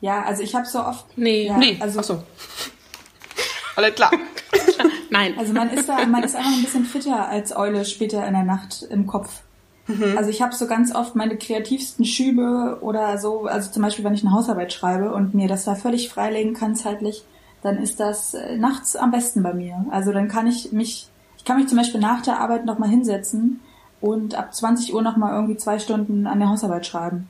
Ja, 0.00 0.22
also 0.22 0.42
ich 0.42 0.54
habe 0.54 0.66
so 0.66 0.80
oft. 0.80 1.06
Nee, 1.16 1.46
ja, 1.46 1.56
nee. 1.56 1.76
Also, 1.80 2.00
Ach 2.00 2.04
so. 2.04 2.22
Alles 3.76 3.94
klar. 3.94 4.10
Nein. 5.10 5.34
Also 5.38 5.52
man 5.52 5.70
ist 5.70 5.88
da, 5.88 6.04
man 6.06 6.22
ist 6.22 6.36
einfach 6.36 6.52
ein 6.52 6.62
bisschen 6.62 6.84
fitter 6.84 7.28
als 7.28 7.56
Eule 7.56 7.84
später 7.84 8.26
in 8.26 8.34
der 8.34 8.42
Nacht 8.42 8.86
im 8.90 9.06
Kopf. 9.06 9.40
Mhm. 9.88 10.16
Also 10.16 10.30
ich 10.30 10.42
habe 10.42 10.54
so 10.54 10.66
ganz 10.66 10.94
oft 10.94 11.16
meine 11.16 11.36
kreativsten 11.36 12.04
Schübe 12.04 12.78
oder 12.82 13.18
so, 13.18 13.46
also 13.46 13.70
zum 13.70 13.82
Beispiel, 13.82 14.04
wenn 14.04 14.14
ich 14.14 14.24
eine 14.24 14.32
Hausarbeit 14.32 14.72
schreibe 14.72 15.12
und 15.12 15.34
mir 15.34 15.48
das 15.48 15.64
da 15.64 15.74
völlig 15.74 16.08
freilegen 16.10 16.54
kann 16.54 16.76
zeitlich, 16.76 17.24
dann 17.62 17.78
ist 17.78 17.98
das 17.98 18.34
äh, 18.34 18.56
nachts 18.56 18.94
am 18.94 19.10
besten 19.10 19.42
bei 19.42 19.54
mir. 19.54 19.86
Also 19.90 20.12
dann 20.12 20.28
kann 20.28 20.46
ich 20.46 20.72
mich, 20.72 21.08
ich 21.36 21.44
kann 21.44 21.56
mich 21.56 21.68
zum 21.68 21.78
Beispiel 21.78 22.00
nach 22.00 22.22
der 22.22 22.38
Arbeit 22.38 22.66
nochmal 22.66 22.90
hinsetzen 22.90 23.60
und 24.00 24.34
ab 24.34 24.54
20 24.54 24.94
Uhr 24.94 25.02
nochmal 25.02 25.34
irgendwie 25.34 25.56
zwei 25.56 25.78
Stunden 25.78 26.26
an 26.26 26.38
der 26.38 26.50
Hausarbeit 26.50 26.86
schreiben. 26.86 27.28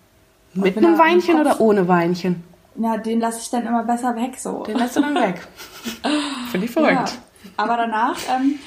Mit 0.54 0.76
einem 0.76 0.98
Weinchen 0.98 1.40
oder 1.40 1.60
ohne 1.60 1.88
Weinchen? 1.88 2.42
Ja, 2.76 2.96
den 2.96 3.20
lasse 3.20 3.40
ich 3.40 3.50
dann 3.50 3.66
immer 3.66 3.84
besser 3.84 4.14
weg 4.16 4.36
so. 4.36 4.64
Den 4.64 4.76
lässt 4.76 4.96
du 4.96 5.00
dann 5.00 5.14
weg. 5.14 5.46
Finde 6.50 6.66
ich 6.66 6.72
verrückt. 6.72 6.92
Ja, 6.92 7.06
aber 7.56 7.76
danach 7.76 8.16
ähm, 8.28 8.58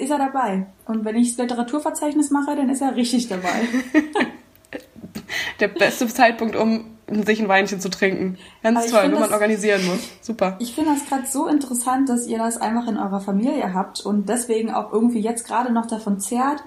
ist 0.00 0.10
er 0.10 0.18
dabei. 0.18 0.66
Und 0.86 1.04
wenn 1.04 1.16
ich 1.16 1.36
das 1.36 1.38
Literaturverzeichnis 1.38 2.30
mache, 2.30 2.56
dann 2.56 2.68
ist 2.70 2.80
er 2.80 2.96
richtig 2.96 3.28
dabei. 3.28 3.68
Der 5.60 5.68
beste 5.68 6.08
Zeitpunkt, 6.08 6.56
um 6.56 6.96
sich 7.24 7.40
ein 7.40 7.48
Weinchen 7.48 7.80
zu 7.80 7.90
trinken. 7.90 8.38
Ganz 8.62 8.90
toll, 8.90 9.02
wenn 9.04 9.20
man 9.20 9.32
organisieren 9.32 9.84
muss. 9.86 10.08
Super. 10.20 10.56
Ich 10.58 10.74
finde 10.74 10.94
das 10.94 11.06
gerade 11.06 11.26
so 11.26 11.46
interessant, 11.46 12.08
dass 12.08 12.26
ihr 12.26 12.38
das 12.38 12.56
einfach 12.56 12.88
in 12.88 12.96
eurer 12.96 13.20
Familie 13.20 13.74
habt 13.74 14.00
und 14.00 14.28
deswegen 14.28 14.70
auch 14.70 14.92
irgendwie 14.92 15.20
jetzt 15.20 15.46
gerade 15.46 15.72
noch 15.72 15.86
davon 15.86 16.20
zehrt 16.20 16.62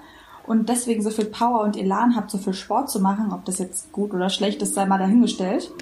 und 0.46 0.68
deswegen 0.68 1.02
so 1.02 1.10
viel 1.10 1.24
Power 1.24 1.62
und 1.62 1.76
Elan 1.76 2.14
habt, 2.14 2.30
so 2.30 2.38
viel 2.38 2.54
Sport 2.54 2.90
zu 2.90 3.00
machen. 3.00 3.32
Ob 3.32 3.44
das 3.44 3.58
jetzt 3.58 3.92
gut 3.92 4.12
oder 4.12 4.28
schlecht 4.28 4.62
ist, 4.62 4.74
sei 4.74 4.86
mal 4.86 4.98
dahingestellt. 4.98 5.72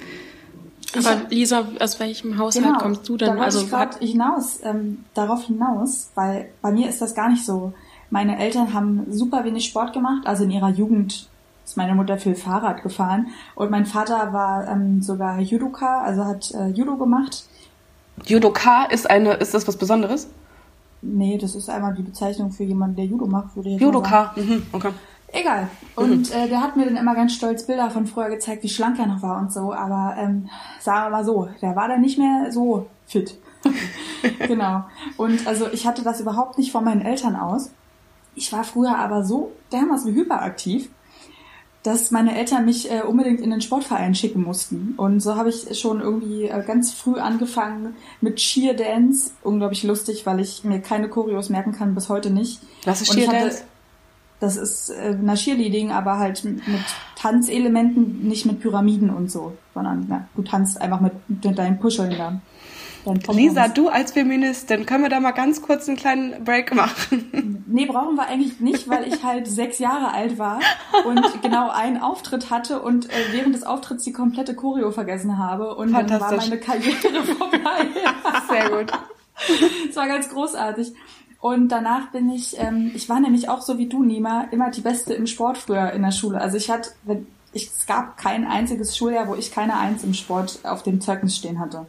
Aber 0.96 1.22
Lisa, 1.30 1.64
aus 1.80 2.00
welchem 2.00 2.38
Haushalt 2.38 2.64
genau, 2.64 2.78
kommst 2.78 3.08
du 3.08 3.16
denn? 3.16 3.36
Da 3.36 3.42
also 3.42 3.62
ich 3.62 3.70
gerade 3.70 3.98
hinaus, 3.98 4.60
ähm, 4.62 5.04
darauf 5.14 5.44
hinaus, 5.44 6.10
weil 6.14 6.50
bei 6.60 6.70
mir 6.70 6.88
ist 6.88 7.00
das 7.00 7.14
gar 7.14 7.28
nicht 7.28 7.44
so. 7.44 7.72
Meine 8.10 8.38
Eltern 8.38 8.74
haben 8.74 9.06
super 9.10 9.44
wenig 9.44 9.64
Sport 9.64 9.92
gemacht, 9.92 10.26
also 10.26 10.44
in 10.44 10.50
ihrer 10.50 10.68
Jugend 10.68 11.28
ist 11.64 11.76
meine 11.76 11.94
Mutter 11.94 12.18
viel 12.18 12.34
Fahrrad 12.34 12.82
gefahren 12.82 13.28
und 13.54 13.70
mein 13.70 13.86
Vater 13.86 14.32
war 14.32 14.68
ähm, 14.68 15.00
sogar 15.00 15.40
Judoka, 15.40 16.02
also 16.02 16.24
hat 16.24 16.50
äh, 16.52 16.68
Judo 16.68 16.96
gemacht. 16.96 17.44
Judoka 18.26 18.84
ist 18.84 19.08
eine, 19.08 19.34
ist 19.34 19.54
das 19.54 19.66
was 19.66 19.76
Besonderes? 19.76 20.28
Nee, 21.00 21.38
das 21.38 21.54
ist 21.54 21.68
einmal 21.68 21.94
die 21.94 22.02
Bezeichnung 22.02 22.52
für 22.52 22.64
jemanden, 22.64 22.96
der 22.96 23.06
Judo 23.06 23.26
macht, 23.26 23.56
würde 23.56 23.70
ich 23.70 23.80
Judoka, 23.80 24.32
mhm, 24.36 24.66
okay. 24.72 24.90
Egal. 25.32 25.68
Und 25.96 26.30
mhm. 26.30 26.36
äh, 26.36 26.48
der 26.48 26.60
hat 26.60 26.76
mir 26.76 26.84
dann 26.84 26.96
immer 26.96 27.14
ganz 27.14 27.34
stolz 27.34 27.66
Bilder 27.66 27.90
von 27.90 28.06
früher 28.06 28.28
gezeigt, 28.28 28.62
wie 28.62 28.68
schlank 28.68 28.98
er 28.98 29.06
noch 29.06 29.22
war 29.22 29.40
und 29.40 29.52
so. 29.52 29.72
Aber 29.72 30.14
ähm, 30.18 30.48
sagen 30.78 31.06
wir 31.06 31.10
mal 31.10 31.24
so, 31.24 31.48
der 31.62 31.74
war 31.74 31.88
dann 31.88 32.02
nicht 32.02 32.18
mehr 32.18 32.52
so 32.52 32.86
fit. 33.06 33.38
genau. 34.46 34.84
Und 35.16 35.46
also 35.46 35.68
ich 35.72 35.86
hatte 35.86 36.02
das 36.02 36.20
überhaupt 36.20 36.58
nicht 36.58 36.70
von 36.70 36.84
meinen 36.84 37.00
Eltern 37.00 37.34
aus. 37.34 37.70
Ich 38.34 38.52
war 38.52 38.64
früher 38.64 38.96
aber 38.98 39.24
so 39.24 39.52
dermaßen 39.72 40.14
hyperaktiv, 40.14 40.90
dass 41.82 42.10
meine 42.10 42.36
Eltern 42.36 42.64
mich 42.64 42.90
äh, 42.90 43.02
unbedingt 43.02 43.40
in 43.40 43.50
den 43.50 43.60
Sportverein 43.60 44.14
schicken 44.14 44.42
mussten. 44.42 44.94
Und 44.96 45.20
so 45.20 45.36
habe 45.36 45.48
ich 45.48 45.78
schon 45.78 46.00
irgendwie 46.00 46.44
äh, 46.44 46.62
ganz 46.64 46.92
früh 46.92 47.18
angefangen 47.18 47.96
mit 48.20 48.36
Cheer 48.36 48.74
Dance. 48.74 49.32
Unglaublich 49.42 49.82
lustig, 49.82 50.26
weil 50.26 50.40
ich 50.40 50.62
mir 50.62 50.80
keine 50.80 51.08
Choreos 51.08 51.48
merken 51.48 51.72
kann, 51.72 51.94
bis 51.94 52.08
heute 52.08 52.30
nicht. 52.30 52.60
Was 52.84 53.00
ist 53.00 53.12
Cheer 53.12 53.30
Dance? 53.30 53.64
Das 54.42 54.56
ist 54.56 54.90
äh, 54.90 55.16
na 55.22 55.36
Cheerleading, 55.36 55.92
aber 55.92 56.18
halt 56.18 56.42
mit 56.42 56.60
Tanzelementen, 57.14 58.26
nicht 58.26 58.44
mit 58.44 58.58
Pyramiden 58.58 59.08
und 59.10 59.30
so, 59.30 59.52
sondern 59.72 60.06
na, 60.08 60.26
du 60.34 60.42
tanzt 60.42 60.80
einfach 60.80 61.00
mit, 61.00 61.12
mit 61.28 61.56
deinen 61.56 61.78
Puscheln 61.78 62.18
da. 62.18 62.40
Lisa, 63.32 63.68
du 63.68 63.88
als 63.88 64.10
Feministin, 64.10 64.84
können 64.84 65.04
wir 65.04 65.10
da 65.10 65.20
mal 65.20 65.30
ganz 65.30 65.62
kurz 65.62 65.86
einen 65.86 65.96
kleinen 65.96 66.42
Break 66.44 66.74
machen? 66.74 67.60
Nee, 67.74 67.86
brauchen 67.86 68.16
wir 68.16 68.26
eigentlich 68.26 68.60
nicht, 68.60 68.86
weil 68.90 69.08
ich 69.08 69.24
halt 69.24 69.46
sechs 69.46 69.78
Jahre 69.78 70.12
alt 70.12 70.38
war 70.38 70.60
und 71.06 71.22
genau 71.42 71.70
einen 71.70 72.02
Auftritt 72.02 72.50
hatte 72.50 72.82
und 72.82 73.06
äh, 73.06 73.12
während 73.30 73.54
des 73.54 73.62
Auftritts 73.62 74.04
die 74.04 74.12
komplette 74.12 74.54
Choreo 74.54 74.90
vergessen 74.90 75.38
habe 75.38 75.74
und 75.76 75.92
dann 75.92 76.10
war 76.20 76.36
meine 76.36 76.58
Karriere 76.58 77.24
vorbei. 77.38 77.86
Sehr 78.50 78.68
gut. 78.68 78.92
Es 79.88 79.96
war 79.96 80.06
ganz 80.06 80.28
großartig. 80.28 80.92
Und 81.42 81.70
danach 81.70 82.12
bin 82.12 82.30
ich, 82.30 82.56
ähm, 82.60 82.92
ich 82.94 83.08
war 83.08 83.18
nämlich 83.18 83.48
auch 83.48 83.62
so 83.62 83.76
wie 83.76 83.88
du, 83.88 84.04
Nima, 84.04 84.46
immer 84.52 84.70
die 84.70 84.80
Beste 84.80 85.12
im 85.12 85.26
Sport 85.26 85.58
früher 85.58 85.90
in 85.90 86.02
der 86.02 86.12
Schule. 86.12 86.40
Also 86.40 86.56
ich 86.56 86.70
hatte, 86.70 86.90
wenn, 87.02 87.26
ich, 87.52 87.66
es 87.66 87.84
gab 87.84 88.16
kein 88.16 88.46
einziges 88.46 88.96
Schuljahr, 88.96 89.26
wo 89.26 89.34
ich 89.34 89.50
keine 89.50 89.76
Eins 89.76 90.04
im 90.04 90.14
Sport 90.14 90.60
auf 90.62 90.84
dem 90.84 91.00
Zeugnis 91.00 91.36
stehen 91.36 91.58
hatte. 91.58 91.86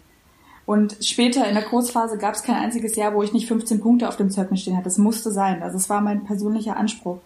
Und 0.66 0.98
später 1.02 1.48
in 1.48 1.54
der 1.54 1.66
Kursphase 1.66 2.18
gab 2.18 2.34
es 2.34 2.42
kein 2.42 2.56
einziges 2.56 2.96
Jahr, 2.96 3.13
wo 3.13 3.22
ich 3.22 3.32
nicht 3.32 3.48
15 3.48 3.80
Punkte 3.80 4.10
auf 4.10 4.18
dem 4.18 4.32
Zeugnis 4.32 4.62
stehen 4.62 4.76
hatte. 4.76 4.86
Das 4.86 4.98
musste 4.98 5.30
sein. 5.30 5.62
Also 5.62 5.78
es 5.78 5.88
war 5.88 6.02
mein 6.02 6.24
persönlicher 6.24 6.76
Anspruch. 6.76 7.20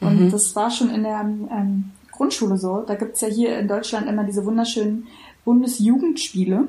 Und 0.00 0.22
mhm. 0.22 0.30
das 0.30 0.56
war 0.56 0.70
schon 0.70 0.88
in 0.88 1.02
der 1.02 1.20
ähm, 1.20 1.90
Grundschule 2.12 2.56
so. 2.56 2.80
Da 2.80 2.94
gibt's 2.94 3.20
ja 3.20 3.28
hier 3.28 3.58
in 3.58 3.68
Deutschland 3.68 4.08
immer 4.08 4.24
diese 4.24 4.46
wunderschönen 4.46 5.06
Bundesjugendspiele. 5.44 6.66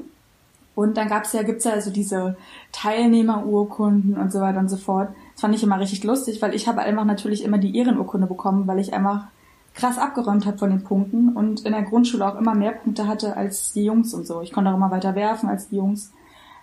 Und 0.76 0.98
dann 0.98 1.08
gab's 1.08 1.32
ja, 1.32 1.44
gibt's 1.44 1.64
ja 1.64 1.72
also 1.72 1.90
diese 1.90 2.36
Teilnehmerurkunden 2.74 4.18
und 4.18 4.32
so 4.32 4.42
weiter 4.42 4.60
und 4.60 4.70
so 4.70 4.78
fort. 4.78 5.10
Das 5.34 5.42
fand 5.42 5.56
ich 5.56 5.64
immer 5.64 5.80
richtig 5.80 6.04
lustig, 6.04 6.42
weil 6.42 6.54
ich 6.54 6.68
habe 6.68 6.82
einfach 6.82 7.06
natürlich 7.06 7.44
immer 7.44 7.58
die 7.58 7.78
Ehrenurkunde 7.78 8.28
bekommen, 8.28 8.68
weil 8.68 8.80
ich 8.80 8.94
einfach 8.94 9.28
krass 9.74 9.98
abgeräumt 9.98 10.46
habe 10.46 10.58
von 10.58 10.70
den 10.70 10.84
Punkten 10.84 11.30
und 11.30 11.66
in 11.66 11.74
der 11.74 11.84
Grundschule 11.84 12.26
auch 12.28 12.36
immer 12.36 12.56
mehr 12.56 12.72
Punkte 12.72 13.08
hatte 13.08 13.36
als 13.36 13.74
die 13.74 13.86
Jungs 13.86 14.14
und 14.14 14.28
so. 14.28 14.42
Ich 14.42 14.52
konnte 14.52 14.70
auch 14.70 14.76
immer 14.76 14.92
weiter 14.92 15.16
werfen 15.16 15.50
als 15.50 15.70
die 15.70 15.78
Jungs. 15.78 16.12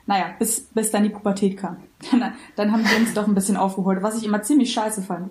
Naja, 0.06 0.26
bis, 0.38 0.60
bis 0.60 0.90
dann 0.90 1.04
die 1.04 1.10
Pubertät 1.10 1.56
kam. 1.56 1.76
Dann, 2.10 2.32
dann 2.56 2.72
haben 2.72 2.84
die 2.84 2.94
Jungs 2.94 3.14
doch 3.14 3.26
ein 3.26 3.34
bisschen 3.34 3.56
aufgeholt, 3.56 4.02
was 4.02 4.16
ich 4.16 4.24
immer 4.24 4.42
ziemlich 4.42 4.72
scheiße 4.72 5.02
fand. 5.02 5.30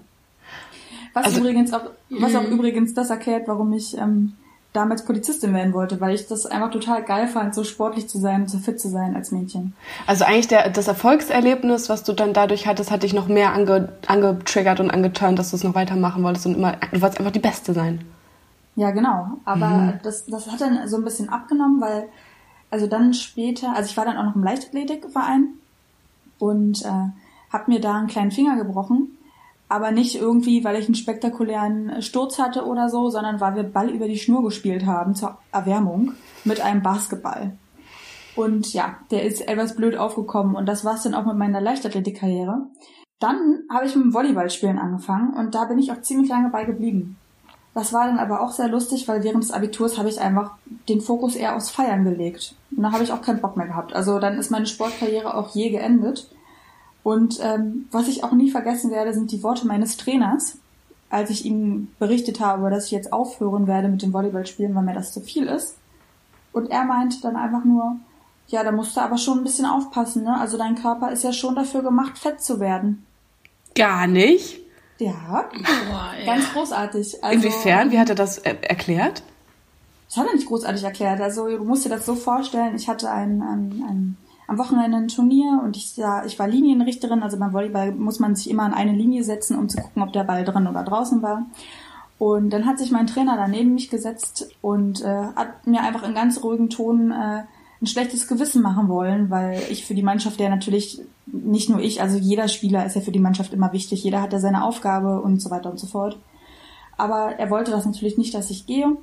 Was 1.14 1.26
also, 1.26 1.40
übrigens 1.40 1.74
auch, 1.74 1.90
was 2.10 2.36
auch 2.36 2.46
übrigens 2.46 2.94
das 2.94 3.10
erklärt, 3.10 3.48
warum 3.48 3.74
ich 3.74 3.98
ähm, 3.98 4.34
damals 4.74 5.04
Polizistin 5.04 5.54
werden 5.54 5.74
wollte, 5.74 6.00
weil 6.00 6.16
ich 6.16 6.28
das 6.28 6.46
einfach 6.46 6.72
total 6.72 7.04
geil 7.04 7.28
fand, 7.28 7.54
so 7.54 7.64
sportlich 7.64 8.08
zu 8.08 8.20
sein, 8.20 8.48
so 8.48 8.58
fit 8.58 8.80
zu 8.80 8.90
sein 8.90 9.16
als 9.16 9.32
Mädchen. 9.32 9.74
Also 10.08 10.24
eigentlich 10.24 10.48
der, 10.48 10.70
das 10.70 10.88
Erfolgserlebnis, 10.88 11.90
was 11.90 12.04
du 12.04 12.14
dann 12.14 12.34
dadurch 12.34 12.68
hattest, 12.68 12.90
hat 12.90 13.04
dich 13.04 13.14
noch 13.14 13.28
mehr 13.28 13.54
ange, 13.54 13.90
angetriggert 14.08 14.80
und 14.80 14.90
angeturnt, 14.90 15.38
dass 15.40 15.50
du 15.50 15.58
es 15.58 15.64
noch 15.64 15.76
weitermachen 15.76 16.24
wolltest 16.24 16.46
und 16.46 16.56
immer, 16.56 16.78
du 16.92 17.02
wolltest 17.02 17.20
einfach 17.20 17.34
die 17.34 17.40
Beste 17.40 17.74
sein. 17.74 18.06
Ja, 18.78 18.92
genau. 18.92 19.38
Aber 19.44 19.68
mhm. 19.68 19.94
das, 20.04 20.26
das 20.26 20.50
hat 20.50 20.62
dann 20.62 20.88
so 20.88 20.96
ein 20.96 21.04
bisschen 21.04 21.28
abgenommen, 21.28 21.82
weil, 21.82 22.08
also 22.70 22.88
dann 22.88 23.14
später, 23.14 23.76
also 23.76 23.90
ich 23.90 23.98
war 23.98 24.06
dann 24.06 24.16
auch 24.16 24.24
noch 24.24 24.36
im 24.36 24.44
Leichtathletikverein 24.44 25.50
und 26.40 26.86
äh, 26.86 27.10
habe 27.52 27.64
mir 27.68 27.82
da 27.82 27.98
einen 27.98 28.08
kleinen 28.08 28.32
Finger 28.32 28.56
gebrochen 28.56 29.18
aber 29.72 29.92
nicht 29.92 30.16
irgendwie, 30.16 30.64
weil 30.64 30.76
ich 30.76 30.86
einen 30.86 30.96
spektakulären 30.96 32.02
Sturz 32.02 32.40
hatte 32.40 32.66
oder 32.66 32.90
so, 32.90 33.10
sondern 33.10 33.40
weil 33.40 33.56
wir 33.56 33.64
Ball 33.64 33.90
über 33.90 34.08
die 34.08 34.20
Schnur 34.20 34.44
gespielt 34.44 34.86
haben 34.86 35.16
zur 35.16 35.38
Erwärmung 35.52 36.14
mit 36.44 36.60
einem 36.60 36.82
Basketball. 36.82 37.58
Und 38.36 38.74
ja, 38.74 38.98
der 39.12 39.24
ist 39.24 39.48
etwas 39.48 39.76
blöd 39.76 39.96
aufgekommen 39.96 40.56
und 40.56 40.66
das 40.66 40.84
war's 40.84 41.04
dann 41.04 41.14
auch 41.14 41.26
mit 41.26 41.38
meiner 41.38 41.62
Leichtathletikkarriere. 41.62 42.66
Dann 43.20 43.64
habe 43.70 43.86
ich 43.86 43.96
mit 43.96 44.06
dem 44.06 44.14
Volleyballspielen 44.14 44.80
angefangen 44.80 45.34
und 45.34 45.56
da 45.56 45.66
bin 45.66 45.80
ich 45.80 45.92
auch 45.92 46.02
ziemlich 46.02 46.30
lange 46.30 46.50
bei 46.50 46.66
geblieben. 46.66 47.18
Das 47.74 47.94
war 47.94 48.08
dann 48.08 48.20
aber 48.20 48.42
auch 48.42 48.52
sehr 48.52 48.68
lustig, 48.68 49.08
weil 49.08 49.24
während 49.24 49.44
des 49.44 49.52
Abiturs 49.52 49.98
habe 49.98 50.10
ich 50.10 50.20
einfach 50.20 50.56
den 50.90 51.00
Fokus 51.00 51.36
eher 51.36 51.56
aufs 51.56 51.70
Feiern 51.70 52.04
gelegt. 52.04 52.56
Und 52.76 52.84
da 52.84 52.92
habe 52.92 53.04
ich 53.04 53.14
auch 53.14 53.22
keinen 53.22 53.40
Bock 53.40 53.56
mehr 53.56 53.68
gehabt. 53.68 53.94
Also 53.94 54.20
dann 54.20 54.38
ist 54.38 54.52
meine 54.52 54.66
Sportkarriere 54.66 55.34
auch 55.36 55.56
je 55.56 55.70
geendet. 55.70 56.30
Und 57.04 57.40
ähm, 57.42 57.88
was 57.92 58.08
ich 58.08 58.24
auch 58.24 58.32
nie 58.32 58.52
vergessen 58.52 58.92
werde, 58.92 59.14
sind 59.14 59.32
die 59.32 59.44
Worte 59.44 59.66
meines 59.66 59.98
Trainers, 59.98 60.58
als 61.10 61.30
ich 61.30 61.46
ihm 61.46 61.90
berichtet 62.00 62.40
habe, 62.40 62.70
dass 62.70 62.86
ich 62.86 62.92
jetzt 62.92 63.12
aufhören 63.12 63.68
werde 63.68 63.88
mit 63.88 64.02
dem 64.02 64.14
Volleyballspielen, 64.14 64.76
weil 64.76 64.84
mir 64.84 64.94
das 64.94 65.12
zu 65.12 65.22
viel 65.22 65.48
ist. 65.48 65.76
Und 66.54 66.70
er 66.70 66.84
meinte 66.84 67.18
dann 67.22 67.36
einfach 67.36 67.66
nur, 67.66 67.98
ja, 68.48 68.64
da 68.64 68.72
musst 68.72 68.96
du 68.96 69.02
aber 69.02 69.18
schon 69.18 69.40
ein 69.40 69.44
bisschen 69.44 69.66
aufpassen, 69.66 70.24
ne? 70.24 70.38
Also 70.40 70.58
dein 70.58 70.76
Körper 70.76 71.12
ist 71.12 71.24
ja 71.24 71.34
schon 71.34 71.56
dafür 71.56 71.82
gemacht, 71.82 72.18
fett 72.18 72.42
zu 72.42 72.60
werden. 72.60 73.06
Gar 73.76 74.08
nicht? 74.08 74.60
Ja. 75.00 75.50
Boah, 75.90 76.14
ganz 76.26 76.52
großartig. 76.52 77.24
Also, 77.24 77.36
Inwiefern? 77.36 77.92
Wie 77.92 78.00
hat 78.00 78.10
er 78.10 78.16
das 78.16 78.38
er 78.38 78.62
erklärt? 78.70 79.24
Das 80.08 80.18
hat 80.18 80.28
er 80.28 80.36
nicht 80.36 80.48
großartig 80.48 80.84
erklärt. 80.84 81.22
Also 81.22 81.48
du 81.48 81.64
musst 81.64 81.86
dir 81.86 81.90
das 81.90 82.06
so 82.06 82.16
vorstellen, 82.16 82.76
ich 82.76 82.90
hatte 82.90 83.10
ein, 83.10 83.42
ein, 83.42 83.84
ein 83.88 84.18
am 84.52 84.58
Wochenende 84.58 84.98
ein 84.98 85.08
Turnier 85.08 85.62
und 85.64 85.78
ich, 85.78 85.96
ja, 85.96 86.26
ich 86.26 86.38
war 86.38 86.46
Linienrichterin. 86.46 87.24
Also 87.24 87.40
beim 87.40 87.54
Volleyball 87.54 87.94
muss 87.94 88.20
man 88.20 88.36
sich 88.36 88.50
immer 88.50 88.64
an 88.64 88.74
eine 88.74 88.92
Linie 88.92 89.24
setzen, 89.24 89.58
um 89.58 89.70
zu 89.70 89.78
gucken, 89.78 90.04
ob 90.04 90.12
der 90.12 90.26
Ball 90.26 90.44
drin 90.44 90.68
oder 90.68 90.84
draußen 90.84 91.22
war. 91.22 91.46
Und 92.20 92.50
dann 92.50 92.66
hat 92.66 92.78
sich 92.78 92.92
mein 92.92 93.08
Trainer 93.08 93.38
daneben 93.38 93.74
mich 93.74 93.90
gesetzt 93.90 94.50
und 94.62 95.02
äh, 95.02 95.24
hat 95.36 95.66
mir 95.66 95.82
einfach 95.82 96.04
in 96.04 96.14
ganz 96.14 96.44
ruhigen 96.44 96.70
Ton 96.70 97.12
äh, 97.12 97.44
ein 97.82 97.88
schlechtes 97.88 98.28
Gewissen 98.28 98.62
machen 98.62 98.90
wollen, 98.90 99.30
weil 99.30 99.62
ich 99.70 99.86
für 99.86 99.96
die 99.96 100.04
Mannschaft 100.04 100.40
ja 100.42 100.50
natürlich, 100.50 101.02
nicht 101.26 101.70
nur 101.70 101.80
ich, 101.80 102.02
also 102.02 102.18
jeder 102.18 102.50
Spieler 102.50 102.86
ist 102.86 102.96
ja 102.96 103.02
für 103.02 103.14
die 103.14 103.20
Mannschaft 103.20 103.54
immer 103.54 103.72
wichtig, 103.72 104.04
jeder 104.04 104.22
hat 104.22 104.34
ja 104.34 104.40
seine 104.40 104.66
Aufgabe 104.66 105.22
und 105.22 105.42
so 105.42 105.50
weiter 105.50 105.72
und 105.72 105.80
so 105.80 105.88
fort. 105.88 106.20
Aber 106.98 107.40
er 107.40 107.50
wollte 107.50 107.72
das 107.72 107.86
natürlich 107.86 108.18
nicht, 108.18 108.34
dass 108.34 108.52
ich 108.52 108.66
gehe. 108.68 108.98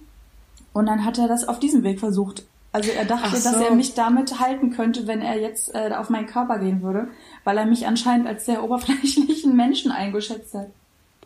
Und 0.75 0.87
dann 0.87 1.07
hat 1.07 1.17
er 1.17 1.27
das 1.27 1.49
auf 1.49 1.59
diesem 1.59 1.85
Weg 1.85 2.01
versucht. 2.01 2.45
Also 2.73 2.91
er 2.91 3.05
dachte, 3.07 3.37
so. 3.37 3.51
dass 3.51 3.61
er 3.61 3.75
mich 3.75 3.95
damit 3.95 4.41
halten 4.41 4.71
könnte, 4.71 5.07
wenn 5.07 5.23
er 5.23 5.41
jetzt 5.41 5.75
äh, 5.75 5.91
auf 5.95 6.11
meinen 6.11 6.27
Körper 6.27 6.59
gehen 6.59 6.83
würde, 6.83 7.09
weil 7.45 7.57
er 7.57 7.65
mich 7.65 7.87
anscheinend 7.87 8.27
als 8.27 8.45
sehr 8.45 8.63
oberflächlichen 8.63 9.57
Menschen 9.57 9.91
eingeschätzt 9.91 10.55
hat. 10.55 10.69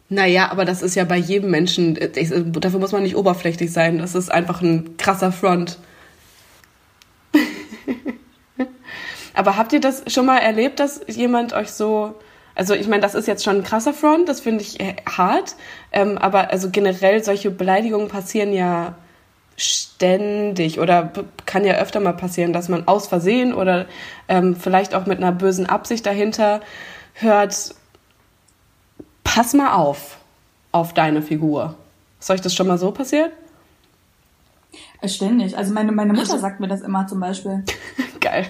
Naja, 0.09 0.50
aber 0.50 0.64
das 0.64 0.83
ist 0.83 0.94
ja 0.94 1.05
bei 1.05 1.16
jedem 1.16 1.50
Menschen, 1.50 1.98
ich, 2.14 2.31
dafür 2.31 2.78
muss 2.78 2.92
man 2.92 3.02
nicht 3.02 3.16
oberflächlich 3.16 3.72
sein, 3.72 3.98
das 3.98 4.14
ist 4.14 4.31
einfach 4.31 4.61
ein 4.61 4.96
krasser 4.98 5.33
Front. 5.33 5.78
aber 9.35 9.57
habt 9.57 9.72
ihr 9.72 9.81
das 9.81 10.05
schon 10.09 10.26
mal 10.26 10.38
erlebt, 10.38 10.81
dass 10.81 11.00
jemand 11.09 11.55
euch 11.55 11.70
so, 11.70 12.14
also 12.55 12.74
ich 12.74 12.88
meine, 12.88 13.00
das 13.00 13.14
ist 13.14 13.26
jetzt 13.26 13.42
schon 13.42 13.57
ein 13.57 13.64
krasser 13.64 13.94
Front, 13.94 14.28
das 14.28 14.40
finde 14.40 14.62
ich 14.62 14.76
hart, 15.07 15.57
ähm, 15.92 16.18
aber 16.18 16.50
also 16.50 16.68
generell 16.70 17.24
solche 17.24 17.50
Beleidigungen 17.50 18.09
passieren 18.09 18.52
ja 18.52 18.94
ständig 19.62 20.81
oder 20.81 21.12
kann 21.46 21.64
ja 21.64 21.75
öfter 21.75 22.01
mal 22.01 22.12
passieren, 22.12 22.53
dass 22.53 22.68
man 22.68 22.88
aus 22.88 23.07
Versehen 23.07 23.55
oder 23.55 23.87
ähm, 24.29 24.57
vielleicht 24.57 24.94
auch 24.94 25.07
mit 25.07 25.18
einer 25.18 25.33
bösen 25.33 25.66
Absicht 25.66 26.07
dahinter 26.07 26.61
hört, 27.14 27.75
pass 29.25 29.55
mal 29.55 29.75
auf 29.75 30.18
auf 30.72 30.94
deine 30.94 31.22
Figur. 31.22 31.77
Ist 32.18 32.31
euch 32.31 32.40
das 32.40 32.55
schon 32.55 32.66
mal 32.66 32.79
so 32.79 32.90
passiert? 32.90 33.33
Äh, 35.01 35.09
ständig. 35.09 35.57
Also 35.57 35.72
meine, 35.72 35.92
meine 35.92 36.12
Mutter 36.12 36.33
also, 36.33 36.38
sagt 36.38 36.61
mir 36.61 36.68
das 36.68 36.81
immer 36.81 37.07
zum 37.07 37.20
Beispiel. 37.20 37.64
Geil. 38.20 38.46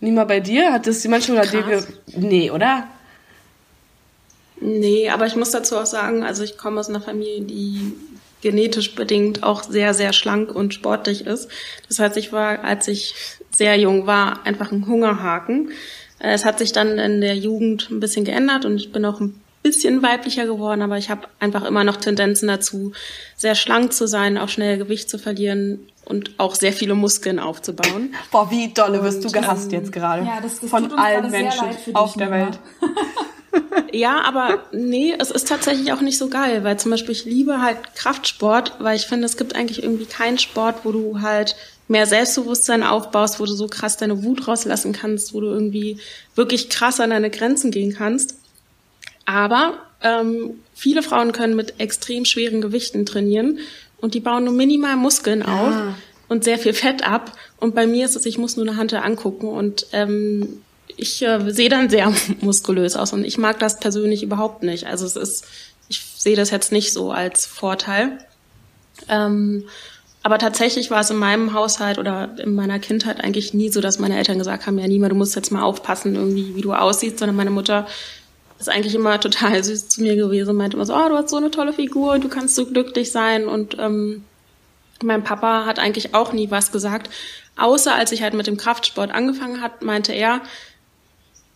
Niemand 0.00 0.28
bei 0.28 0.40
dir? 0.40 0.72
Hat 0.72 0.86
das 0.86 1.02
jemand 1.02 1.24
schon 1.24 1.34
oder 1.36 1.46
dir 1.46 1.84
Nee, 2.16 2.50
oder? 2.50 2.84
Nee, 4.60 5.10
aber 5.10 5.26
ich 5.26 5.36
muss 5.36 5.50
dazu 5.50 5.76
auch 5.76 5.86
sagen, 5.86 6.22
also 6.22 6.42
ich 6.42 6.56
komme 6.56 6.80
aus 6.80 6.88
einer 6.88 7.00
Familie, 7.00 7.42
die 7.42 7.94
genetisch 8.40 8.94
bedingt 8.94 9.42
auch 9.42 9.62
sehr, 9.62 9.94
sehr 9.94 10.12
schlank 10.12 10.54
und 10.54 10.74
sportlich 10.74 11.26
ist. 11.26 11.48
Das 11.88 11.98
heißt, 11.98 12.16
ich 12.16 12.32
war, 12.32 12.64
als 12.64 12.88
ich 12.88 13.14
sehr 13.50 13.78
jung 13.78 14.06
war, 14.06 14.44
einfach 14.46 14.72
ein 14.72 14.86
Hungerhaken. 14.86 15.70
Äh, 16.18 16.32
es 16.32 16.44
hat 16.44 16.58
sich 16.58 16.72
dann 16.72 16.98
in 16.98 17.20
der 17.20 17.36
Jugend 17.36 17.88
ein 17.90 18.00
bisschen 18.00 18.24
geändert 18.24 18.64
und 18.64 18.76
ich 18.76 18.92
bin 18.92 19.04
auch 19.04 19.20
ein 19.20 19.40
bisschen 19.62 20.02
weiblicher 20.02 20.46
geworden, 20.46 20.82
aber 20.82 20.96
ich 20.96 21.10
habe 21.10 21.28
einfach 21.38 21.64
immer 21.64 21.84
noch 21.84 21.96
Tendenzen 21.96 22.48
dazu, 22.48 22.92
sehr 23.36 23.54
schlank 23.54 23.92
zu 23.92 24.06
sein, 24.06 24.38
auch 24.38 24.48
schnell 24.48 24.78
Gewicht 24.78 25.10
zu 25.10 25.18
verlieren 25.18 25.80
und 26.06 26.38
auch 26.38 26.54
sehr 26.54 26.72
viele 26.72 26.94
Muskeln 26.94 27.38
aufzubauen. 27.38 28.14
Boah, 28.30 28.50
wie 28.50 28.72
dolle 28.72 29.02
wirst 29.02 29.22
du 29.24 29.30
gehasst 29.30 29.72
ähm, 29.72 29.80
jetzt 29.80 29.92
gerade 29.92 30.24
ja, 30.24 30.40
das, 30.42 30.60
das 30.60 30.70
von 30.70 30.92
allen 30.92 31.30
Menschen 31.30 31.68
auf 31.92 32.14
der 32.14 32.30
Welt. 32.30 32.58
ja, 33.92 34.20
aber 34.22 34.64
nee, 34.72 35.14
es 35.18 35.30
ist 35.30 35.48
tatsächlich 35.48 35.92
auch 35.92 36.00
nicht 36.00 36.18
so 36.18 36.28
geil, 36.28 36.64
weil 36.64 36.78
zum 36.78 36.90
Beispiel 36.90 37.12
ich 37.12 37.24
liebe 37.24 37.60
halt 37.60 37.78
Kraftsport, 37.94 38.74
weil 38.78 38.96
ich 38.96 39.06
finde, 39.06 39.26
es 39.26 39.36
gibt 39.36 39.54
eigentlich 39.54 39.82
irgendwie 39.82 40.06
keinen 40.06 40.38
Sport, 40.38 40.84
wo 40.84 40.92
du 40.92 41.20
halt 41.20 41.56
mehr 41.88 42.06
Selbstbewusstsein 42.06 42.84
aufbaust, 42.84 43.40
wo 43.40 43.46
du 43.46 43.52
so 43.52 43.66
krass 43.66 43.96
deine 43.96 44.22
Wut 44.22 44.46
rauslassen 44.46 44.92
kannst, 44.92 45.34
wo 45.34 45.40
du 45.40 45.48
irgendwie 45.48 45.98
wirklich 46.36 46.68
krass 46.68 47.00
an 47.00 47.10
deine 47.10 47.30
Grenzen 47.30 47.72
gehen 47.72 47.92
kannst. 47.92 48.36
Aber 49.26 49.74
ähm, 50.02 50.60
viele 50.74 51.02
Frauen 51.02 51.32
können 51.32 51.56
mit 51.56 51.74
extrem 51.78 52.24
schweren 52.24 52.60
Gewichten 52.60 53.06
trainieren 53.06 53.58
und 54.00 54.14
die 54.14 54.20
bauen 54.20 54.44
nur 54.44 54.54
minimal 54.54 54.96
Muskeln 54.96 55.42
auf 55.42 55.74
und 56.28 56.44
sehr 56.44 56.58
viel 56.58 56.72
Fett 56.74 57.06
ab. 57.06 57.32
Und 57.58 57.74
bei 57.74 57.86
mir 57.86 58.04
ist 58.04 58.16
es, 58.16 58.24
ich 58.24 58.38
muss 58.38 58.56
nur 58.56 58.66
eine 58.66 58.76
Hand 58.76 58.94
angucken 58.94 59.48
und 59.48 59.86
ähm, 59.92 60.62
ich 61.00 61.22
äh, 61.22 61.50
sehe 61.50 61.68
dann 61.68 61.88
sehr 61.90 62.12
muskulös 62.40 62.96
aus 62.96 63.12
und 63.12 63.24
ich 63.24 63.38
mag 63.38 63.58
das 63.58 63.80
persönlich 63.80 64.22
überhaupt 64.22 64.62
nicht. 64.62 64.86
Also 64.86 65.06
es 65.06 65.16
ist, 65.16 65.44
ich 65.88 66.02
sehe 66.16 66.36
das 66.36 66.50
jetzt 66.50 66.72
nicht 66.72 66.92
so 66.92 67.10
als 67.10 67.46
Vorteil. 67.46 68.18
Ähm, 69.08 69.64
Aber 70.22 70.38
tatsächlich 70.38 70.90
war 70.90 71.00
es 71.00 71.10
in 71.10 71.16
meinem 71.16 71.54
Haushalt 71.54 71.98
oder 71.98 72.36
in 72.38 72.54
meiner 72.54 72.78
Kindheit 72.78 73.24
eigentlich 73.24 73.54
nie 73.54 73.70
so, 73.70 73.80
dass 73.80 73.98
meine 73.98 74.18
Eltern 74.18 74.38
gesagt 74.38 74.66
haben, 74.66 74.78
ja 74.78 74.86
Nima, 74.86 75.08
du 75.08 75.14
musst 75.14 75.34
jetzt 75.34 75.50
mal 75.50 75.62
aufpassen, 75.62 76.14
irgendwie, 76.14 76.54
wie 76.54 76.60
du 76.60 76.74
aussiehst, 76.74 77.18
sondern 77.18 77.36
meine 77.36 77.50
Mutter 77.50 77.86
ist 78.58 78.68
eigentlich 78.68 78.94
immer 78.94 79.18
total 79.26 79.64
süß 79.64 79.88
zu 79.88 80.02
mir 80.02 80.16
gewesen 80.16 80.50
und 80.50 80.56
meinte 80.56 80.76
immer 80.76 80.84
so, 80.84 80.94
oh, 80.94 81.08
du 81.08 81.16
hast 81.16 81.30
so 81.30 81.36
eine 81.38 81.50
tolle 81.50 81.72
Figur, 81.72 82.18
du 82.18 82.28
kannst 82.28 82.54
so 82.54 82.66
glücklich 82.66 83.10
sein. 83.10 83.48
Und 83.48 83.76
ähm, 83.78 84.24
mein 85.02 85.24
Papa 85.24 85.64
hat 85.64 85.78
eigentlich 85.78 86.14
auch 86.14 86.34
nie 86.34 86.50
was 86.50 86.70
gesagt. 86.70 87.08
Außer 87.56 87.94
als 87.94 88.12
ich 88.12 88.22
halt 88.22 88.34
mit 88.34 88.46
dem 88.46 88.58
Kraftsport 88.58 89.10
angefangen 89.10 89.62
hat, 89.62 89.82
meinte 89.82 90.12
er, 90.12 90.42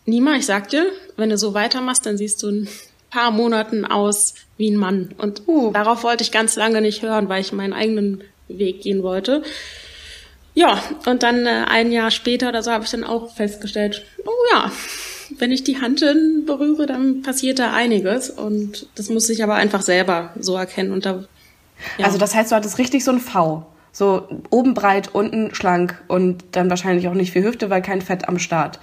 Nima, 0.06 0.34
ich 0.34 0.46
sag 0.46 0.68
dir, 0.68 0.86
wenn 1.16 1.30
du 1.30 1.38
so 1.38 1.54
weitermachst, 1.54 2.04
dann 2.04 2.18
siehst 2.18 2.42
du 2.42 2.48
in 2.48 2.62
ein 2.62 2.68
paar 3.10 3.30
Monaten 3.30 3.84
aus 3.84 4.34
wie 4.56 4.70
ein 4.70 4.76
Mann. 4.76 5.14
Und 5.18 5.42
uh, 5.46 5.72
darauf 5.72 6.04
wollte 6.04 6.22
ich 6.22 6.32
ganz 6.32 6.56
lange 6.56 6.80
nicht 6.80 7.02
hören, 7.02 7.28
weil 7.28 7.40
ich 7.40 7.52
meinen 7.52 7.72
eigenen 7.72 8.22
Weg 8.48 8.82
gehen 8.82 9.02
wollte. 9.02 9.42
Ja, 10.54 10.80
und 11.06 11.22
dann 11.22 11.46
äh, 11.46 11.64
ein 11.66 11.90
Jahr 11.90 12.10
später 12.10 12.48
oder 12.48 12.62
so 12.62 12.70
habe 12.70 12.84
ich 12.84 12.90
dann 12.90 13.02
auch 13.02 13.34
festgestellt, 13.34 14.04
oh 14.24 14.30
ja, 14.52 14.70
wenn 15.38 15.50
ich 15.50 15.64
die 15.64 15.80
Hand 15.80 16.04
berühre, 16.46 16.86
dann 16.86 17.22
passiert 17.22 17.58
da 17.58 17.72
einiges. 17.72 18.30
Und 18.30 18.86
das 18.94 19.08
muss 19.08 19.28
ich 19.30 19.42
aber 19.42 19.54
einfach 19.54 19.82
selber 19.82 20.32
so 20.38 20.54
erkennen. 20.56 20.92
Und 20.92 21.06
da, 21.06 21.24
ja. 21.98 22.06
Also 22.06 22.18
das 22.18 22.34
heißt, 22.34 22.52
du 22.52 22.56
hattest 22.56 22.78
richtig 22.78 23.04
so 23.04 23.10
ein 23.10 23.20
V. 23.20 23.66
So 23.90 24.28
oben 24.50 24.74
breit, 24.74 25.14
unten 25.14 25.54
schlank 25.54 26.02
und 26.08 26.44
dann 26.52 26.68
wahrscheinlich 26.68 27.06
auch 27.08 27.14
nicht 27.14 27.32
viel 27.32 27.44
Hüfte, 27.44 27.70
weil 27.70 27.80
kein 27.80 28.02
Fett 28.02 28.28
am 28.28 28.40
Start. 28.40 28.80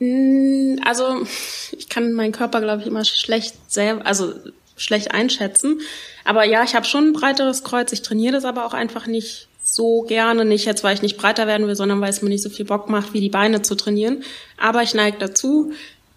Mm, 0.00 0.76
also 0.84 1.24
ich 1.72 1.88
kann 1.88 2.12
meinen 2.12 2.32
Körper, 2.32 2.60
glaube 2.60 2.82
ich, 2.82 2.88
immer 2.88 3.04
schlecht 3.04 3.54
selber, 3.70 4.04
also 4.04 4.34
schlecht 4.76 5.12
einschätzen. 5.12 5.80
Aber 6.24 6.44
ja, 6.44 6.64
ich 6.64 6.74
habe 6.74 6.86
schon 6.86 7.08
ein 7.08 7.12
breiteres 7.12 7.62
Kreuz. 7.62 7.92
Ich 7.92 8.02
trainiere 8.02 8.32
das 8.32 8.44
aber 8.44 8.66
auch 8.66 8.74
einfach 8.74 9.06
nicht 9.06 9.48
so 9.62 10.02
gerne. 10.02 10.44
Nicht 10.44 10.64
jetzt, 10.64 10.82
weil 10.82 10.94
ich 10.94 11.02
nicht 11.02 11.18
breiter 11.18 11.46
werden 11.46 11.66
will, 11.66 11.76
sondern 11.76 12.00
weil 12.00 12.10
es 12.10 12.22
mir 12.22 12.30
nicht 12.30 12.42
so 12.42 12.50
viel 12.50 12.64
Bock 12.64 12.88
macht, 12.88 13.12
wie 13.12 13.20
die 13.20 13.28
Beine 13.28 13.62
zu 13.62 13.76
trainieren. 13.76 14.24
Aber 14.56 14.82
ich 14.82 14.94
neige 14.94 15.18
dazu, 15.18 15.72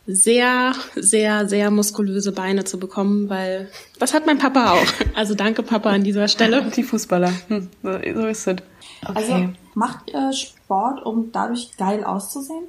sehr, 0.05 0.73
sehr, 0.95 1.47
sehr 1.47 1.71
muskulöse 1.71 2.33
Beine 2.33 2.65
zu 2.65 2.79
bekommen, 2.79 3.29
weil 3.29 3.69
das 3.99 4.13
hat 4.13 4.25
mein 4.25 4.37
Papa 4.37 4.71
auch. 4.73 5.15
Also 5.15 5.35
danke 5.35 5.63
Papa 5.63 5.89
an 5.89 6.03
dieser 6.03 6.27
Stelle. 6.27 6.63
Die 6.75 6.83
Fußballer. 6.83 7.31
Hm, 7.47 7.69
so 7.81 7.89
ist 8.27 8.47
es. 8.47 8.47
Okay. 8.47 9.13
Also 9.13 9.49
macht 9.75 10.09
ihr 10.09 10.31
Sport, 10.33 11.05
um 11.05 11.31
dadurch 11.31 11.75
geil 11.77 12.03
auszusehen? 12.03 12.65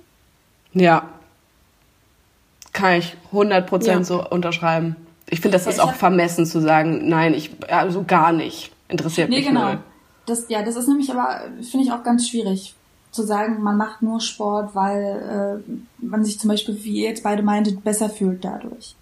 Ja. 0.74 1.08
Kann 2.72 2.98
ich 2.98 3.16
100% 3.32 3.86
ja. 3.86 4.04
so 4.04 4.28
unterschreiben. 4.28 4.96
Ich 5.30 5.40
finde, 5.40 5.56
das 5.56 5.64
ja, 5.64 5.72
ist 5.72 5.80
auch 5.80 5.94
vermessen 5.94 6.44
zu 6.44 6.60
sagen, 6.60 7.08
nein, 7.08 7.34
ich, 7.34 7.50
also 7.70 8.04
gar 8.04 8.32
nicht. 8.32 8.72
Interessiert 8.88 9.30
nee, 9.30 9.38
mich 9.38 9.46
genau. 9.46 9.68
Null. 9.68 9.78
Das, 10.26 10.48
ja, 10.48 10.62
das 10.62 10.76
ist 10.76 10.88
nämlich 10.88 11.10
aber, 11.10 11.42
finde 11.62 11.86
ich 11.86 11.92
auch 11.92 12.02
ganz 12.02 12.28
schwierig 12.28 12.74
zu 13.14 13.22
sagen, 13.22 13.62
man 13.62 13.76
macht 13.76 14.02
nur 14.02 14.20
Sport, 14.20 14.74
weil 14.74 15.62
äh, 15.64 16.04
man 16.04 16.24
sich 16.24 16.40
zum 16.40 16.48
Beispiel, 16.48 16.82
wie 16.82 17.02
ihr 17.02 17.10
jetzt 17.10 17.22
beide 17.22 17.42
meintet, 17.42 17.84
besser 17.84 18.10
fühlt 18.10 18.44
dadurch. 18.44 18.96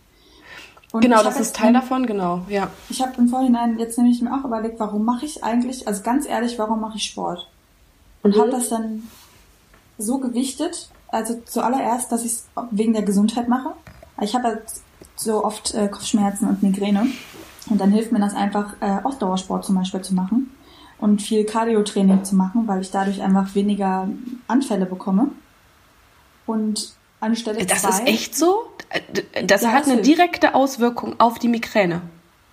Und 0.92 1.00
genau, 1.00 1.22
das 1.22 1.40
ist 1.40 1.56
Teil 1.56 1.68
im, 1.68 1.74
davon, 1.74 2.06
genau, 2.06 2.42
ja. 2.48 2.70
Ich 2.90 3.00
habe 3.00 3.12
im 3.16 3.28
Vorhinein 3.28 3.78
jetzt 3.78 3.96
nämlich 3.96 4.20
mir 4.20 4.34
auch 4.34 4.44
überlegt, 4.44 4.78
warum 4.78 5.06
mache 5.06 5.24
ich 5.24 5.42
eigentlich, 5.42 5.88
also 5.88 6.02
ganz 6.02 6.28
ehrlich, 6.28 6.58
warum 6.58 6.82
mache 6.82 6.98
ich 6.98 7.04
Sport? 7.04 7.48
Und 8.22 8.36
mhm. 8.36 8.40
habe 8.40 8.50
das 8.50 8.68
dann 8.68 9.08
so 9.96 10.18
gewichtet, 10.18 10.90
also 11.12 11.40
zuallererst, 11.44 12.10
dass 12.10 12.24
ich 12.24 12.32
es 12.32 12.48
wegen 12.70 12.92
der 12.94 13.02
Gesundheit 13.02 13.48
mache. 13.48 13.74
Ich 14.20 14.34
habe 14.34 14.44
halt 14.44 14.62
so 15.14 15.44
oft 15.44 15.74
äh, 15.74 15.88
Kopfschmerzen 15.88 16.48
und 16.48 16.62
Migräne 16.62 17.06
und 17.70 17.80
dann 17.80 17.92
hilft 17.92 18.12
mir 18.12 18.18
das 18.18 18.34
einfach, 18.34 18.74
äh, 18.80 18.98
Ausdauersport 19.04 19.64
zum 19.64 19.76
Beispiel 19.76 20.00
zu 20.00 20.14
machen 20.14 20.50
und 20.98 21.22
viel 21.22 21.44
Cardio-Training 21.44 22.24
zu 22.24 22.34
machen, 22.34 22.66
weil 22.66 22.80
ich 22.80 22.90
dadurch 22.90 23.22
einfach 23.22 23.54
weniger 23.54 24.08
Anfälle 24.48 24.86
bekomme. 24.86 25.28
Und 26.46 26.94
anstelle 27.20 27.64
Das 27.64 27.82
zwei, 27.82 27.88
ist 27.90 28.06
echt 28.06 28.36
so? 28.36 28.64
Das 29.46 29.62
ja, 29.62 29.72
hat 29.72 29.88
eine 29.88 30.02
direkte 30.02 30.54
Auswirkung 30.54 31.18
auf 31.18 31.38
die 31.38 31.48
Migräne. 31.48 32.02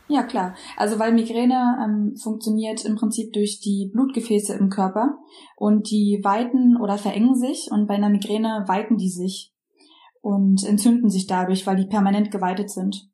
Ja, 0.09 0.23
klar. 0.23 0.55
Also 0.75 0.97
weil 0.97 1.13
Migräne 1.13 1.77
ähm, 1.83 2.15
funktioniert 2.17 2.83
im 2.83 2.95
Prinzip 2.95 3.31
durch 3.31 3.59
die 3.59 3.91
Blutgefäße 3.93 4.53
im 4.55 4.69
Körper 4.69 5.19
und 5.55 5.91
die 5.91 6.19
weiten 6.23 6.77
oder 6.77 6.97
verengen 6.97 7.35
sich 7.35 7.69
und 7.71 7.87
bei 7.87 7.93
einer 7.93 8.09
Migräne 8.09 8.63
weiten 8.67 8.97
die 8.97 9.09
sich 9.09 9.53
und 10.21 10.63
entzünden 10.63 11.11
sich 11.11 11.27
dadurch, 11.27 11.67
weil 11.67 11.75
die 11.75 11.85
permanent 11.85 12.31
geweitet 12.31 12.71
sind. 12.71 13.07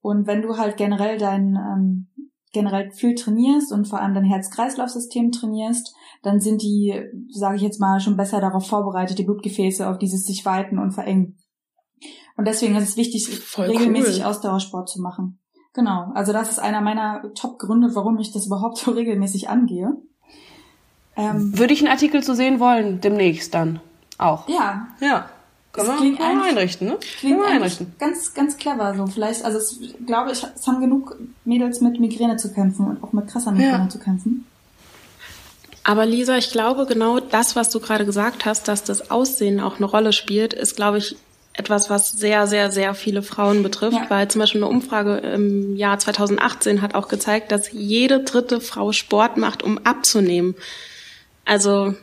Und 0.00 0.28
wenn 0.28 0.42
du 0.42 0.56
halt 0.56 0.76
generell 0.76 1.18
dein 1.18 1.56
ähm, 1.56 2.06
generell 2.52 2.90
viel 2.92 3.14
trainierst 3.14 3.72
und 3.72 3.86
vor 3.86 4.00
allem 4.00 4.14
dein 4.14 4.24
Herz-Kreislauf-System 4.24 5.32
trainierst, 5.32 5.94
dann 6.22 6.40
sind 6.40 6.62
die, 6.62 6.94
sage 7.30 7.56
ich 7.56 7.62
jetzt 7.62 7.80
mal, 7.80 8.00
schon 8.00 8.16
besser 8.16 8.40
darauf 8.40 8.66
vorbereitet, 8.66 9.18
die 9.18 9.24
Blutgefäße 9.24 9.88
auf 9.88 9.98
dieses 9.98 10.24
sich 10.24 10.44
weiten 10.46 10.78
und 10.78 10.92
verengen. 10.92 11.38
Und 12.36 12.46
deswegen 12.46 12.76
ist 12.76 12.88
es 12.88 12.96
wichtig, 12.96 13.28
Voll 13.28 13.66
regelmäßig 13.66 14.20
cool. 14.20 14.26
Ausdauersport 14.26 14.88
zu 14.88 15.02
machen. 15.02 15.40
Genau. 15.78 16.10
Also 16.12 16.32
das 16.32 16.50
ist 16.50 16.58
einer 16.58 16.80
meiner 16.80 17.22
Top-Gründe, 17.36 17.94
warum 17.94 18.18
ich 18.18 18.32
das 18.32 18.46
überhaupt 18.46 18.78
so 18.78 18.90
regelmäßig 18.90 19.48
angehe. 19.48 19.94
Ähm, 21.14 21.56
Würde 21.56 21.72
ich 21.72 21.78
einen 21.78 21.92
Artikel 21.92 22.20
zu 22.20 22.34
sehen 22.34 22.58
wollen, 22.58 23.00
demnächst 23.00 23.54
dann 23.54 23.78
auch. 24.18 24.48
Ja. 24.48 24.88
Ja. 25.00 25.28
Können 25.70 25.86
das 25.86 25.96
klingt 25.98 26.18
wir 26.18 26.26
einrichten, 26.26 26.88
ne? 26.88 26.98
Klingt 27.20 27.44
einrichten. 27.44 27.94
Ganz, 28.00 28.34
ganz 28.34 28.56
clever 28.56 28.92
so. 28.96 29.06
Vielleicht, 29.06 29.44
also 29.44 29.58
es, 29.58 29.78
glaube 30.04 30.32
ich, 30.32 30.42
es 30.42 30.66
haben 30.66 30.80
genug 30.80 31.16
Mädels 31.44 31.80
mit 31.80 32.00
Migräne 32.00 32.38
zu 32.38 32.52
kämpfen 32.52 32.84
und 32.88 33.04
auch 33.04 33.12
mit 33.12 33.28
krasser 33.28 33.52
Migräne 33.52 33.84
ja. 33.84 33.88
zu 33.88 34.00
kämpfen. 34.00 34.46
Aber 35.84 36.06
Lisa, 36.06 36.36
ich 36.38 36.50
glaube, 36.50 36.86
genau 36.86 37.20
das, 37.20 37.54
was 37.54 37.70
du 37.70 37.78
gerade 37.78 38.04
gesagt 38.04 38.46
hast, 38.46 38.66
dass 38.66 38.82
das 38.82 39.12
Aussehen 39.12 39.60
auch 39.60 39.76
eine 39.76 39.86
Rolle 39.86 40.12
spielt, 40.12 40.54
ist, 40.54 40.74
glaube 40.74 40.98
ich, 40.98 41.16
etwas, 41.58 41.90
was 41.90 42.12
sehr, 42.12 42.46
sehr, 42.46 42.70
sehr 42.70 42.94
viele 42.94 43.22
Frauen 43.22 43.64
betrifft, 43.64 43.96
ja. 43.96 44.10
weil 44.10 44.28
zum 44.28 44.40
Beispiel 44.40 44.62
eine 44.62 44.70
Umfrage 44.70 45.16
im 45.16 45.74
Jahr 45.76 45.98
2018 45.98 46.82
hat 46.82 46.94
auch 46.94 47.08
gezeigt, 47.08 47.50
dass 47.50 47.72
jede 47.72 48.22
dritte 48.22 48.60
Frau 48.60 48.92
Sport 48.92 49.36
macht, 49.36 49.64
um 49.64 49.78
abzunehmen. 49.78 50.54
Also 51.44 51.94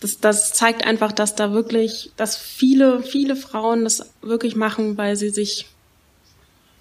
das, 0.00 0.20
das 0.20 0.52
zeigt 0.54 0.86
einfach, 0.86 1.12
dass 1.12 1.34
da 1.34 1.52
wirklich, 1.52 2.12
dass 2.16 2.38
viele, 2.38 3.02
viele 3.02 3.36
Frauen 3.36 3.84
das 3.84 4.10
wirklich 4.22 4.56
machen, 4.56 4.96
weil 4.96 5.16
sie 5.16 5.28
sich 5.28 5.66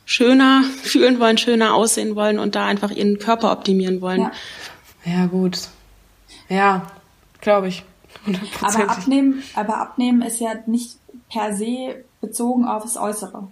schöner 0.06 0.64
fühlen 0.84 1.20
wollen, 1.20 1.38
schöner 1.38 1.74
aussehen 1.74 2.16
wollen 2.16 2.40
und 2.40 2.56
da 2.56 2.66
einfach 2.66 2.92
ihren 2.92 3.20
Körper 3.20 3.52
optimieren 3.52 4.00
wollen. 4.00 4.22
Ja, 4.22 4.32
ja 5.04 5.26
gut. 5.26 5.60
Ja, 6.48 6.88
glaube 7.42 7.68
ich. 7.68 7.84
Aber 8.62 8.90
abnehmen, 8.90 9.44
aber 9.56 9.78
abnehmen 9.78 10.22
ist 10.22 10.40
ja 10.40 10.56
nicht 10.66 10.98
per 11.30 11.54
se 11.56 12.04
bezogen 12.22 12.66
auf 12.66 12.84
das 12.84 12.98
Äußere. 12.98 13.48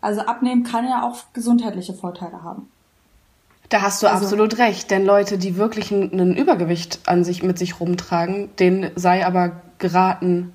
Also 0.00 0.22
abnehmen 0.22 0.64
kann 0.64 0.84
ja 0.84 1.08
auch 1.08 1.32
gesundheitliche 1.32 1.94
Vorteile 1.94 2.42
haben. 2.42 2.68
Da 3.68 3.80
hast 3.80 4.02
du 4.02 4.06
also, 4.06 4.24
absolut 4.24 4.58
recht, 4.58 4.90
denn 4.90 5.06
Leute, 5.06 5.38
die 5.38 5.56
wirklich 5.56 5.90
ein, 5.92 6.36
Übergewicht 6.36 7.00
an 7.06 7.24
sich 7.24 7.42
mit 7.42 7.58
sich 7.58 7.80
rumtragen, 7.80 8.54
denen 8.56 8.90
sei 8.96 9.24
aber 9.24 9.62
geraten 9.78 10.52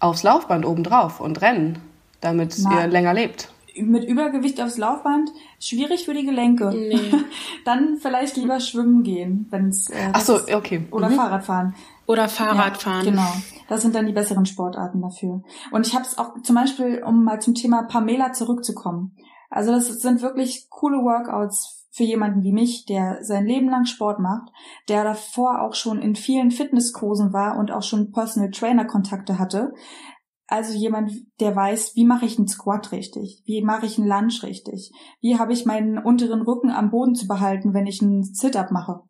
aufs 0.00 0.22
Laufband 0.22 0.66
obendrauf 0.66 1.20
und 1.20 1.40
rennen, 1.40 1.78
damit 2.20 2.56
Na, 2.58 2.80
ihr 2.80 2.86
länger 2.88 3.14
lebt. 3.14 3.52
Mit 3.76 4.04
Übergewicht 4.04 4.60
aufs 4.60 4.76
Laufband 4.76 5.30
schwierig 5.60 6.04
für 6.04 6.14
die 6.14 6.24
Gelenke. 6.24 6.70
Nee. 6.70 7.12
Dann 7.64 7.98
vielleicht 8.00 8.36
lieber 8.36 8.58
schwimmen 8.58 9.04
gehen, 9.04 9.46
wenn 9.50 9.68
es 9.68 9.88
äh, 9.90 10.10
Ach 10.12 10.20
so, 10.20 10.40
okay. 10.52 10.82
Oder 10.90 11.10
mhm. 11.10 11.14
Fahrradfahren. 11.14 11.74
Oder 12.10 12.28
Fahrradfahren. 12.28 13.04
Ja, 13.04 13.10
genau. 13.12 13.32
Das 13.68 13.82
sind 13.82 13.94
dann 13.94 14.06
die 14.06 14.12
besseren 14.12 14.44
Sportarten 14.44 15.00
dafür. 15.00 15.42
Und 15.70 15.86
ich 15.86 15.94
habe 15.94 16.04
es 16.04 16.18
auch 16.18 16.34
zum 16.42 16.56
Beispiel, 16.56 17.04
um 17.04 17.22
mal 17.22 17.40
zum 17.40 17.54
Thema 17.54 17.84
Pamela 17.84 18.32
zurückzukommen. 18.32 19.16
Also 19.48 19.70
das 19.70 19.86
sind 19.86 20.20
wirklich 20.20 20.66
coole 20.70 20.96
Workouts 20.98 21.86
für 21.92 22.02
jemanden 22.02 22.42
wie 22.42 22.52
mich, 22.52 22.84
der 22.84 23.18
sein 23.22 23.46
Leben 23.46 23.68
lang 23.68 23.84
Sport 23.84 24.18
macht, 24.18 24.50
der 24.88 25.04
davor 25.04 25.62
auch 25.62 25.74
schon 25.74 26.02
in 26.02 26.16
vielen 26.16 26.50
Fitnesskursen 26.50 27.32
war 27.32 27.56
und 27.56 27.70
auch 27.70 27.84
schon 27.84 28.10
Personal 28.10 28.50
Trainer 28.50 28.86
Kontakte 28.86 29.38
hatte. 29.38 29.72
Also 30.48 30.76
jemand, 30.76 31.12
der 31.38 31.54
weiß, 31.54 31.94
wie 31.94 32.04
mache 32.04 32.26
ich 32.26 32.38
einen 32.38 32.48
Squat 32.48 32.90
richtig? 32.90 33.40
Wie 33.44 33.62
mache 33.62 33.86
ich 33.86 33.98
einen 33.98 34.08
Lunge 34.08 34.34
richtig? 34.42 34.90
Wie 35.20 35.38
habe 35.38 35.52
ich 35.52 35.64
meinen 35.64 35.96
unteren 35.96 36.42
Rücken 36.42 36.72
am 36.72 36.90
Boden 36.90 37.14
zu 37.14 37.28
behalten, 37.28 37.72
wenn 37.72 37.86
ich 37.86 38.02
einen 38.02 38.24
Sit-up 38.24 38.72
mache? 38.72 39.02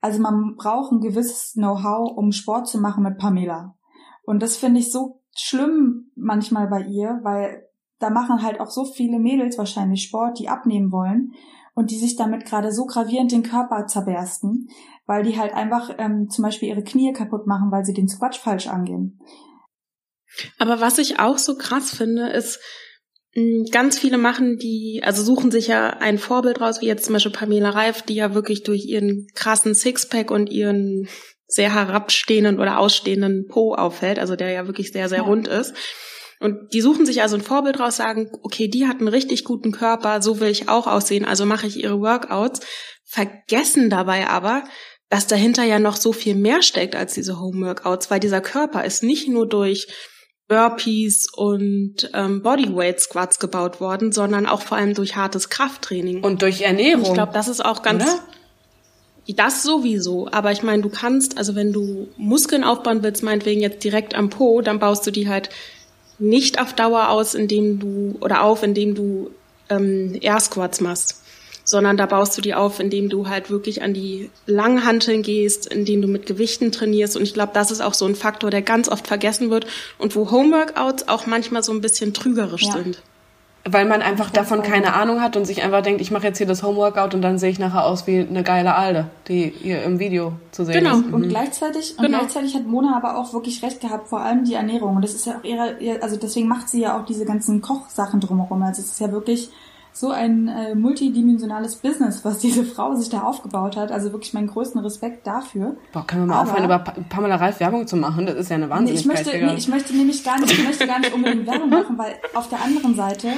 Also 0.00 0.20
man 0.20 0.56
braucht 0.56 0.92
ein 0.92 1.00
gewisses 1.00 1.52
Know-how, 1.52 2.16
um 2.16 2.32
Sport 2.32 2.68
zu 2.68 2.80
machen 2.80 3.02
mit 3.02 3.18
Pamela. 3.18 3.76
Und 4.24 4.42
das 4.42 4.56
finde 4.56 4.80
ich 4.80 4.90
so 4.90 5.22
schlimm 5.36 6.10
manchmal 6.14 6.68
bei 6.68 6.82
ihr, 6.82 7.20
weil 7.22 7.66
da 7.98 8.10
machen 8.10 8.42
halt 8.42 8.60
auch 8.60 8.70
so 8.70 8.84
viele 8.84 9.18
Mädels 9.18 9.58
wahrscheinlich 9.58 10.02
Sport, 10.02 10.38
die 10.38 10.48
abnehmen 10.48 10.90
wollen 10.90 11.34
und 11.74 11.90
die 11.90 11.98
sich 11.98 12.16
damit 12.16 12.46
gerade 12.46 12.72
so 12.72 12.86
gravierend 12.86 13.32
den 13.32 13.42
Körper 13.42 13.86
zerbersten, 13.86 14.68
weil 15.06 15.22
die 15.22 15.38
halt 15.38 15.52
einfach 15.52 15.90
ähm, 15.98 16.28
zum 16.30 16.42
Beispiel 16.42 16.70
ihre 16.70 16.82
Knie 16.82 17.12
kaputt 17.12 17.46
machen, 17.46 17.70
weil 17.70 17.84
sie 17.84 17.92
den 17.92 18.08
Squatch 18.08 18.38
falsch 18.38 18.68
angehen. 18.68 19.20
Aber 20.58 20.80
was 20.80 20.98
ich 20.98 21.18
auch 21.18 21.38
so 21.38 21.56
krass 21.56 21.90
finde, 21.90 22.28
ist, 22.28 22.60
ganz 23.70 23.98
viele 23.98 24.18
machen 24.18 24.56
die, 24.58 25.02
also 25.04 25.22
suchen 25.22 25.50
sich 25.50 25.68
ja 25.68 25.90
ein 25.90 26.18
Vorbild 26.18 26.60
raus, 26.60 26.80
wie 26.80 26.86
jetzt 26.86 27.04
zum 27.04 27.12
Beispiel 27.12 27.32
Pamela 27.32 27.70
Reif, 27.70 28.02
die 28.02 28.14
ja 28.14 28.34
wirklich 28.34 28.64
durch 28.64 28.84
ihren 28.84 29.28
krassen 29.34 29.74
Sixpack 29.74 30.30
und 30.30 30.50
ihren 30.50 31.08
sehr 31.46 31.74
herabstehenden 31.74 32.58
oder 32.58 32.78
ausstehenden 32.78 33.46
Po 33.48 33.74
auffällt, 33.74 34.18
also 34.18 34.36
der 34.36 34.50
ja 34.50 34.66
wirklich 34.66 34.92
sehr, 34.92 35.08
sehr 35.08 35.18
ja. 35.18 35.24
rund 35.24 35.48
ist. 35.48 35.74
Und 36.40 36.72
die 36.72 36.80
suchen 36.80 37.06
sich 37.06 37.22
also 37.22 37.36
ein 37.36 37.42
Vorbild 37.42 37.78
raus, 37.78 37.96
sagen, 37.96 38.30
okay, 38.42 38.66
die 38.66 38.86
hat 38.86 38.98
einen 38.98 39.08
richtig 39.08 39.44
guten 39.44 39.72
Körper, 39.72 40.22
so 40.22 40.40
will 40.40 40.48
ich 40.48 40.68
auch 40.68 40.86
aussehen, 40.86 41.24
also 41.24 41.44
mache 41.44 41.66
ich 41.66 41.82
ihre 41.82 42.00
Workouts, 42.00 42.60
vergessen 43.04 43.90
dabei 43.90 44.28
aber, 44.28 44.64
dass 45.10 45.26
dahinter 45.26 45.64
ja 45.64 45.78
noch 45.78 45.96
so 45.96 46.12
viel 46.12 46.36
mehr 46.36 46.62
steckt 46.62 46.96
als 46.96 47.14
diese 47.14 47.38
Home-Workouts, 47.40 48.10
weil 48.10 48.20
dieser 48.20 48.40
Körper 48.40 48.84
ist 48.84 49.02
nicht 49.02 49.28
nur 49.28 49.46
durch 49.46 49.88
Burpees 50.50 51.28
und 51.32 52.10
ähm, 52.12 52.42
Bodyweight 52.42 53.00
Squats 53.00 53.38
gebaut 53.38 53.80
worden, 53.80 54.10
sondern 54.10 54.46
auch 54.46 54.62
vor 54.62 54.76
allem 54.76 54.94
durch 54.94 55.14
hartes 55.14 55.48
Krafttraining. 55.48 56.24
Und 56.24 56.42
durch 56.42 56.62
Ernährung. 56.62 57.04
Und 57.04 57.08
ich 57.08 57.14
glaube, 57.14 57.32
das 57.32 57.46
ist 57.46 57.64
auch 57.64 57.82
ganz. 57.82 58.02
Oder? 58.02 58.20
Das 59.36 59.62
sowieso, 59.62 60.26
aber 60.32 60.50
ich 60.50 60.64
meine, 60.64 60.82
du 60.82 60.88
kannst, 60.88 61.38
also 61.38 61.54
wenn 61.54 61.72
du 61.72 62.08
Muskeln 62.16 62.64
aufbauen 62.64 63.04
willst, 63.04 63.22
meinetwegen 63.22 63.60
jetzt 63.60 63.84
direkt 63.84 64.16
am 64.16 64.28
Po, 64.28 64.60
dann 64.60 64.80
baust 64.80 65.06
du 65.06 65.12
die 65.12 65.28
halt 65.28 65.50
nicht 66.18 66.60
auf 66.60 66.72
Dauer 66.72 67.10
aus, 67.10 67.34
indem 67.34 67.78
du 67.78 68.16
oder 68.20 68.42
auf, 68.42 68.64
indem 68.64 68.96
du 68.96 69.30
ähm, 69.68 70.18
Air 70.20 70.40
Squats 70.40 70.80
machst 70.80 71.22
sondern 71.64 71.96
da 71.96 72.06
baust 72.06 72.36
du 72.36 72.42
die 72.42 72.54
auf, 72.54 72.80
indem 72.80 73.08
du 73.08 73.28
halt 73.28 73.50
wirklich 73.50 73.82
an 73.82 73.94
die 73.94 74.30
Langhanteln 74.46 75.22
gehst, 75.22 75.66
indem 75.66 76.02
du 76.02 76.08
mit 76.08 76.26
Gewichten 76.26 76.72
trainierst. 76.72 77.16
Und 77.16 77.22
ich 77.22 77.34
glaube, 77.34 77.52
das 77.54 77.70
ist 77.70 77.80
auch 77.80 77.94
so 77.94 78.06
ein 78.06 78.14
Faktor, 78.14 78.50
der 78.50 78.62
ganz 78.62 78.88
oft 78.88 79.06
vergessen 79.06 79.50
wird 79.50 79.66
und 79.98 80.16
wo 80.16 80.30
Homeworkouts 80.30 81.08
auch 81.08 81.26
manchmal 81.26 81.62
so 81.62 81.72
ein 81.72 81.80
bisschen 81.80 82.14
trügerisch 82.14 82.64
ja. 82.64 82.72
sind. 82.72 83.02
Weil 83.64 83.84
man 83.84 84.00
einfach 84.00 84.30
davon 84.30 84.62
keine 84.62 84.94
Ahnung 84.94 85.20
hat 85.20 85.36
und 85.36 85.44
sich 85.44 85.62
einfach 85.62 85.82
denkt, 85.82 86.00
ich 86.00 86.10
mache 86.10 86.26
jetzt 86.26 86.38
hier 86.38 86.46
das 86.46 86.62
Homeworkout 86.62 87.12
und 87.12 87.20
dann 87.20 87.38
sehe 87.38 87.50
ich 87.50 87.58
nachher 87.58 87.84
aus 87.84 88.06
wie 88.06 88.20
eine 88.20 88.42
geile 88.42 88.74
Alde, 88.74 89.10
die 89.28 89.52
hier 89.54 89.82
im 89.82 89.98
Video 89.98 90.32
zu 90.50 90.64
sehen 90.64 90.82
genau. 90.82 90.96
ist. 90.96 91.06
Mhm. 91.06 91.14
Und 91.14 91.28
gleichzeitig, 91.28 91.94
und 91.98 92.06
genau. 92.06 92.20
gleichzeitig 92.20 92.54
hat 92.54 92.66
Mona 92.66 92.96
aber 92.96 93.18
auch 93.18 93.34
wirklich 93.34 93.62
recht 93.62 93.82
gehabt, 93.82 94.08
vor 94.08 94.20
allem 94.20 94.44
die 94.44 94.54
Ernährung. 94.54 94.96
Und 94.96 95.02
das 95.02 95.12
ist 95.12 95.26
ja 95.26 95.38
auch 95.38 95.44
ihre, 95.44 95.76
also 96.00 96.16
deswegen 96.16 96.48
macht 96.48 96.70
sie 96.70 96.80
ja 96.80 96.98
auch 96.98 97.04
diese 97.04 97.26
ganzen 97.26 97.60
Kochsachen 97.60 98.20
drumherum. 98.20 98.62
Also 98.62 98.80
es 98.80 98.92
ist 98.92 99.00
ja 99.00 99.12
wirklich 99.12 99.50
so 99.92 100.10
ein 100.10 100.48
äh, 100.48 100.74
multidimensionales 100.74 101.76
Business, 101.76 102.24
was 102.24 102.38
diese 102.38 102.64
Frau 102.64 102.94
sich 102.94 103.08
da 103.08 103.22
aufgebaut 103.22 103.76
hat. 103.76 103.92
Also 103.92 104.12
wirklich 104.12 104.32
meinen 104.32 104.46
größten 104.46 104.80
Respekt 104.80 105.26
dafür. 105.26 105.76
Boah, 105.92 106.06
können 106.06 106.22
wir 106.22 106.26
mal 106.26 106.40
Aber, 106.40 106.50
aufhören, 106.50 106.64
über 106.64 106.78
Pamela 106.78 107.36
Reif 107.36 107.60
Werbung 107.60 107.86
zu 107.86 107.96
machen? 107.96 108.26
Das 108.26 108.36
ist 108.36 108.50
ja 108.50 108.56
eine 108.56 108.70
Wahnsinnigkeit. 108.70 109.14
Nee, 109.14 109.20
ich 109.20 109.26
möchte, 109.32 109.46
nee, 109.46 109.58
ich 109.58 109.68
möchte 109.68 109.96
nämlich 109.96 110.24
gar 110.24 110.40
nicht, 110.40 110.52
ich 110.52 110.64
möchte 110.64 110.86
gar 110.86 111.00
nicht 111.00 111.12
unbedingt 111.12 111.46
Werbung 111.46 111.70
machen, 111.70 111.98
weil 111.98 112.14
auf 112.34 112.48
der 112.48 112.62
anderen 112.62 112.94
Seite 112.94 113.28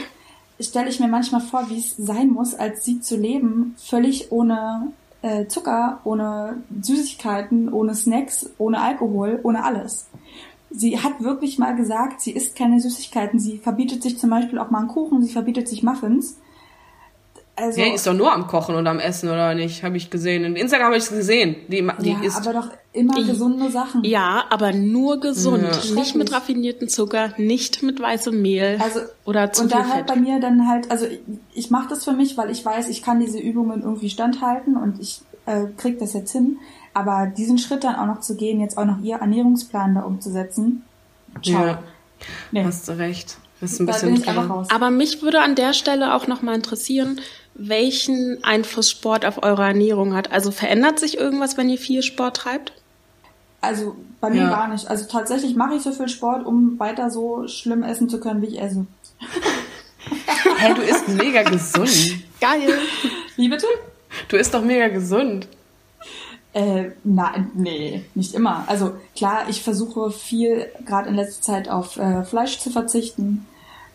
stelle 0.61 0.89
ich 0.89 1.01
mir 1.01 1.09
manchmal 1.09 1.41
vor, 1.41 1.69
wie 1.69 1.79
es 1.79 1.97
sein 1.97 2.29
muss, 2.29 2.55
als 2.55 2.85
sie 2.85 3.01
zu 3.01 3.17
leben, 3.17 3.75
völlig 3.79 4.31
ohne 4.31 4.93
äh, 5.23 5.47
Zucker, 5.47 6.01
ohne 6.05 6.63
Süßigkeiten, 6.81 7.73
ohne 7.73 7.95
Snacks, 7.95 8.51
ohne 8.59 8.81
Alkohol, 8.81 9.41
ohne 9.43 9.65
alles. 9.65 10.09
Sie 10.71 10.99
hat 10.99 11.23
wirklich 11.23 11.59
mal 11.59 11.77
gesagt, 11.77 12.21
sie 12.21 12.33
isst 12.33 12.57
keine 12.57 12.81
Süßigkeiten. 12.81 13.39
Sie 13.39 13.59
verbietet 13.59 14.03
sich 14.03 14.19
zum 14.19 14.31
Beispiel 14.31 14.59
auch 14.59 14.71
mal 14.71 14.81
einen 14.81 14.89
Kuchen, 14.89 15.23
sie 15.23 15.33
verbietet 15.33 15.69
sich 15.69 15.83
Muffins. 15.83 16.39
Also, 17.55 17.81
ja, 17.81 17.87
die 17.87 17.93
ist 17.93 18.07
doch 18.07 18.15
nur 18.15 18.33
am 18.33 18.47
Kochen 18.47 18.75
und 18.77 18.87
am 18.87 18.99
Essen, 18.99 19.29
oder 19.29 19.55
nicht? 19.55 19.83
Habe 19.83 19.99
ich 19.99 20.09
gesehen. 20.09 20.45
In 20.45 20.57
Instagram 20.57 20.87
habe 20.87 20.97
ich 20.97 21.03
es 21.03 21.11
gesehen. 21.11 21.57
Die, 21.69 21.87
die 22.01 22.11
ja, 22.11 22.23
isst. 22.23 22.39
aber 22.39 22.55
doch 22.55 22.71
immer 22.95 23.23
gesunde 23.23 23.71
Sachen. 23.71 24.05
Ja, 24.05 24.45
aber 24.49 24.73
nur 24.73 25.21
gesund. 25.21 25.69
Ja. 25.71 25.95
Nicht 25.95 26.15
mit 26.15 26.33
raffinierten 26.33 26.89
Zucker, 26.89 27.35
nicht 27.37 27.83
mit 27.83 28.01
weißem 28.01 28.41
Mehl 28.41 28.79
also, 28.83 29.01
oder 29.27 29.53
zu 29.53 29.65
Und 29.65 29.73
da 29.73 29.87
halt 29.87 30.07
bei 30.07 30.17
mir 30.17 30.41
dann 30.41 30.67
halt, 30.67 30.91
also 30.91 31.05
ich, 31.07 31.21
ich 31.53 31.71
mache 31.71 31.89
das 31.91 32.05
für 32.05 32.13
mich, 32.13 32.39
weil 32.39 32.51
ich 32.51 32.65
weiß, 32.65 32.89
ich 32.89 33.03
kann 33.03 33.21
diese 33.21 33.39
Übungen 33.39 33.83
irgendwie 33.83 34.09
standhalten 34.09 34.77
und 34.77 34.99
ich 34.99 35.21
äh, 35.45 35.65
krieg 35.77 35.99
das 35.99 36.15
jetzt 36.15 36.33
hin. 36.33 36.57
Aber 36.95 37.27
diesen 37.27 37.59
Schritt 37.59 37.85
dann 37.85 37.97
auch 37.97 38.07
noch 38.07 38.21
zu 38.21 38.35
gehen, 38.35 38.61
jetzt 38.61 38.79
auch 38.79 38.87
noch 38.87 39.01
ihr 39.03 39.17
Ernährungsplan 39.17 39.95
da 39.95 40.03
umzusetzen, 40.03 40.85
ciao. 41.43 41.67
Ja, 41.67 41.83
nee. 42.51 42.65
hast 42.65 42.89
du 42.89 42.93
recht. 42.93 43.37
Das 43.61 43.75
ist 43.75 43.81
ein 43.81 43.87
da 43.87 43.93
bisschen 43.93 44.69
Aber 44.71 44.91
mich 44.91 45.23
würde 45.23 45.41
an 45.41 45.55
der 45.55 45.73
Stelle 45.73 46.15
auch 46.15 46.27
noch 46.27 46.43
mal 46.43 46.57
interessieren, 46.57 47.21
welchen 47.55 48.43
Einfluss 48.43 48.91
Sport 48.91 49.25
auf 49.25 49.43
eure 49.43 49.65
Ernährung 49.65 50.15
hat. 50.15 50.33
Also 50.33 50.51
verändert 50.51 50.99
sich 50.99 51.19
irgendwas, 51.19 51.57
wenn 51.57 51.69
ihr 51.69 51.79
viel 51.79 52.03
Sport 52.03 52.37
treibt? 52.37 52.73
Also 53.61 53.97
bei 54.21 54.31
mir 54.31 54.43
ja. 54.43 54.51
gar 54.51 54.69
nicht. 54.69 54.89
Also 54.89 55.07
tatsächlich 55.07 55.55
mache 55.55 55.75
ich 55.75 55.83
so 55.83 55.93
viel 55.93 56.09
Sport, 56.09 56.45
um 56.45 56.79
weiter 56.79 57.11
so 57.11 57.47
schlimm 57.47 57.83
essen 57.83 58.09
zu 58.09 58.19
können, 58.21 58.43
wie 58.43 58.47
ich 58.47 58.61
esse. 58.61 58.87
Hä, 60.09 60.15
hey, 60.57 60.75
du 60.75 60.83
isst 60.83 61.09
mega 61.09 61.43
gesund. 61.43 62.17
Geil. 62.41 62.79
Wie 63.37 63.49
bitte? 63.49 63.67
Du 64.29 64.37
isst 64.37 64.53
doch 64.53 64.63
mega 64.63 64.89
gesund. 64.89 65.47
Äh, 66.55 66.91
nein, 67.05 67.51
nee, 67.55 68.05
nicht 68.15 68.35
immer. 68.35 68.65
Also 68.67 68.95
klar, 69.17 69.49
ich 69.49 69.63
versuche 69.63 70.11
viel, 70.11 70.67
gerade 70.85 71.09
in 71.09 71.15
letzter 71.15 71.41
Zeit, 71.41 71.69
auf 71.69 71.97
äh, 71.97 72.25
Fleisch 72.25 72.59
zu 72.59 72.71
verzichten. 72.71 73.47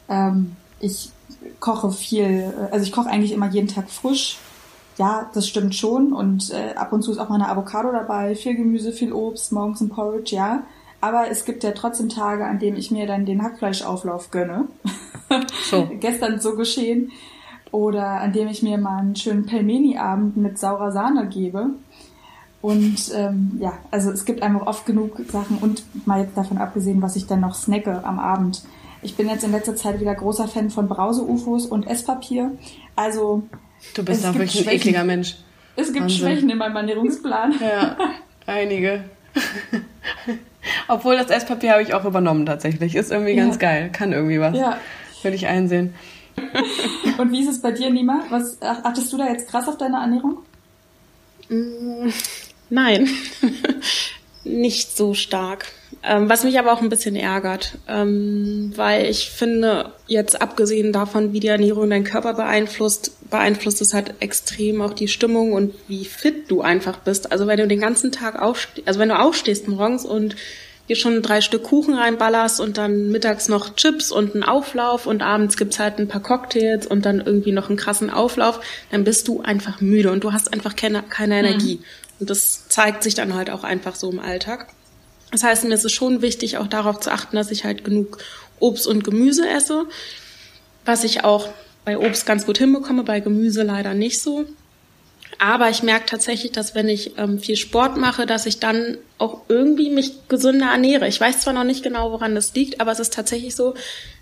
Ähm, 0.09 0.55
ich 0.79 1.11
koche 1.59 1.91
viel, 1.91 2.53
äh, 2.57 2.71
also 2.71 2.85
ich 2.85 2.91
koche 2.91 3.09
eigentlich 3.09 3.31
immer 3.31 3.49
jeden 3.49 3.67
Tag 3.67 3.89
frisch. 3.89 4.37
Ja, 4.97 5.29
das 5.33 5.47
stimmt 5.47 5.75
schon. 5.75 6.13
Und 6.13 6.51
äh, 6.51 6.75
ab 6.75 6.91
und 6.91 7.03
zu 7.03 7.11
ist 7.11 7.19
auch 7.19 7.29
mal 7.29 7.35
eine 7.35 7.49
Avocado 7.49 7.91
dabei, 7.91 8.35
viel 8.35 8.55
Gemüse, 8.55 8.91
viel 8.91 9.13
Obst, 9.13 9.51
morgens 9.51 9.81
ein 9.81 9.89
Porridge, 9.89 10.35
ja. 10.35 10.63
Aber 10.99 11.29
es 11.29 11.45
gibt 11.45 11.63
ja 11.63 11.71
trotzdem 11.71 12.09
Tage, 12.09 12.45
an 12.45 12.59
denen 12.59 12.77
ich 12.77 12.89
mir 12.89 13.05
dann 13.05 13.25
den 13.25 13.43
Hackfleischauflauf 13.43 14.31
gönne. 14.31 14.65
So. 15.69 15.87
Gestern 15.99 16.39
so 16.39 16.55
geschehen. 16.55 17.11
Oder 17.71 18.21
an 18.21 18.33
dem 18.33 18.47
ich 18.47 18.63
mir 18.63 18.77
mal 18.77 18.99
einen 18.99 19.15
schönen 19.15 19.45
Pelmeni-Abend 19.45 20.37
mit 20.37 20.57
saurer 20.57 20.91
Sahne 20.91 21.27
gebe. 21.27 21.71
Und 22.61 23.11
ähm, 23.13 23.57
ja, 23.59 23.73
also 23.91 24.09
es 24.11 24.25
gibt 24.25 24.41
einfach 24.41 24.65
oft 24.65 24.85
genug 24.85 25.19
Sachen 25.29 25.57
und 25.59 25.83
mal 26.07 26.21
jetzt 26.21 26.35
davon 26.35 26.57
abgesehen, 26.57 27.01
was 27.01 27.15
ich 27.15 27.27
dann 27.27 27.41
noch 27.41 27.55
snacke 27.55 28.03
am 28.03 28.19
Abend. 28.19 28.63
Ich 29.01 29.15
bin 29.15 29.29
jetzt 29.29 29.43
in 29.43 29.51
letzter 29.51 29.75
Zeit 29.75 29.99
wieder 29.99 30.15
großer 30.15 30.47
Fan 30.47 30.69
von 30.69 30.87
Brause-UFOs 30.87 31.65
und 31.65 31.87
Esspapier. 31.87 32.51
Also. 32.95 33.43
Du 33.93 34.03
bist 34.03 34.25
auch 34.25 34.33
wirklich 34.33 34.67
ein 34.67 34.73
ekliger 34.73 35.03
Mensch. 35.03 35.35
Es 35.75 35.93
gibt 35.93 36.01
Wahnsinn. 36.01 36.17
Schwächen 36.17 36.49
in 36.49 36.57
meinem 36.57 36.75
Ernährungsplan. 36.75 37.55
Ja, 37.61 37.97
einige. 38.47 39.03
Obwohl 40.87 41.15
das 41.15 41.29
Esspapier 41.29 41.73
habe 41.73 41.83
ich 41.83 41.93
auch 41.93 42.05
übernommen 42.05 42.45
tatsächlich. 42.45 42.95
Ist 42.95 43.11
irgendwie 43.11 43.33
ja. 43.33 43.43
ganz 43.43 43.59
geil. 43.59 43.89
Kann 43.91 44.11
irgendwie 44.11 44.39
was. 44.39 44.57
Ja. 44.57 44.79
Würde 45.21 45.35
ich 45.35 45.47
einsehen. 45.47 45.93
Und 47.17 47.31
wie 47.31 47.41
ist 47.41 47.49
es 47.49 47.61
bei 47.61 47.71
dir, 47.71 47.89
Nima? 47.89 48.21
Was 48.29 48.61
achtest 48.61 49.11
du 49.11 49.17
da 49.17 49.27
jetzt 49.27 49.49
krass 49.49 49.67
auf 49.67 49.77
deine 49.77 49.97
Ernährung? 49.97 50.39
Mm, 51.49 52.09
nein, 52.69 53.09
nicht 54.43 54.95
so 54.95 55.13
stark. 55.13 55.71
Ähm, 56.09 56.29
was 56.29 56.45
mich 56.45 56.57
aber 56.57 56.71
auch 56.71 56.81
ein 56.81 56.87
bisschen 56.87 57.17
ärgert, 57.17 57.73
ähm, 57.89 58.71
weil 58.75 59.07
ich 59.07 59.29
finde, 59.29 59.91
jetzt 60.07 60.41
abgesehen 60.41 60.93
davon, 60.93 61.33
wie 61.33 61.41
die 61.41 61.49
Ernährung 61.49 61.89
deinen 61.89 62.05
Körper 62.05 62.33
beeinflusst, 62.33 63.11
beeinflusst 63.29 63.81
es 63.81 63.93
halt 63.93 64.13
extrem 64.21 64.81
auch 64.81 64.93
die 64.93 65.09
Stimmung 65.09 65.51
und 65.51 65.73
wie 65.89 66.05
fit 66.05 66.49
du 66.49 66.61
einfach 66.61 66.99
bist. 66.99 67.33
Also 67.33 67.45
wenn 67.45 67.57
du 67.57 67.67
den 67.67 67.81
ganzen 67.81 68.13
Tag 68.13 68.41
aufstehst, 68.41 68.87
also 68.87 69.01
wenn 69.01 69.09
du 69.09 69.19
aufstehst 69.19 69.67
morgens 69.67 70.05
und 70.05 70.37
dir 70.87 70.95
schon 70.95 71.21
drei 71.21 71.41
Stück 71.41 71.63
Kuchen 71.63 71.93
reinballerst 71.93 72.61
und 72.61 72.77
dann 72.77 73.09
mittags 73.11 73.49
noch 73.49 73.75
Chips 73.75 74.09
und 74.09 74.33
einen 74.33 74.43
Auflauf 74.43 75.07
und 75.07 75.21
abends 75.21 75.57
gibt's 75.57 75.77
halt 75.77 75.99
ein 75.99 76.07
paar 76.07 76.21
Cocktails 76.21 76.87
und 76.87 77.05
dann 77.05 77.19
irgendwie 77.19 77.51
noch 77.51 77.67
einen 77.67 77.77
krassen 77.77 78.09
Auflauf, 78.09 78.61
dann 78.91 79.03
bist 79.03 79.27
du 79.27 79.41
einfach 79.41 79.81
müde 79.81 80.09
und 80.11 80.23
du 80.23 80.31
hast 80.31 80.53
einfach 80.53 80.77
keine, 80.77 81.03
keine 81.03 81.37
Energie. 81.37 81.75
Mhm. 81.75 81.85
Und 82.21 82.29
das 82.29 82.69
zeigt 82.69 83.03
sich 83.03 83.13
dann 83.13 83.33
halt 83.33 83.49
auch 83.49 83.65
einfach 83.65 83.95
so 83.95 84.09
im 84.09 84.19
Alltag. 84.19 84.67
Das 85.31 85.43
heißt, 85.43 85.65
mir 85.65 85.73
ist 85.73 85.85
es 85.85 85.91
schon 85.91 86.21
wichtig, 86.21 86.57
auch 86.57 86.67
darauf 86.67 86.99
zu 86.99 87.11
achten, 87.11 87.35
dass 87.35 87.51
ich 87.51 87.65
halt 87.65 87.83
genug 87.83 88.19
Obst 88.59 88.87
und 88.87 89.03
Gemüse 89.03 89.47
esse, 89.47 89.85
was 90.85 91.03
ich 91.03 91.23
auch 91.23 91.49
bei 91.85 91.97
Obst 91.97 92.25
ganz 92.25 92.45
gut 92.45 92.57
hinbekomme, 92.57 93.03
bei 93.03 93.19
Gemüse 93.19 93.63
leider 93.63 93.93
nicht 93.93 94.21
so. 94.21 94.45
Aber 95.39 95.69
ich 95.69 95.83
merke 95.83 96.05
tatsächlich, 96.05 96.51
dass 96.51 96.73
wenn 96.73 96.89
ich 96.89 97.17
ähm, 97.17 97.39
viel 97.39 97.57
Sport 97.57 97.97
mache, 97.97 98.25
dass 98.25 98.45
ich 98.45 98.59
dann 98.59 98.97
auch 99.17 99.41
irgendwie 99.49 99.89
mich 99.89 100.27
gesünder 100.29 100.67
ernähre. 100.67 101.07
Ich 101.07 101.19
weiß 101.19 101.41
zwar 101.41 101.53
noch 101.53 101.63
nicht 101.63 101.83
genau, 101.83 102.11
woran 102.11 102.33
das 102.33 102.53
liegt, 102.55 102.81
aber 102.81 102.91
es 102.91 102.99
ist 102.99 103.13
tatsächlich 103.13 103.55
so, 103.55 103.75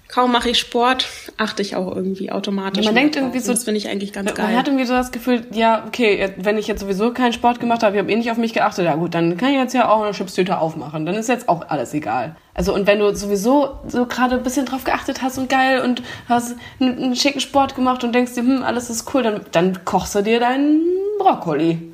kaum 0.07 0.31
mache 0.31 0.49
ich 0.49 0.59
Sport, 0.59 1.07
achte 1.37 1.61
ich 1.61 1.75
auch 1.75 1.93
irgendwie 1.95 2.31
automatisch. 2.31 2.85
man 2.85 2.95
denkt 2.95 3.15
irgendwie 3.15 3.39
so, 3.39 3.51
das 3.51 3.63
finde 3.63 3.79
ich 3.79 3.89
eigentlich 3.89 4.13
ganz 4.13 4.33
geil. 4.33 4.47
Man 4.47 4.57
hat 4.57 4.67
irgendwie 4.67 4.85
so 4.85 4.93
das 4.93 5.11
Gefühl, 5.11 5.45
ja, 5.51 5.83
okay, 5.87 6.33
wenn 6.37 6.57
ich 6.57 6.67
jetzt 6.67 6.81
sowieso 6.81 7.11
keinen 7.11 7.33
Sport 7.33 7.59
gemacht 7.59 7.83
habe, 7.83 7.95
ich 7.95 8.01
habe 8.01 8.11
eh 8.11 8.15
nicht 8.15 8.31
auf 8.31 8.37
mich 8.37 8.53
geachtet, 8.53 8.85
ja 8.85 8.95
gut, 8.95 9.15
dann 9.15 9.37
kann 9.37 9.49
ich 9.49 9.57
jetzt 9.57 9.73
ja 9.73 9.89
auch 9.89 10.03
eine 10.03 10.13
Chipstüte 10.13 10.59
aufmachen. 10.59 11.05
Dann 11.05 11.15
ist 11.15 11.27
jetzt 11.27 11.49
auch 11.49 11.67
alles 11.69 11.93
egal. 11.93 12.35
Also 12.53 12.73
und 12.73 12.87
wenn 12.87 12.99
du 12.99 13.13
sowieso 13.15 13.79
so 13.87 14.05
gerade 14.05 14.35
ein 14.35 14.43
bisschen 14.43 14.65
drauf 14.65 14.83
geachtet 14.83 15.21
hast 15.21 15.37
und 15.37 15.49
geil 15.49 15.81
und 15.81 16.03
hast 16.29 16.55
einen, 16.79 17.03
einen 17.03 17.15
schicken 17.15 17.39
Sport 17.39 17.75
gemacht 17.75 18.03
und 18.03 18.13
denkst 18.13 18.33
dir, 18.33 18.41
hm, 18.41 18.63
alles 18.63 18.89
ist 18.89 19.13
cool, 19.13 19.23
dann, 19.23 19.41
dann 19.51 19.83
kochst 19.85 20.15
du 20.15 20.21
dir 20.21 20.39
deinen 20.39 20.81
Brokkoli. 21.19 21.93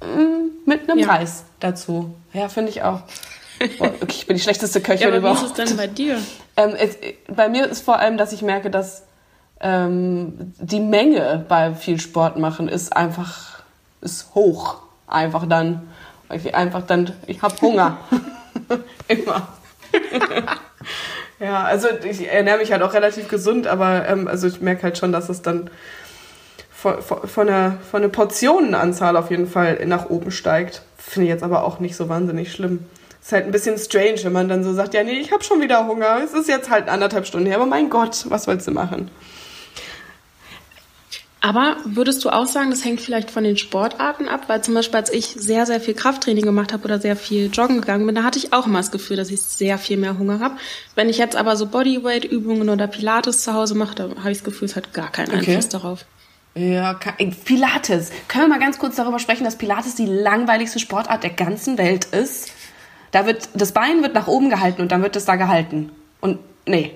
Mm, 0.00 0.68
mit 0.68 0.88
einem 0.88 1.00
ja. 1.00 1.08
Reis 1.08 1.44
dazu. 1.60 2.14
Ja, 2.32 2.48
finde 2.48 2.70
ich 2.70 2.82
auch. 2.82 3.00
Ich 4.06 4.26
bin 4.26 4.36
die 4.36 4.42
schlechteste 4.42 4.80
Köchin 4.80 5.02
Ja, 5.02 5.08
aber 5.08 5.16
wie 5.16 5.20
überhaupt. 5.20 5.42
ist 5.42 5.58
es 5.58 5.68
denn 5.68 5.76
bei 5.76 5.86
dir? 5.86 6.18
Ähm, 6.56 6.74
es, 6.78 6.96
bei 7.28 7.48
mir 7.48 7.66
ist 7.66 7.84
vor 7.84 7.98
allem, 7.98 8.16
dass 8.16 8.32
ich 8.32 8.42
merke, 8.42 8.70
dass 8.70 9.04
ähm, 9.60 10.52
die 10.58 10.80
Menge 10.80 11.44
bei 11.48 11.74
viel 11.74 12.00
Sport 12.00 12.38
machen 12.38 12.68
ist 12.68 12.96
einfach 12.96 13.58
ist 14.00 14.34
hoch. 14.34 14.76
Einfach 15.06 15.46
dann, 15.48 15.88
ich 16.32 16.54
einfach 16.54 16.82
dann, 16.82 17.12
ich 17.26 17.42
habe 17.42 17.54
Hunger. 17.60 17.98
Immer. 19.08 19.48
ja, 21.40 21.64
also 21.64 21.88
ich 22.04 22.28
ernähre 22.28 22.58
mich 22.58 22.72
halt 22.72 22.82
auch 22.82 22.92
relativ 22.92 23.28
gesund, 23.28 23.66
aber 23.66 24.06
ähm, 24.06 24.28
also 24.28 24.46
ich 24.46 24.60
merke 24.60 24.84
halt 24.84 24.98
schon, 24.98 25.12
dass 25.12 25.28
es 25.28 25.42
dann 25.42 25.70
von, 26.70 27.02
von, 27.02 27.26
von, 27.26 27.46
der, 27.46 27.78
von 27.90 28.02
der 28.02 28.08
Portionenanzahl 28.08 29.16
auf 29.16 29.30
jeden 29.30 29.48
Fall 29.48 29.84
nach 29.86 30.10
oben 30.10 30.30
steigt. 30.30 30.82
Finde 30.96 31.26
ich 31.26 31.32
jetzt 31.32 31.42
aber 31.42 31.64
auch 31.64 31.80
nicht 31.80 31.96
so 31.96 32.08
wahnsinnig 32.08 32.52
schlimm. 32.52 32.84
Ist 33.28 33.32
halt 33.32 33.44
ein 33.44 33.52
bisschen 33.52 33.76
strange, 33.76 34.24
wenn 34.24 34.32
man 34.32 34.48
dann 34.48 34.64
so 34.64 34.72
sagt, 34.72 34.94
ja, 34.94 35.02
nee, 35.02 35.20
ich 35.20 35.32
habe 35.32 35.44
schon 35.44 35.60
wieder 35.60 35.86
Hunger. 35.86 36.18
Es 36.24 36.32
ist 36.32 36.48
jetzt 36.48 36.70
halt 36.70 36.88
anderthalb 36.88 37.26
Stunden 37.26 37.46
her, 37.46 37.56
aber 37.56 37.66
mein 37.66 37.90
Gott, 37.90 38.24
was 38.30 38.44
sollst 38.44 38.66
du 38.66 38.70
machen? 38.70 39.10
Aber 41.42 41.76
würdest 41.84 42.24
du 42.24 42.30
auch 42.30 42.46
sagen, 42.46 42.70
das 42.70 42.86
hängt 42.86 43.02
vielleicht 43.02 43.30
von 43.30 43.44
den 43.44 43.58
Sportarten 43.58 44.30
ab? 44.30 44.44
Weil 44.46 44.64
zum 44.64 44.72
Beispiel, 44.72 44.96
als 44.96 45.12
ich 45.12 45.26
sehr, 45.26 45.66
sehr 45.66 45.78
viel 45.78 45.92
Krafttraining 45.92 46.42
gemacht 46.42 46.72
habe 46.72 46.84
oder 46.84 46.98
sehr 47.00 47.16
viel 47.16 47.50
joggen 47.52 47.82
gegangen 47.82 48.06
bin, 48.06 48.14
da 48.14 48.22
hatte 48.22 48.38
ich 48.38 48.54
auch 48.54 48.64
immer 48.64 48.78
das 48.78 48.90
Gefühl, 48.90 49.18
dass 49.18 49.28
ich 49.28 49.42
sehr 49.42 49.76
viel 49.76 49.98
mehr 49.98 50.16
Hunger 50.18 50.40
habe. 50.40 50.56
Wenn 50.94 51.10
ich 51.10 51.18
jetzt 51.18 51.36
aber 51.36 51.54
so 51.56 51.66
Bodyweight-Übungen 51.66 52.70
oder 52.70 52.86
Pilates 52.86 53.42
zu 53.42 53.52
Hause 53.52 53.74
mache, 53.74 53.94
da 53.94 54.04
habe 54.04 54.30
ich 54.30 54.38
das 54.38 54.44
Gefühl, 54.44 54.68
es 54.68 54.74
hat 54.74 54.94
gar 54.94 55.12
keinen 55.12 55.28
Okay. 55.34 55.50
Einfluss 55.50 55.68
darauf. 55.68 56.06
Ja, 56.54 56.98
Pilates. 57.44 58.10
Können 58.26 58.44
wir 58.44 58.48
mal 58.48 58.58
ganz 58.58 58.78
kurz 58.78 58.96
darüber 58.96 59.18
sprechen, 59.18 59.44
dass 59.44 59.56
Pilates 59.56 59.96
die 59.96 60.06
langweiligste 60.06 60.78
Sportart 60.78 61.22
der 61.22 61.30
ganzen 61.30 61.76
Welt 61.76 62.06
ist? 62.06 62.52
Da 63.10 63.26
wird, 63.26 63.48
das 63.54 63.72
Bein 63.72 64.02
wird 64.02 64.14
nach 64.14 64.26
oben 64.26 64.50
gehalten 64.50 64.82
und 64.82 64.92
dann 64.92 65.02
wird 65.02 65.16
es 65.16 65.24
da 65.24 65.36
gehalten. 65.36 65.90
Und, 66.20 66.38
nee. 66.66 66.92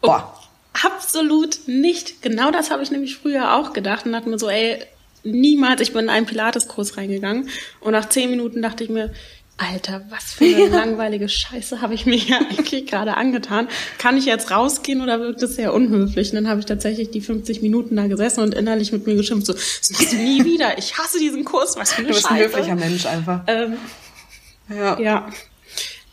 Boah. 0.00 0.36
Absolut 0.84 1.58
nicht. 1.66 2.22
Genau 2.22 2.50
das 2.50 2.70
habe 2.70 2.82
ich 2.82 2.90
nämlich 2.90 3.16
früher 3.16 3.54
auch 3.56 3.72
gedacht 3.72 4.06
und 4.06 4.12
dachte 4.12 4.28
mir 4.28 4.38
so, 4.38 4.48
ey, 4.48 4.78
niemals, 5.24 5.80
ich 5.80 5.92
bin 5.92 6.04
in 6.04 6.10
einen 6.10 6.26
Pilateskurs 6.26 6.96
reingegangen 6.96 7.48
und 7.80 7.92
nach 7.92 8.08
zehn 8.08 8.30
Minuten 8.30 8.62
dachte 8.62 8.84
ich 8.84 8.90
mir, 8.90 9.12
Alter, 9.58 10.02
was 10.08 10.32
für 10.32 10.44
eine 10.44 10.68
langweilige 10.74 11.28
Scheiße 11.28 11.82
habe 11.82 11.92
ich 11.92 12.06
mir 12.06 12.16
hier 12.16 12.38
eigentlich 12.50 12.86
gerade 12.86 13.16
angetan. 13.16 13.68
Kann 13.98 14.16
ich 14.16 14.24
jetzt 14.24 14.50
rausgehen 14.50 15.02
oder 15.02 15.20
wirkt 15.20 15.42
es 15.42 15.56
sehr 15.56 15.74
unhöflich? 15.74 16.30
Und 16.30 16.36
dann 16.36 16.48
habe 16.48 16.60
ich 16.60 16.66
tatsächlich 16.66 17.10
die 17.10 17.20
50 17.20 17.60
Minuten 17.60 17.96
da 17.96 18.06
gesessen 18.06 18.40
und 18.40 18.54
innerlich 18.54 18.90
mit 18.92 19.06
mir 19.06 19.16
geschimpft, 19.16 19.46
so, 19.46 19.52
das 19.52 19.90
machst 19.92 20.12
du 20.12 20.16
nie 20.16 20.44
wieder. 20.44 20.78
Ich 20.78 20.96
hasse 20.96 21.18
diesen 21.18 21.44
Kurs, 21.44 21.76
was 21.76 21.92
für 21.92 21.98
eine 21.98 22.08
Du 22.08 22.14
bist 22.14 22.30
ein 22.30 22.38
Scheiße. 22.38 22.56
höflicher 22.56 22.76
Mensch 22.76 23.04
einfach. 23.04 23.42
Ähm, 23.48 23.74
Ja. 24.70 24.98
ja. 24.98 25.28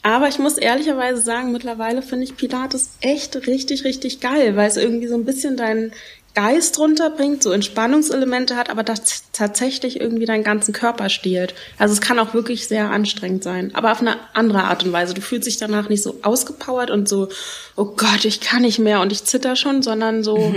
Aber 0.03 0.27
ich 0.27 0.39
muss 0.39 0.57
ehrlicherweise 0.57 1.21
sagen, 1.21 1.51
mittlerweile 1.51 2.01
finde 2.01 2.23
ich 2.23 2.37
Pilates 2.37 2.91
echt 3.01 3.35
richtig, 3.47 3.83
richtig 3.83 4.19
geil, 4.19 4.55
weil 4.55 4.69
es 4.69 4.77
irgendwie 4.77 5.07
so 5.07 5.15
ein 5.15 5.25
bisschen 5.25 5.57
deinen 5.57 5.91
Geist 6.33 6.77
runterbringt, 6.77 7.41
so 7.41 7.51
Entspannungselemente 7.51 8.55
hat, 8.55 8.69
aber 8.69 8.83
das 8.83 9.23
tatsächlich 9.31 9.99
irgendwie 9.99 10.25
deinen 10.25 10.43
ganzen 10.43 10.71
Körper 10.71 11.09
stiehlt. 11.09 11.55
Also 11.79 11.93
es 11.93 11.99
kann 11.99 12.19
auch 12.19 12.35
wirklich 12.35 12.67
sehr 12.67 12.91
anstrengend 12.91 13.43
sein, 13.43 13.73
aber 13.73 13.91
auf 13.91 14.01
eine 14.01 14.17
andere 14.33 14.63
Art 14.65 14.83
und 14.83 14.93
Weise. 14.93 15.15
Du 15.15 15.21
fühlst 15.21 15.47
dich 15.47 15.57
danach 15.57 15.89
nicht 15.89 16.03
so 16.03 16.19
ausgepowert 16.21 16.91
und 16.91 17.09
so, 17.09 17.29
oh 17.75 17.85
Gott, 17.85 18.23
ich 18.23 18.39
kann 18.39 18.61
nicht 18.61 18.77
mehr 18.77 19.01
und 19.01 19.11
ich 19.11 19.23
zitter 19.23 19.55
schon, 19.55 19.81
sondern 19.81 20.23
so 20.23 20.53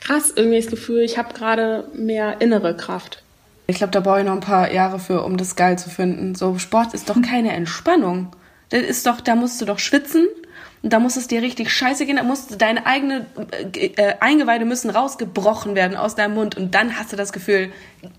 krass, 0.00 0.32
irgendwie 0.34 0.60
das 0.60 0.70
Gefühl, 0.70 1.02
ich 1.02 1.18
habe 1.18 1.34
gerade 1.34 1.84
mehr 1.94 2.40
innere 2.40 2.74
Kraft. 2.74 3.22
Ich 3.66 3.76
glaube, 3.76 3.92
da 3.92 4.00
brauche 4.00 4.20
ich 4.20 4.26
noch 4.26 4.32
ein 4.32 4.40
paar 4.40 4.72
Jahre 4.72 4.98
für, 4.98 5.22
um 5.22 5.36
das 5.36 5.56
geil 5.56 5.78
zu 5.78 5.88
finden. 5.88 6.34
So, 6.34 6.58
Sport 6.58 6.94
ist 6.94 7.08
doch 7.08 7.20
keine 7.22 7.52
Entspannung. 7.52 8.28
Das 8.70 8.82
ist 8.82 9.06
doch, 9.06 9.20
da 9.20 9.34
musst 9.34 9.60
du 9.60 9.64
doch 9.64 9.78
schwitzen 9.78 10.26
und 10.82 10.92
da 10.92 10.98
muss 10.98 11.16
es 11.16 11.28
dir 11.28 11.42
richtig 11.42 11.70
scheiße 11.70 12.06
gehen. 12.06 12.16
Da 12.16 12.22
musst 12.22 12.50
du 12.50 12.56
deine 12.56 12.86
eigene 12.86 13.26
äh, 13.74 13.86
äh, 13.86 14.14
Eingeweide 14.20 14.64
müssen 14.64 14.90
rausgebrochen 14.90 15.74
werden 15.74 15.96
aus 15.96 16.14
deinem 16.14 16.34
Mund 16.34 16.56
und 16.56 16.74
dann 16.74 16.98
hast 16.98 17.12
du 17.12 17.16
das 17.16 17.32
Gefühl, 17.32 17.72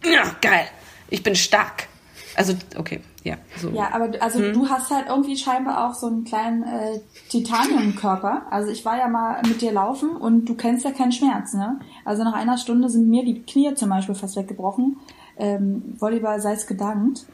ja, 0.05 0.23
geil, 0.41 0.65
ich 1.09 1.23
bin 1.23 1.35
stark. 1.35 1.87
Also, 2.35 2.53
okay, 2.77 3.01
ja. 3.23 3.35
So. 3.57 3.69
Ja, 3.69 3.89
aber 3.93 4.09
also 4.21 4.39
Hm. 4.39 4.53
du 4.53 4.69
hast 4.69 4.89
halt 4.89 5.05
irgendwie 5.07 5.37
scheinbar 5.37 5.87
auch 5.87 5.93
so 5.93 6.07
einen 6.07 6.23
kleinen 6.23 6.63
äh, 6.63 6.99
Titaniumkörper. 7.29 8.47
Also 8.49 8.71
ich 8.71 8.85
war 8.85 8.97
ja 8.97 9.07
mal 9.07 9.41
mit 9.47 9.61
dir 9.61 9.71
laufen 9.71 10.11
und 10.15 10.45
du 10.45 10.55
kennst 10.55 10.83
ja 10.85 10.91
keinen 10.91 11.11
Schmerz, 11.11 11.53
ne? 11.53 11.79
Also 12.05 12.23
nach 12.23 12.33
einer 12.33 12.57
Stunde 12.57 12.89
sind 12.89 13.07
mir 13.07 13.23
die 13.23 13.43
Knie 13.43 13.75
zum 13.75 13.89
Beispiel 13.89 14.15
fast 14.15 14.35
weggebrochen. 14.35 14.97
Ähm, 15.37 15.95
Volleyball 15.97 16.39
sei 16.41 16.53
es 16.53 16.67
gedankt. 16.67 17.25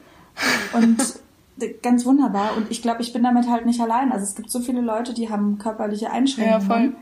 Und 0.72 0.98
ganz 1.82 2.06
wunderbar. 2.06 2.56
Und 2.56 2.70
ich 2.70 2.82
glaube, 2.82 3.02
ich 3.02 3.12
bin 3.12 3.22
damit 3.22 3.48
halt 3.48 3.66
nicht 3.66 3.80
allein. 3.80 4.12
Also 4.12 4.24
es 4.24 4.34
gibt 4.34 4.50
so 4.50 4.60
viele 4.60 4.80
Leute, 4.80 5.14
die 5.14 5.30
haben 5.30 5.58
körperliche 5.58 6.10
Einschränkungen. 6.10 6.60
Ja, 6.60 6.74
voll. 6.74 6.92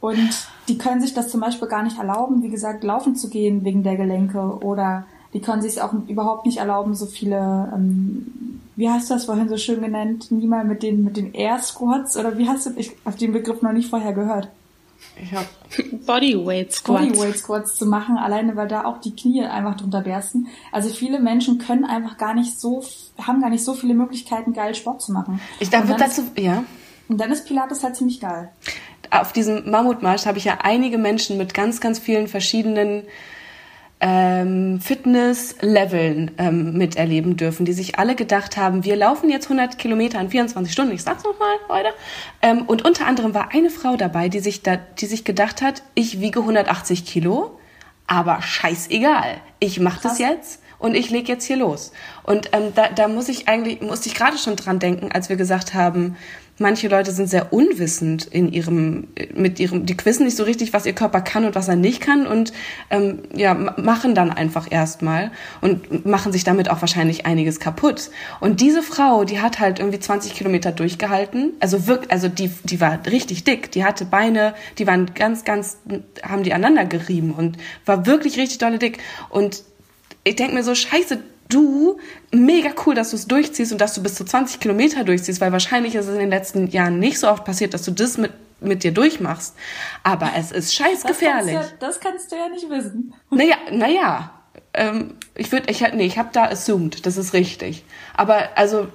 Und 0.00 0.48
die 0.68 0.76
können 0.76 1.00
sich 1.00 1.14
das 1.14 1.30
zum 1.30 1.40
Beispiel 1.40 1.68
gar 1.68 1.82
nicht 1.82 1.98
erlauben, 1.98 2.42
wie 2.42 2.50
gesagt, 2.50 2.84
laufen 2.84 3.16
zu 3.16 3.30
gehen 3.30 3.64
wegen 3.64 3.82
der 3.82 3.96
Gelenke 3.96 4.58
oder 4.60 5.06
die 5.32 5.40
können 5.40 5.62
sich 5.62 5.80
auch 5.80 5.94
überhaupt 6.08 6.44
nicht 6.44 6.58
erlauben, 6.58 6.94
so 6.94 7.06
viele, 7.06 7.72
ähm, 7.74 8.60
wie 8.76 8.90
hast 8.90 9.08
du 9.08 9.14
das 9.14 9.24
vorhin 9.24 9.48
so 9.48 9.56
schön 9.56 9.80
genannt, 9.80 10.30
niemals 10.30 10.68
mit 10.68 10.82
den, 10.82 11.04
mit 11.04 11.16
den 11.16 11.32
Air 11.32 11.58
Squats 11.58 12.18
oder 12.18 12.36
wie 12.36 12.46
hast 12.46 12.66
du, 12.66 12.70
ich 12.76 12.92
habe 13.06 13.16
den 13.16 13.32
Begriff 13.32 13.62
noch 13.62 13.72
nicht 13.72 13.88
vorher 13.88 14.12
gehört, 14.12 14.48
Ich 15.22 15.32
hab, 15.32 15.46
Bodyweight 16.06 16.72
Squats. 16.72 17.06
Bodyweight 17.06 17.38
Squats 17.38 17.76
zu 17.76 17.86
machen, 17.86 18.16
alleine 18.18 18.56
weil 18.56 18.68
da 18.68 18.84
auch 18.84 18.98
die 18.98 19.14
Knie 19.14 19.44
einfach 19.44 19.76
drunter 19.76 20.00
bersten. 20.00 20.48
Also 20.72 20.88
viele 20.90 21.20
Menschen 21.20 21.58
können 21.58 21.84
einfach 21.84 22.16
gar 22.16 22.34
nicht 22.34 22.58
so, 22.58 22.82
haben 23.20 23.40
gar 23.40 23.50
nicht 23.50 23.64
so 23.64 23.74
viele 23.74 23.94
Möglichkeiten, 23.94 24.52
geil 24.52 24.74
Sport 24.74 25.02
zu 25.02 25.12
machen. 25.12 25.40
ich, 25.60 25.70
da 25.70 25.80
Und 25.80 25.88
wird 25.88 26.00
dann 26.00 26.08
dazu, 26.08 26.22
ja. 26.36 26.58
ist, 26.58 26.64
und 27.08 27.20
dann 27.20 27.30
ist 27.30 27.46
Pilates 27.46 27.82
halt 27.82 27.96
ziemlich 27.96 28.20
geil. 28.20 28.50
auf 29.10 29.32
diesem 29.32 29.70
Mammutmarsch 29.70 30.26
habe 30.26 30.38
ich 30.38 30.44
ja 30.44 30.58
einige 30.62 30.98
Menschen 30.98 31.36
mit 31.38 31.54
ganz, 31.54 31.80
ganz 31.80 31.98
vielen 31.98 32.28
verschiedenen 32.28 33.04
ähm, 34.00 34.80
Fitness-Leveln 34.80 36.32
ähm, 36.38 36.76
miterleben 36.76 37.36
dürfen, 37.36 37.64
die 37.64 37.72
sich 37.72 37.98
alle 37.98 38.14
gedacht 38.14 38.56
haben, 38.56 38.84
wir 38.84 38.96
laufen 38.96 39.30
jetzt 39.30 39.46
100 39.46 39.78
Kilometer 39.78 40.20
in 40.20 40.30
24 40.30 40.72
Stunden, 40.72 40.92
ich 40.92 41.02
sag's 41.02 41.24
nochmal, 41.24 41.56
Leute. 41.68 41.88
Ähm, 42.42 42.62
und 42.62 42.84
unter 42.84 43.06
anderem 43.06 43.34
war 43.34 43.52
eine 43.52 43.70
Frau 43.70 43.96
dabei, 43.96 44.28
die 44.28 44.40
sich, 44.40 44.62
da, 44.62 44.76
die 44.76 45.06
sich 45.06 45.24
gedacht 45.24 45.62
hat, 45.62 45.82
ich 45.94 46.20
wiege 46.20 46.40
180 46.40 47.06
Kilo, 47.06 47.58
aber 48.06 48.42
scheißegal, 48.42 49.36
ich 49.60 49.80
mache 49.80 50.02
das 50.02 50.18
Krass. 50.18 50.18
jetzt 50.18 50.60
und 50.78 50.94
ich 50.94 51.08
leg 51.10 51.28
jetzt 51.28 51.46
hier 51.46 51.56
los. 51.56 51.92
Und 52.24 52.50
ähm, 52.52 52.72
da, 52.74 52.88
da 52.88 53.08
muss 53.08 53.28
ich 53.30 53.48
eigentlich, 53.48 53.80
musste 53.80 54.08
ich 54.08 54.14
gerade 54.14 54.36
schon 54.36 54.56
dran 54.56 54.80
denken, 54.80 55.12
als 55.12 55.30
wir 55.30 55.36
gesagt 55.36 55.72
haben, 55.72 56.16
manche 56.58 56.88
Leute 56.88 57.10
sind 57.10 57.28
sehr 57.28 57.52
unwissend 57.52 58.26
in 58.26 58.52
ihrem, 58.52 59.08
mit 59.34 59.58
ihrem, 59.58 59.86
die 59.86 59.96
wissen 60.04 60.24
nicht 60.24 60.36
so 60.36 60.44
richtig, 60.44 60.72
was 60.72 60.86
ihr 60.86 60.92
Körper 60.92 61.20
kann 61.20 61.44
und 61.44 61.54
was 61.54 61.68
er 61.68 61.76
nicht 61.76 62.00
kann 62.00 62.26
und 62.26 62.52
ähm, 62.90 63.20
ja, 63.34 63.54
ma- 63.54 63.74
machen 63.76 64.14
dann 64.14 64.30
einfach 64.30 64.70
erstmal 64.70 65.32
und 65.60 66.06
machen 66.06 66.32
sich 66.32 66.44
damit 66.44 66.70
auch 66.70 66.80
wahrscheinlich 66.80 67.26
einiges 67.26 67.58
kaputt. 67.60 68.10
Und 68.40 68.60
diese 68.60 68.82
Frau, 68.82 69.24
die 69.24 69.40
hat 69.40 69.58
halt 69.58 69.78
irgendwie 69.80 69.98
20 69.98 70.34
Kilometer 70.34 70.70
durchgehalten, 70.72 71.54
also 71.60 71.86
wirklich, 71.86 72.12
also 72.12 72.28
die, 72.28 72.50
die 72.64 72.80
war 72.80 73.00
richtig 73.06 73.44
dick, 73.44 73.72
die 73.72 73.84
hatte 73.84 74.04
Beine, 74.04 74.54
die 74.78 74.86
waren 74.86 75.12
ganz, 75.14 75.44
ganz, 75.44 75.78
haben 76.22 76.42
die 76.44 76.52
aneinander 76.52 76.84
gerieben 76.84 77.32
und 77.32 77.56
war 77.84 78.06
wirklich 78.06 78.36
richtig 78.38 78.58
dolle 78.58 78.78
dick 78.78 78.98
und 79.28 79.62
ich 80.26 80.36
denke 80.36 80.54
mir 80.54 80.62
so, 80.62 80.74
scheiße, 80.74 81.18
du, 81.48 81.98
mega 82.32 82.70
cool, 82.86 82.94
dass 82.94 83.10
du 83.10 83.16
es 83.16 83.26
durchziehst 83.26 83.72
und 83.72 83.80
dass 83.80 83.94
du 83.94 84.02
bis 84.02 84.14
zu 84.14 84.24
20 84.24 84.60
Kilometer 84.60 85.04
durchziehst, 85.04 85.40
weil 85.40 85.52
wahrscheinlich 85.52 85.94
ist 85.94 86.06
es 86.06 86.14
in 86.14 86.20
den 86.20 86.30
letzten 86.30 86.68
Jahren 86.68 86.98
nicht 86.98 87.18
so 87.18 87.28
oft 87.28 87.44
passiert, 87.44 87.74
dass 87.74 87.82
du 87.82 87.90
das 87.90 88.18
mit, 88.18 88.32
mit 88.60 88.82
dir 88.84 88.92
durchmachst. 88.92 89.54
Aber 90.02 90.32
es 90.36 90.52
ist 90.52 90.74
scheiß 90.74 91.02
Das 91.02 91.12
gefährlich. 91.12 91.54
kannst, 91.54 91.72
du, 91.72 91.76
das 91.80 92.00
kannst 92.00 92.32
du 92.32 92.36
ja 92.36 92.48
nicht 92.48 92.68
wissen. 92.68 93.14
Naja, 93.30 93.56
naja. 93.70 94.30
Ähm, 94.72 95.14
ich 95.34 95.52
würde, 95.52 95.70
ich 95.70 95.80
nee, 95.92 96.06
ich 96.06 96.18
habe 96.18 96.30
da 96.32 96.46
assumed, 96.46 97.06
das 97.06 97.16
ist 97.16 97.32
richtig. 97.32 97.84
Aber 98.16 98.48
also, 98.56 98.88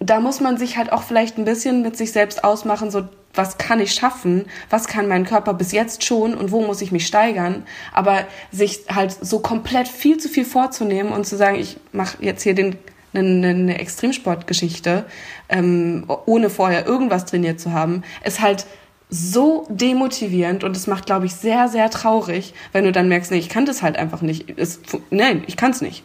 da 0.00 0.20
muss 0.20 0.40
man 0.40 0.56
sich 0.56 0.76
halt 0.76 0.92
auch 0.92 1.02
vielleicht 1.02 1.38
ein 1.38 1.44
bisschen 1.44 1.82
mit 1.82 1.96
sich 1.96 2.12
selbst 2.12 2.42
ausmachen, 2.42 2.90
so 2.90 3.08
was 3.34 3.58
kann 3.58 3.80
ich 3.80 3.92
schaffen, 3.92 4.46
was 4.70 4.88
kann 4.88 5.06
mein 5.06 5.24
Körper 5.24 5.54
bis 5.54 5.72
jetzt 5.72 6.04
schon 6.04 6.34
und 6.34 6.50
wo 6.50 6.62
muss 6.62 6.82
ich 6.82 6.90
mich 6.90 7.06
steigern, 7.06 7.64
aber 7.92 8.24
sich 8.50 8.80
halt 8.92 9.12
so 9.12 9.38
komplett 9.38 9.86
viel 9.86 10.18
zu 10.18 10.28
viel 10.28 10.44
vorzunehmen 10.44 11.12
und 11.12 11.26
zu 11.26 11.36
sagen, 11.36 11.56
ich 11.56 11.76
mache 11.92 12.16
jetzt 12.20 12.42
hier 12.42 12.54
den 12.54 12.76
eine, 13.12 13.48
eine 13.48 13.78
Extremsportgeschichte, 13.78 15.04
ähm, 15.48 16.04
ohne 16.26 16.48
vorher 16.48 16.86
irgendwas 16.86 17.24
trainiert 17.24 17.60
zu 17.60 17.72
haben, 17.72 18.02
ist 18.24 18.40
halt 18.40 18.66
so 19.08 19.66
demotivierend 19.68 20.62
und 20.62 20.76
es 20.76 20.86
macht, 20.86 21.06
glaube 21.06 21.26
ich, 21.26 21.34
sehr, 21.34 21.68
sehr 21.68 21.90
traurig, 21.90 22.54
wenn 22.72 22.84
du 22.84 22.92
dann 22.92 23.08
merkst, 23.08 23.32
nee, 23.32 23.38
ich 23.38 23.48
kann 23.48 23.66
das 23.66 23.82
halt 23.82 23.96
einfach 23.96 24.22
nicht. 24.22 24.54
Es, 24.56 24.80
nein, 25.10 25.42
ich 25.48 25.56
kann 25.56 25.72
es 25.72 25.80
nicht. 25.80 26.04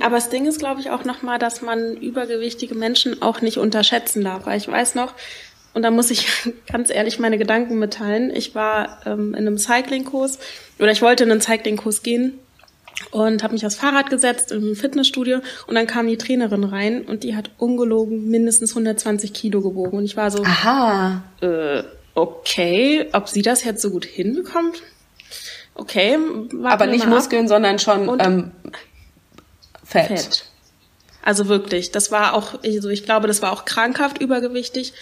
Aber 0.00 0.16
das 0.16 0.30
Ding 0.30 0.46
ist, 0.46 0.58
glaube 0.58 0.80
ich, 0.80 0.90
auch 0.90 1.04
nochmal, 1.04 1.38
dass 1.38 1.62
man 1.62 1.96
übergewichtige 1.96 2.74
Menschen 2.74 3.22
auch 3.22 3.40
nicht 3.40 3.58
unterschätzen 3.58 4.24
darf. 4.24 4.46
Weil 4.46 4.58
ich 4.58 4.68
weiß 4.68 4.94
noch, 4.94 5.14
und 5.74 5.82
da 5.82 5.90
muss 5.90 6.10
ich 6.10 6.26
ganz 6.72 6.90
ehrlich 6.90 7.18
meine 7.18 7.38
Gedanken 7.38 7.78
mitteilen, 7.78 8.30
ich 8.34 8.54
war 8.54 9.00
ähm, 9.06 9.34
in 9.34 9.46
einem 9.46 9.58
Cyclingkurs 9.58 10.38
oder 10.78 10.92
ich 10.92 11.02
wollte 11.02 11.24
in 11.24 11.30
einen 11.30 11.40
Cyclingkurs 11.40 12.02
gehen 12.02 12.38
und 13.10 13.42
habe 13.42 13.54
mich 13.54 13.66
aufs 13.66 13.74
Fahrrad 13.74 14.08
gesetzt 14.08 14.52
im 14.52 14.76
Fitnessstudio 14.76 15.40
und 15.66 15.74
dann 15.74 15.86
kam 15.86 16.06
die 16.06 16.16
Trainerin 16.16 16.64
rein 16.64 17.02
und 17.02 17.24
die 17.24 17.34
hat 17.34 17.50
ungelogen 17.58 18.28
mindestens 18.30 18.70
120 18.70 19.32
Kilo 19.32 19.60
gewogen 19.60 19.98
und 19.98 20.04
ich 20.04 20.16
war 20.16 20.30
so, 20.30 20.44
Aha. 20.44 21.24
äh, 21.40 21.82
okay, 22.14 23.06
ob 23.12 23.28
sie 23.28 23.42
das 23.42 23.64
jetzt 23.64 23.82
so 23.82 23.90
gut 23.90 24.04
hinbekommt? 24.04 24.82
Okay, 25.74 26.16
aber 26.62 26.86
nicht 26.86 27.08
Muskeln, 27.08 27.48
sondern 27.48 27.80
schon 27.80 28.20
ähm, 28.20 28.52
Fett. 29.84 30.08
Fett. 30.08 30.44
Also 31.22 31.48
wirklich, 31.48 31.90
das 31.90 32.10
war 32.10 32.34
auch, 32.34 32.62
also 32.62 32.88
ich 32.90 33.04
glaube, 33.04 33.28
das 33.28 33.40
war 33.40 33.52
auch 33.52 33.64
krankhaft 33.64 34.18
übergewichtig. 34.20 34.92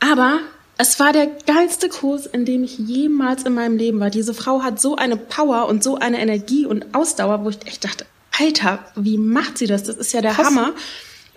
Aber 0.00 0.40
es 0.78 0.98
war 0.98 1.12
der 1.12 1.26
geilste 1.46 1.90
Kurs, 1.90 2.24
in 2.24 2.46
dem 2.46 2.64
ich 2.64 2.78
jemals 2.78 3.42
in 3.42 3.52
meinem 3.52 3.76
Leben 3.76 4.00
war. 4.00 4.08
Diese 4.08 4.32
Frau 4.32 4.62
hat 4.62 4.80
so 4.80 4.96
eine 4.96 5.18
Power 5.18 5.66
und 5.66 5.84
so 5.84 5.96
eine 5.96 6.18
Energie 6.18 6.64
und 6.64 6.94
Ausdauer, 6.94 7.44
wo 7.44 7.50
ich 7.50 7.58
echt 7.66 7.84
dachte, 7.84 8.06
Alter, 8.38 8.78
wie 8.96 9.18
macht 9.18 9.58
sie 9.58 9.66
das? 9.66 9.82
Das 9.82 9.96
ist 9.96 10.12
ja 10.12 10.22
der 10.22 10.32
Krass. 10.32 10.46
Hammer. 10.46 10.72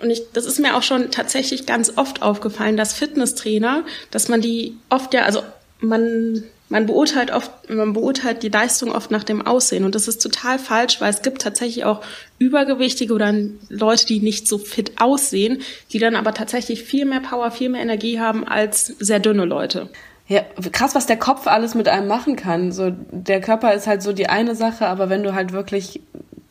Und 0.02 0.10
ich, 0.10 0.24
das 0.32 0.46
ist 0.46 0.60
mir 0.60 0.78
auch 0.78 0.84
schon 0.84 1.12
tatsächlich 1.12 1.66
ganz 1.66 1.94
oft 1.98 2.22
aufgefallen, 2.22 2.78
dass 2.78 2.94
Fitnesstrainer, 2.94 3.84
dass 4.12 4.30
man 4.30 4.40
die 4.40 4.78
oft 4.90 5.14
ja, 5.14 5.24
also 5.24 5.44
man 5.80 6.44
man 6.74 6.88
beurteilt 6.88 7.30
oft, 7.30 7.52
man 7.70 7.94
beurteilt 7.94 8.42
die 8.42 8.50
Leistung 8.50 8.92
oft 8.92 9.12
nach 9.12 9.24
dem 9.24 9.46
Aussehen 9.46 9.86
und 9.86 9.94
das 9.94 10.08
ist 10.08 10.24
total 10.24 10.58
falsch, 10.58 11.00
weil 11.00 11.12
es 11.12 11.22
gibt 11.22 11.44
tatsächlich 11.44 11.86
auch 11.86 12.02
Übergewichtige 12.40 13.14
oder 13.14 13.32
Leute, 13.70 14.08
die 14.08 14.20
nicht 14.22 14.48
so 14.48 14.58
fit 14.58 14.94
aussehen, 15.00 15.62
die 15.92 16.00
dann 16.00 16.16
aber 16.16 16.34
tatsächlich 16.34 16.82
viel 16.82 17.06
mehr 17.06 17.20
Power, 17.20 17.52
viel 17.52 17.70
mehr 17.70 17.84
Energie 17.84 18.20
haben 18.20 18.44
als 18.48 18.88
sehr 18.88 19.20
dünne 19.20 19.46
Leute. 19.46 19.92
Ja, 20.28 20.42
krass, 20.72 20.96
was 20.96 21.06
der 21.06 21.18
Kopf 21.18 21.46
alles 21.46 21.76
mit 21.76 21.88
einem 21.88 22.08
machen 22.08 22.36
kann. 22.38 22.72
So, 22.72 22.92
der 23.12 23.40
Körper 23.40 23.76
ist 23.76 23.86
halt 23.86 24.02
so 24.02 24.12
die 24.12 24.28
eine 24.28 24.56
Sache, 24.56 24.88
aber 24.88 25.12
wenn 25.12 25.22
du 25.22 25.36
halt 25.36 25.54
wirklich 25.54 26.02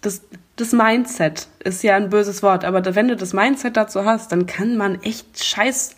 das, 0.03 0.23
das 0.55 0.71
Mindset 0.71 1.49
ist 1.65 1.83
ja 1.83 1.97
ein 1.97 2.11
böses 2.11 2.45
Wort, 2.45 2.65
aber 2.65 2.95
wenn 2.95 3.09
du 3.09 3.17
das 3.17 3.33
Mindset 3.33 3.77
dazu 3.77 4.05
hast, 4.05 4.31
dann 4.31 4.47
kann 4.47 4.77
man 4.77 5.03
echt 5.03 5.43
scheiß 5.43 5.97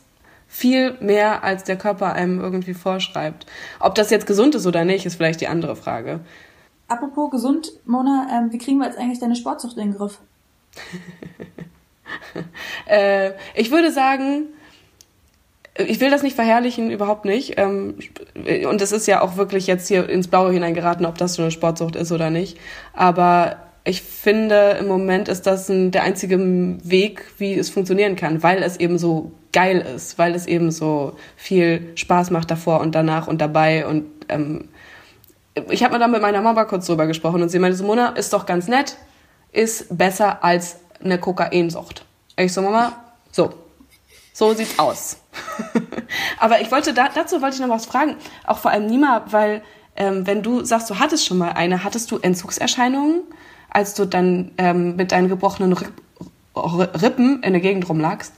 viel 0.54 0.96
mehr, 1.00 1.42
als 1.42 1.64
der 1.64 1.76
Körper 1.76 2.12
einem 2.12 2.38
irgendwie 2.38 2.74
vorschreibt. 2.74 3.44
Ob 3.80 3.96
das 3.96 4.10
jetzt 4.10 4.24
gesund 4.24 4.54
ist 4.54 4.68
oder 4.68 4.84
nicht, 4.84 5.04
ist 5.04 5.16
vielleicht 5.16 5.40
die 5.40 5.48
andere 5.48 5.74
Frage. 5.74 6.20
Apropos 6.86 7.32
gesund, 7.32 7.72
Mona, 7.86 8.28
ähm, 8.30 8.52
wie 8.52 8.58
kriegen 8.58 8.78
wir 8.78 8.86
jetzt 8.86 8.96
eigentlich 8.96 9.18
deine 9.18 9.34
Sportsucht 9.34 9.76
in 9.76 9.90
den 9.90 9.98
Griff? 9.98 10.20
äh, 12.86 13.32
ich 13.56 13.72
würde 13.72 13.90
sagen, 13.90 14.46
ich 15.76 16.00
will 16.00 16.10
das 16.10 16.22
nicht 16.22 16.36
verherrlichen, 16.36 16.92
überhaupt 16.92 17.24
nicht. 17.24 17.58
Ähm, 17.58 17.98
und 18.36 18.80
es 18.80 18.92
ist 18.92 19.08
ja 19.08 19.22
auch 19.22 19.36
wirklich 19.36 19.66
jetzt 19.66 19.88
hier 19.88 20.08
ins 20.08 20.28
Blaue 20.28 20.52
hineingeraten, 20.52 21.04
ob 21.04 21.18
das 21.18 21.34
so 21.34 21.42
eine 21.42 21.50
Sportsucht 21.50 21.96
ist 21.96 22.12
oder 22.12 22.30
nicht. 22.30 22.58
Aber 22.92 23.56
ich 23.84 24.00
finde, 24.02 24.76
im 24.80 24.88
Moment 24.88 25.28
ist 25.28 25.46
das 25.46 25.68
ein, 25.68 25.90
der 25.90 26.04
einzige 26.04 26.38
Weg, 26.38 27.26
wie 27.36 27.54
es 27.54 27.68
funktionieren 27.68 28.16
kann, 28.16 28.42
weil 28.42 28.62
es 28.62 28.78
eben 28.78 28.98
so 28.98 29.32
geil 29.52 29.84
ist, 29.94 30.18
weil 30.18 30.34
es 30.34 30.46
eben 30.46 30.70
so 30.70 31.16
viel 31.36 31.92
Spaß 31.94 32.30
macht 32.30 32.50
davor 32.50 32.80
und 32.80 32.94
danach 32.94 33.26
und 33.26 33.42
dabei. 33.42 33.86
Und 33.86 34.06
ähm, 34.30 34.68
ich 35.68 35.84
habe 35.84 35.92
mal 35.92 35.98
dann 35.98 36.10
mit 36.10 36.22
meiner 36.22 36.40
Mama 36.40 36.64
kurz 36.64 36.86
drüber 36.86 37.06
gesprochen 37.06 37.42
und 37.42 37.50
sie 37.50 37.58
meinte, 37.58 37.82
Mona, 37.82 38.08
ist 38.08 38.32
doch 38.32 38.46
ganz 38.46 38.68
nett, 38.68 38.96
ist 39.52 39.96
besser 39.96 40.42
als 40.42 40.78
eine 41.02 41.18
Kokainsucht. 41.18 42.06
Ich 42.36 42.54
so, 42.54 42.62
Mama, 42.62 42.92
so, 43.30 43.52
so 44.32 44.54
sieht's 44.54 44.78
aus. 44.78 45.18
Aber 46.38 46.60
ich 46.62 46.72
wollte 46.72 46.94
da, 46.94 47.10
dazu 47.14 47.42
wollte 47.42 47.56
ich 47.56 47.60
noch 47.60 47.68
was 47.68 47.84
fragen, 47.84 48.16
auch 48.46 48.58
vor 48.58 48.70
allem 48.70 48.86
Nima, 48.86 49.26
weil 49.30 49.62
ähm, 49.94 50.26
wenn 50.26 50.42
du 50.42 50.64
sagst, 50.64 50.88
du 50.88 50.98
hattest 50.98 51.26
schon 51.26 51.38
mal 51.38 51.50
eine, 51.50 51.84
hattest 51.84 52.10
du 52.10 52.18
Entzugserscheinungen? 52.18 53.22
Als 53.74 53.94
du 53.94 54.06
dann 54.06 54.52
ähm, 54.56 54.96
mit 54.96 55.12
deinen 55.12 55.28
gebrochenen 55.28 55.76
Rippen 56.54 57.42
in 57.42 57.52
der 57.52 57.60
Gegend 57.60 57.88
rumlagst? 57.88 58.32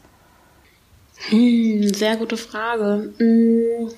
Hm, 1.29 1.95
sehr 1.95 2.17
gute 2.17 2.37
Frage. 2.37 3.13
Hm, 3.19 3.91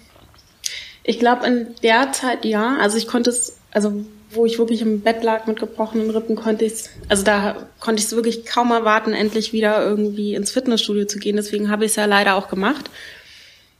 ich 1.04 1.18
glaube, 1.18 1.46
in 1.46 1.68
der 1.82 2.12
Zeit 2.12 2.44
ja. 2.44 2.76
Also 2.80 2.98
ich 2.98 3.06
konnte 3.06 3.30
es, 3.30 3.56
also 3.70 4.04
wo 4.30 4.44
ich 4.46 4.58
wirklich 4.58 4.82
im 4.82 5.00
Bett 5.00 5.22
lag 5.22 5.46
mit 5.46 5.60
gebrochenen 5.60 6.10
Rippen, 6.10 6.36
konnte 6.36 6.64
ich 6.64 6.72
es, 6.72 6.90
also 7.08 7.22
da 7.22 7.68
konnte 7.80 8.00
ich 8.00 8.06
es 8.06 8.16
wirklich 8.16 8.44
kaum 8.44 8.72
erwarten, 8.72 9.12
endlich 9.12 9.52
wieder 9.52 9.82
irgendwie 9.82 10.34
ins 10.34 10.50
Fitnessstudio 10.50 11.06
zu 11.06 11.18
gehen. 11.18 11.36
Deswegen 11.36 11.70
habe 11.70 11.84
ich 11.84 11.92
es 11.92 11.96
ja 11.96 12.06
leider 12.06 12.34
auch 12.34 12.48
gemacht. 12.48 12.90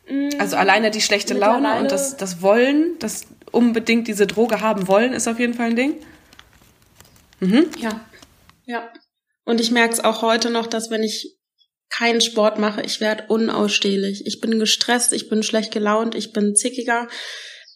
Hm, 0.06 0.30
also 0.38 0.56
alleine 0.56 0.92
die 0.92 1.00
schlechte 1.00 1.34
Laune 1.34 1.80
und 1.80 1.90
das, 1.90 2.16
das 2.16 2.40
Wollen, 2.40 2.92
das 3.00 3.26
unbedingt 3.50 4.06
diese 4.06 4.28
Droge 4.28 4.60
haben 4.60 4.86
wollen, 4.86 5.12
ist 5.12 5.26
auf 5.26 5.40
jeden 5.40 5.54
Fall 5.54 5.70
ein 5.70 5.76
Ding. 5.76 5.94
Mhm. 7.40 7.66
Ja. 7.78 8.04
Ja. 8.66 8.92
Und 9.44 9.60
ich 9.60 9.70
merke 9.70 9.94
es 9.94 10.00
auch 10.00 10.22
heute 10.22 10.50
noch, 10.50 10.66
dass 10.66 10.90
wenn 10.90 11.02
ich 11.02 11.38
keinen 11.90 12.20
Sport 12.20 12.58
mache, 12.58 12.82
ich 12.82 13.00
werde 13.00 13.24
unausstehlich. 13.28 14.26
Ich 14.26 14.40
bin 14.40 14.58
gestresst, 14.58 15.12
ich 15.12 15.28
bin 15.28 15.42
schlecht 15.42 15.72
gelaunt, 15.72 16.14
ich 16.14 16.32
bin 16.32 16.54
zickiger. 16.54 17.08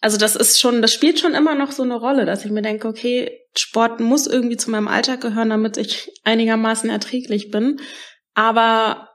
Also 0.00 0.18
das 0.18 0.36
ist 0.36 0.60
schon, 0.60 0.82
das 0.82 0.92
spielt 0.92 1.18
schon 1.18 1.34
immer 1.34 1.54
noch 1.54 1.72
so 1.72 1.82
eine 1.82 1.94
Rolle, 1.94 2.26
dass 2.26 2.44
ich 2.44 2.50
mir 2.50 2.62
denke, 2.62 2.88
okay, 2.88 3.30
Sport 3.56 4.00
muss 4.00 4.26
irgendwie 4.26 4.56
zu 4.56 4.70
meinem 4.70 4.88
Alltag 4.88 5.20
gehören, 5.20 5.50
damit 5.50 5.76
ich 5.76 6.10
einigermaßen 6.24 6.90
erträglich 6.90 7.50
bin. 7.50 7.80
Aber 8.34 9.08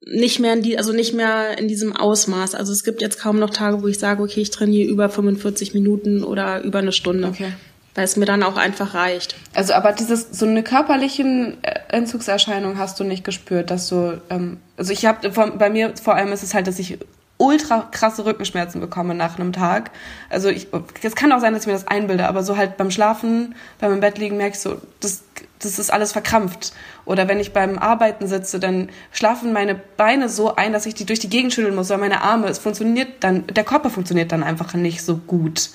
nicht 0.00 0.38
mehr 0.38 0.54
in 0.54 0.62
die, 0.62 0.78
also 0.78 0.92
nicht 0.92 1.12
mehr 1.12 1.58
in 1.58 1.68
diesem 1.68 1.94
Ausmaß. 1.94 2.54
Also 2.54 2.72
es 2.72 2.84
gibt 2.84 3.02
jetzt 3.02 3.18
kaum 3.18 3.38
noch 3.38 3.50
Tage, 3.50 3.82
wo 3.82 3.88
ich 3.88 3.98
sage, 3.98 4.22
okay, 4.22 4.40
ich 4.40 4.50
trainiere 4.50 4.88
über 4.88 5.10
45 5.10 5.74
Minuten 5.74 6.24
oder 6.24 6.62
über 6.62 6.78
eine 6.78 6.92
Stunde. 6.92 7.28
Okay 7.28 7.52
weil 7.98 8.04
es 8.04 8.16
mir 8.16 8.26
dann 8.26 8.44
auch 8.44 8.56
einfach 8.56 8.94
reicht. 8.94 9.34
Also 9.54 9.74
aber 9.74 9.90
dieses 9.90 10.30
so 10.30 10.46
eine 10.46 10.62
körperlichen 10.62 11.58
äh, 11.64 11.80
Entzugserscheinung 11.88 12.78
hast 12.78 13.00
du 13.00 13.04
nicht 13.04 13.24
gespürt, 13.24 13.72
dass 13.72 13.88
du 13.88 14.22
ähm, 14.30 14.58
also 14.76 14.92
ich 14.92 15.04
habe 15.04 15.28
bei 15.30 15.68
mir 15.68 15.92
vor 16.00 16.14
allem 16.14 16.30
ist 16.30 16.44
es 16.44 16.54
halt, 16.54 16.68
dass 16.68 16.78
ich 16.78 16.98
ultra 17.38 17.88
krasse 17.90 18.24
Rückenschmerzen 18.24 18.80
bekomme 18.80 19.16
nach 19.16 19.36
einem 19.36 19.52
Tag. 19.52 19.90
Also 20.30 20.48
ich 20.48 20.68
es 21.02 21.16
kann 21.16 21.32
auch 21.32 21.40
sein, 21.40 21.54
dass 21.54 21.62
ich 21.62 21.66
mir 21.66 21.72
das 21.72 21.88
einbilde, 21.88 22.28
aber 22.28 22.44
so 22.44 22.56
halt 22.56 22.76
beim 22.76 22.92
Schlafen, 22.92 23.56
beim 23.80 23.94
im 23.94 24.00
Bett 24.00 24.16
liegen 24.16 24.40
ich 24.40 24.60
so, 24.60 24.80
das 25.00 25.24
das 25.60 25.80
ist 25.80 25.92
alles 25.92 26.12
verkrampft. 26.12 26.72
Oder 27.04 27.26
wenn 27.26 27.40
ich 27.40 27.52
beim 27.52 27.80
Arbeiten 27.80 28.28
sitze, 28.28 28.60
dann 28.60 28.90
schlafen 29.10 29.52
meine 29.52 29.74
Beine 29.74 30.28
so 30.28 30.54
ein, 30.54 30.72
dass 30.72 30.86
ich 30.86 30.94
die 30.94 31.04
durch 31.04 31.18
die 31.18 31.30
Gegend 31.30 31.52
schütteln 31.52 31.74
muss, 31.74 31.90
oder 31.90 31.98
meine 31.98 32.22
Arme, 32.22 32.46
es 32.46 32.60
funktioniert 32.60 33.08
dann, 33.24 33.44
der 33.48 33.64
Körper 33.64 33.90
funktioniert 33.90 34.30
dann 34.30 34.44
einfach 34.44 34.74
nicht 34.74 35.02
so 35.02 35.16
gut. 35.16 35.70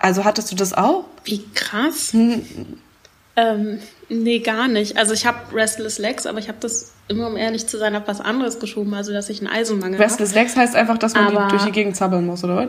Also 0.00 0.24
hattest 0.24 0.50
du 0.50 0.56
das 0.56 0.72
auch? 0.72 1.04
Wie 1.24 1.44
krass. 1.54 2.12
Hm. 2.12 2.44
Ähm, 3.36 3.80
nee, 4.08 4.38
gar 4.38 4.68
nicht. 4.68 4.96
Also 4.96 5.12
ich 5.12 5.26
habe 5.26 5.38
Restless 5.52 5.98
Legs, 5.98 6.26
aber 6.26 6.38
ich 6.38 6.48
habe 6.48 6.58
das 6.60 6.92
immer, 7.08 7.26
um 7.26 7.36
ehrlich 7.36 7.66
zu 7.66 7.78
sein, 7.78 7.94
auf 7.96 8.04
was 8.06 8.20
anderes 8.20 8.60
geschoben, 8.60 8.94
also 8.94 9.12
dass 9.12 9.28
ich 9.28 9.40
einen 9.40 9.48
Eisenmangel 9.48 9.98
habe. 9.98 10.04
Restless 10.04 10.34
Legs 10.34 10.56
heißt 10.56 10.74
einfach, 10.76 10.98
dass 10.98 11.14
man 11.14 11.30
die 11.30 11.50
durch 11.50 11.64
die 11.64 11.72
Gegend 11.72 11.96
zappeln 11.96 12.24
muss, 12.24 12.44
oder 12.44 12.56
was? 12.56 12.68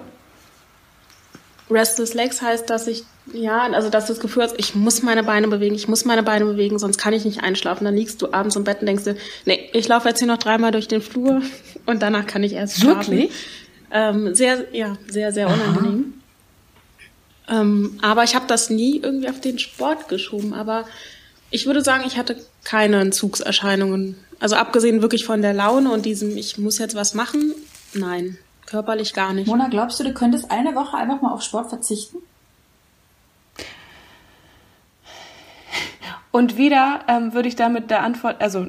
Restless 1.70 2.14
Legs 2.14 2.42
heißt, 2.42 2.70
dass 2.70 2.88
ich, 2.88 3.06
ja, 3.34 3.64
also 3.72 3.90
dass 3.90 4.06
du 4.06 4.14
das 4.14 4.22
Gefühl 4.22 4.44
hast, 4.44 4.56
ich 4.58 4.76
muss 4.76 5.02
meine 5.02 5.24
Beine 5.24 5.48
bewegen, 5.48 5.74
ich 5.74 5.88
muss 5.88 6.06
meine 6.06 6.22
Beine 6.22 6.46
bewegen, 6.46 6.78
sonst 6.78 6.98
kann 6.98 7.14
ich 7.14 7.26
nicht 7.26 7.44
einschlafen. 7.44 7.86
Dann 7.86 7.96
liegst 7.96 8.22
du 8.22 8.32
abends 8.34 8.56
im 8.56 8.64
Bett 8.64 8.82
und 8.82 8.88
denkst 8.88 9.04
dir, 9.04 9.16
nee, 9.46 9.70
ich 9.74 9.88
laufe 9.88 10.08
jetzt 10.08 10.20
hier 10.20 10.28
noch 10.28 10.38
dreimal 10.38 10.72
durch 10.72 10.88
den 10.88 11.02
Flur 11.02 11.42
und 11.86 12.02
danach 12.02 12.28
kann 12.28 12.44
ich 12.44 12.54
erst 12.54 12.80
schlafen. 12.80 13.12
Wirklich? 13.14 13.32
Ähm, 13.92 14.36
sehr, 14.36 14.66
ja, 14.74 14.98
sehr, 15.08 15.32
sehr 15.32 15.48
unangenehm. 15.48 16.14
Aha. 16.16 16.25
Ähm, 17.50 18.00
aber 18.02 18.24
ich 18.24 18.36
habe 18.36 18.48
das 18.48 18.70
nie 18.70 19.00
irgendwie 19.00 19.30
auf 19.30 19.40
den 19.40 19.60
Sport 19.60 20.08
geschoben. 20.08 20.54
Aber 20.54 20.86
ich 21.50 21.66
würde 21.66 21.82
sagen, 21.82 22.04
ich 22.06 22.18
hatte 22.18 22.38
keine 22.64 23.02
Entzugserscheinungen. 23.02 24.18
Also 24.40 24.56
abgesehen 24.56 25.02
wirklich 25.02 25.26
von 25.26 25.42
der 25.42 25.54
Laune 25.54 25.92
und 25.92 26.06
diesem, 26.06 26.36
ich 26.36 26.58
muss 26.58 26.78
jetzt 26.78 26.96
was 26.96 27.14
machen, 27.14 27.54
nein, 27.94 28.38
körperlich 28.66 29.14
gar 29.14 29.34
nicht. 29.34 29.48
Mona, 29.48 29.70
glaubst 29.70 30.00
du, 30.00 30.04
du 30.04 30.14
könntest 30.14 30.52
eine 30.52 30.76
Woche 30.76 30.98
einfach 30.98 31.22
mal 31.22 31.32
auf 31.32 31.42
Sport 31.42 31.70
verzichten? 31.70 32.18
Und 36.32 36.58
wieder 36.58 37.00
ähm, 37.08 37.34
würde 37.34 37.48
ich 37.48 37.56
damit 37.56 37.90
der 37.90 38.04
Antwort, 38.04 38.42
also 38.42 38.68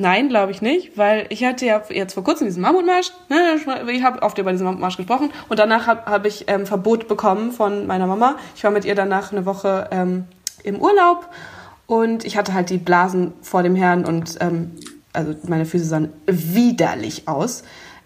Nein, 0.00 0.30
glaube 0.30 0.50
ich 0.50 0.62
nicht, 0.62 0.96
weil 0.96 1.26
ich 1.28 1.44
hatte 1.44 1.66
ja 1.66 1.82
jetzt 1.90 2.14
vor 2.14 2.24
kurzem 2.24 2.46
diesen 2.46 2.62
Mammutmarsch, 2.62 3.12
ne, 3.28 3.60
ich 3.92 4.02
habe 4.02 4.22
oft 4.22 4.38
über 4.38 4.50
diesen 4.50 4.64
Mammutmarsch 4.64 4.96
gesprochen 4.96 5.30
und 5.50 5.58
danach 5.58 5.86
habe 5.86 6.10
hab 6.10 6.24
ich 6.24 6.46
ähm, 6.48 6.64
Verbot 6.64 7.06
bekommen 7.06 7.52
von 7.52 7.86
meiner 7.86 8.06
Mama. 8.06 8.36
Ich 8.56 8.64
war 8.64 8.70
mit 8.70 8.86
ihr 8.86 8.94
danach 8.94 9.30
eine 9.30 9.44
Woche 9.44 9.88
ähm, 9.90 10.24
im 10.62 10.80
Urlaub 10.80 11.28
und 11.86 12.24
ich 12.24 12.38
hatte 12.38 12.54
halt 12.54 12.70
die 12.70 12.78
Blasen 12.78 13.34
vor 13.42 13.62
dem 13.62 13.76
Herrn 13.76 14.06
und 14.06 14.38
ähm, 14.40 14.70
also 15.12 15.34
meine 15.46 15.66
Füße 15.66 15.84
sahen 15.84 16.14
widerlich 16.24 17.28
aus. 17.28 17.62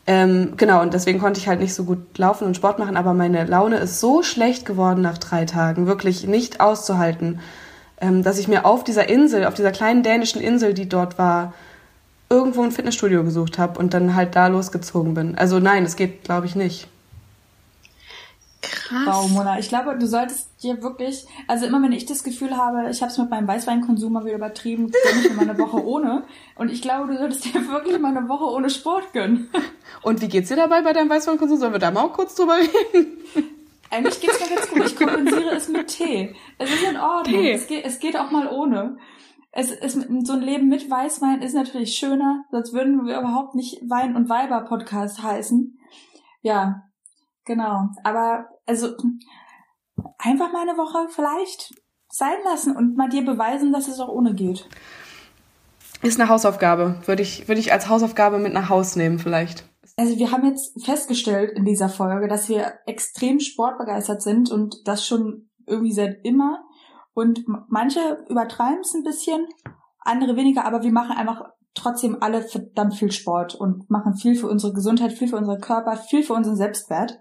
Ähm, 0.08 0.54
genau, 0.56 0.82
und 0.82 0.94
deswegen 0.94 1.20
konnte 1.20 1.38
ich 1.38 1.46
halt 1.46 1.60
nicht 1.60 1.74
so 1.74 1.84
gut 1.84 2.18
laufen 2.18 2.44
und 2.44 2.56
Sport 2.56 2.80
machen, 2.80 2.96
aber 2.96 3.14
meine 3.14 3.44
Laune 3.44 3.76
ist 3.76 4.00
so 4.00 4.24
schlecht 4.24 4.66
geworden 4.66 5.00
nach 5.00 5.18
drei 5.18 5.44
Tagen, 5.44 5.86
wirklich 5.86 6.26
nicht 6.26 6.60
auszuhalten, 6.60 7.38
ähm, 8.00 8.24
dass 8.24 8.40
ich 8.40 8.48
mir 8.48 8.64
auf 8.64 8.82
dieser 8.82 9.08
Insel, 9.08 9.46
auf 9.46 9.54
dieser 9.54 9.70
kleinen 9.70 10.02
dänischen 10.02 10.40
Insel, 10.40 10.74
die 10.74 10.88
dort 10.88 11.18
war, 11.18 11.52
irgendwo 12.34 12.62
ein 12.62 12.72
Fitnessstudio 12.72 13.22
gesucht 13.22 13.58
habe 13.58 13.78
und 13.78 13.94
dann 13.94 14.14
halt 14.14 14.34
da 14.34 14.48
losgezogen 14.48 15.14
bin. 15.14 15.38
Also 15.38 15.60
nein, 15.60 15.84
es 15.84 15.94
geht, 15.94 16.24
glaube 16.24 16.46
ich, 16.46 16.56
nicht. 16.56 16.88
Krass. 18.60 19.06
Wow, 19.06 19.30
Mona. 19.30 19.58
Ich 19.58 19.68
glaube, 19.68 19.96
du 19.98 20.06
solltest 20.06 20.48
dir 20.62 20.82
wirklich, 20.82 21.26
also 21.46 21.66
immer 21.66 21.82
wenn 21.82 21.92
ich 21.92 22.06
das 22.06 22.24
Gefühl 22.24 22.56
habe, 22.56 22.90
ich 22.90 23.02
habe 23.02 23.12
es 23.12 23.18
mit 23.18 23.30
meinem 23.30 23.46
Weißweinkonsum 23.46 24.12
mal 24.12 24.24
wieder 24.24 24.36
übertrieben, 24.36 24.90
gönne 24.90 25.20
ich 25.22 25.30
mir 25.30 25.36
mal 25.36 25.48
eine 25.48 25.58
Woche 25.58 25.84
ohne. 25.84 26.24
Und 26.56 26.72
ich 26.72 26.82
glaube, 26.82 27.12
du 27.12 27.18
solltest 27.18 27.44
dir 27.44 27.68
wirklich 27.68 27.98
mal 28.00 28.16
eine 28.16 28.28
Woche 28.28 28.44
ohne 28.44 28.70
Sport 28.70 29.12
gönnen. 29.12 29.48
Und 30.02 30.20
wie 30.20 30.28
geht's 30.28 30.48
dir 30.48 30.56
dabei 30.56 30.82
bei 30.82 30.92
deinem 30.92 31.10
Weißweinkonsum? 31.10 31.58
Sollen 31.58 31.72
wir 31.72 31.78
da 31.78 31.90
mal 31.90 32.02
auch 32.02 32.12
kurz 32.12 32.34
drüber 32.34 32.56
reden? 32.56 33.18
Eigentlich 33.90 34.20
geht's 34.20 34.40
mir 34.40 34.54
ganz 34.54 34.68
gut. 34.68 34.86
Ich 34.86 34.96
kompensiere 34.96 35.54
es 35.54 35.68
mit 35.68 35.88
Tee. 35.88 36.34
Es 36.58 36.70
ist 36.70 36.82
in 36.82 36.96
Ordnung. 36.96 37.44
Es, 37.44 37.66
geht, 37.66 37.84
es 37.84 38.00
geht 38.00 38.18
auch 38.18 38.30
mal 38.30 38.48
ohne. 38.48 38.96
Es 39.56 39.70
ist 39.70 40.26
so 40.26 40.32
ein 40.32 40.40
Leben 40.40 40.68
mit 40.68 40.90
Weißwein 40.90 41.40
ist 41.40 41.54
natürlich 41.54 41.96
schöner, 41.96 42.44
sonst 42.50 42.72
würden 42.72 43.06
wir 43.06 43.20
überhaupt 43.20 43.54
nicht 43.54 43.80
Wein 43.88 44.16
und 44.16 44.28
Weiber 44.28 44.62
Podcast 44.62 45.22
heißen. 45.22 45.78
Ja, 46.42 46.82
genau. 47.44 47.90
Aber 48.02 48.48
also 48.66 48.96
einfach 50.18 50.52
mal 50.52 50.68
eine 50.68 50.76
Woche 50.76 51.08
vielleicht 51.08 51.72
sein 52.08 52.36
lassen 52.44 52.76
und 52.76 52.96
mal 52.96 53.08
dir 53.08 53.24
beweisen, 53.24 53.72
dass 53.72 53.86
es 53.86 54.00
auch 54.00 54.08
ohne 54.08 54.34
geht. 54.34 54.68
Ist 56.02 56.20
eine 56.20 56.28
Hausaufgabe. 56.28 57.00
Würde 57.06 57.22
ich, 57.22 57.46
würde 57.46 57.60
ich 57.60 57.72
als 57.72 57.88
Hausaufgabe 57.88 58.38
mit 58.38 58.52
nach 58.52 58.68
Haus 58.68 58.96
nehmen 58.96 59.20
vielleicht. 59.20 59.64
Also 59.96 60.18
wir 60.18 60.32
haben 60.32 60.44
jetzt 60.46 60.84
festgestellt 60.84 61.52
in 61.56 61.64
dieser 61.64 61.88
Folge, 61.88 62.26
dass 62.26 62.48
wir 62.48 62.74
extrem 62.86 63.38
sportbegeistert 63.38 64.20
sind 64.20 64.50
und 64.50 64.86
das 64.88 65.06
schon 65.06 65.48
irgendwie 65.64 65.92
seit 65.92 66.24
immer. 66.24 66.64
Und 67.14 67.44
manche 67.68 68.24
übertreiben 68.28 68.80
es 68.80 68.92
ein 68.94 69.04
bisschen, 69.04 69.46
andere 70.00 70.36
weniger, 70.36 70.64
aber 70.66 70.82
wir 70.82 70.92
machen 70.92 71.16
einfach 71.16 71.44
trotzdem 71.74 72.18
alle 72.20 72.42
verdammt 72.42 72.94
viel 72.94 73.12
Sport 73.12 73.54
und 73.54 73.88
machen 73.90 74.16
viel 74.16 74.36
für 74.36 74.48
unsere 74.48 74.72
Gesundheit, 74.72 75.12
viel 75.12 75.28
für 75.28 75.36
unseren 75.36 75.60
Körper, 75.60 75.96
viel 75.96 76.22
für 76.22 76.34
unseren 76.34 76.56
Selbstwert. 76.56 77.20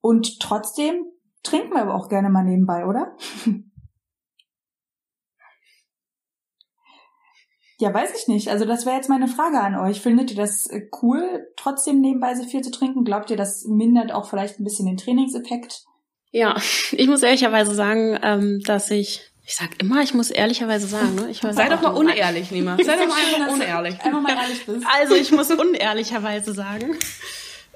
Und 0.00 0.40
trotzdem 0.40 1.04
trinken 1.42 1.72
wir 1.74 1.82
aber 1.82 1.94
auch 1.94 2.08
gerne 2.08 2.30
mal 2.30 2.44
nebenbei, 2.44 2.86
oder? 2.86 3.16
ja, 7.78 7.92
weiß 7.92 8.18
ich 8.18 8.28
nicht. 8.28 8.48
Also 8.48 8.64
das 8.64 8.86
wäre 8.86 8.96
jetzt 8.96 9.10
meine 9.10 9.28
Frage 9.28 9.60
an 9.60 9.76
euch. 9.76 10.00
Findet 10.00 10.30
ihr 10.30 10.36
das 10.36 10.66
äh, 10.66 10.88
cool, 11.02 11.46
trotzdem 11.56 12.00
nebenbei 12.00 12.34
so 12.34 12.44
viel 12.44 12.62
zu 12.62 12.70
trinken? 12.70 13.04
Glaubt 13.04 13.30
ihr, 13.30 13.36
das 13.36 13.64
mindert 13.66 14.12
auch 14.12 14.26
vielleicht 14.28 14.58
ein 14.58 14.64
bisschen 14.64 14.86
den 14.86 14.96
Trainingseffekt? 14.96 15.84
Ja, 16.32 16.56
ich 16.92 17.06
muss 17.06 17.22
ehrlicherweise 17.22 17.74
sagen, 17.74 18.18
ähm, 18.22 18.60
dass 18.62 18.90
ich 18.90 19.22
ich 19.48 19.56
sag 19.56 19.80
immer, 19.80 20.02
ich 20.02 20.12
muss 20.12 20.30
ehrlicherweise 20.30 20.86
sagen, 20.86 21.14
ne? 21.14 21.28
Ich 21.30 21.40
Sei 21.40 21.70
doch 21.70 21.80
mal 21.80 21.88
unehrlich, 21.88 22.50
Nima. 22.50 22.76
Sei 22.76 22.96
doch 22.96 23.06
mal 23.06 23.16
einfach 23.16 23.54
unehrlich. 23.54 23.94
Einfach 24.04 24.20
mal 24.20 24.36
ehrlich 24.36 24.66
bist. 24.66 24.86
Also 25.00 25.14
ich 25.14 25.32
muss 25.32 25.50
unehrlicherweise 25.50 26.52
sagen. 26.52 26.98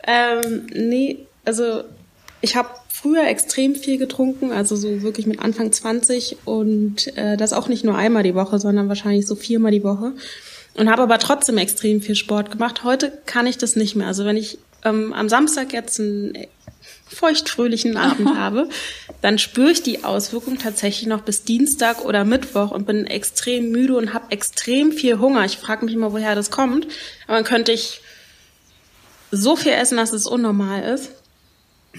Ähm, 0.06 0.66
nee, 0.74 1.26
also 1.46 1.82
ich 2.42 2.56
habe 2.56 2.68
früher 2.90 3.26
extrem 3.26 3.74
viel 3.74 3.96
getrunken, 3.96 4.52
also 4.52 4.76
so 4.76 5.00
wirklich 5.00 5.26
mit 5.26 5.40
Anfang 5.40 5.72
20 5.72 6.36
und 6.44 7.16
äh, 7.16 7.38
das 7.38 7.54
auch 7.54 7.68
nicht 7.68 7.84
nur 7.84 7.96
einmal 7.96 8.22
die 8.22 8.34
Woche, 8.34 8.58
sondern 8.58 8.88
wahrscheinlich 8.88 9.26
so 9.26 9.34
viermal 9.34 9.72
die 9.72 9.82
Woche 9.82 10.12
und 10.74 10.90
habe 10.90 11.02
aber 11.02 11.18
trotzdem 11.18 11.56
extrem 11.56 12.02
viel 12.02 12.16
Sport 12.16 12.50
gemacht. 12.50 12.84
Heute 12.84 13.18
kann 13.24 13.46
ich 13.46 13.56
das 13.56 13.76
nicht 13.76 13.96
mehr. 13.96 14.08
Also 14.08 14.26
wenn 14.26 14.36
ich 14.36 14.58
ähm, 14.84 15.14
am 15.14 15.30
Samstag 15.30 15.72
jetzt 15.72 15.98
einen 16.00 16.36
feuchtfröhlichen 17.12 17.96
Abend 17.96 18.36
habe, 18.36 18.68
dann 19.20 19.38
spüre 19.38 19.70
ich 19.70 19.82
die 19.82 20.04
Auswirkung 20.04 20.58
tatsächlich 20.58 21.06
noch 21.06 21.22
bis 21.22 21.44
Dienstag 21.44 22.04
oder 22.04 22.24
Mittwoch 22.24 22.70
und 22.70 22.86
bin 22.86 23.06
extrem 23.06 23.70
müde 23.70 23.96
und 23.96 24.14
habe 24.14 24.30
extrem 24.30 24.92
viel 24.92 25.18
Hunger. 25.18 25.44
Ich 25.44 25.58
frage 25.58 25.84
mich 25.84 25.94
immer, 25.94 26.12
woher 26.12 26.34
das 26.34 26.50
kommt. 26.50 26.86
Aber 27.26 27.36
dann 27.36 27.44
könnte 27.44 27.72
ich 27.72 28.00
so 29.30 29.56
viel 29.56 29.72
essen, 29.72 29.96
dass 29.96 30.12
es 30.12 30.26
unnormal 30.26 30.82
ist. 30.82 31.10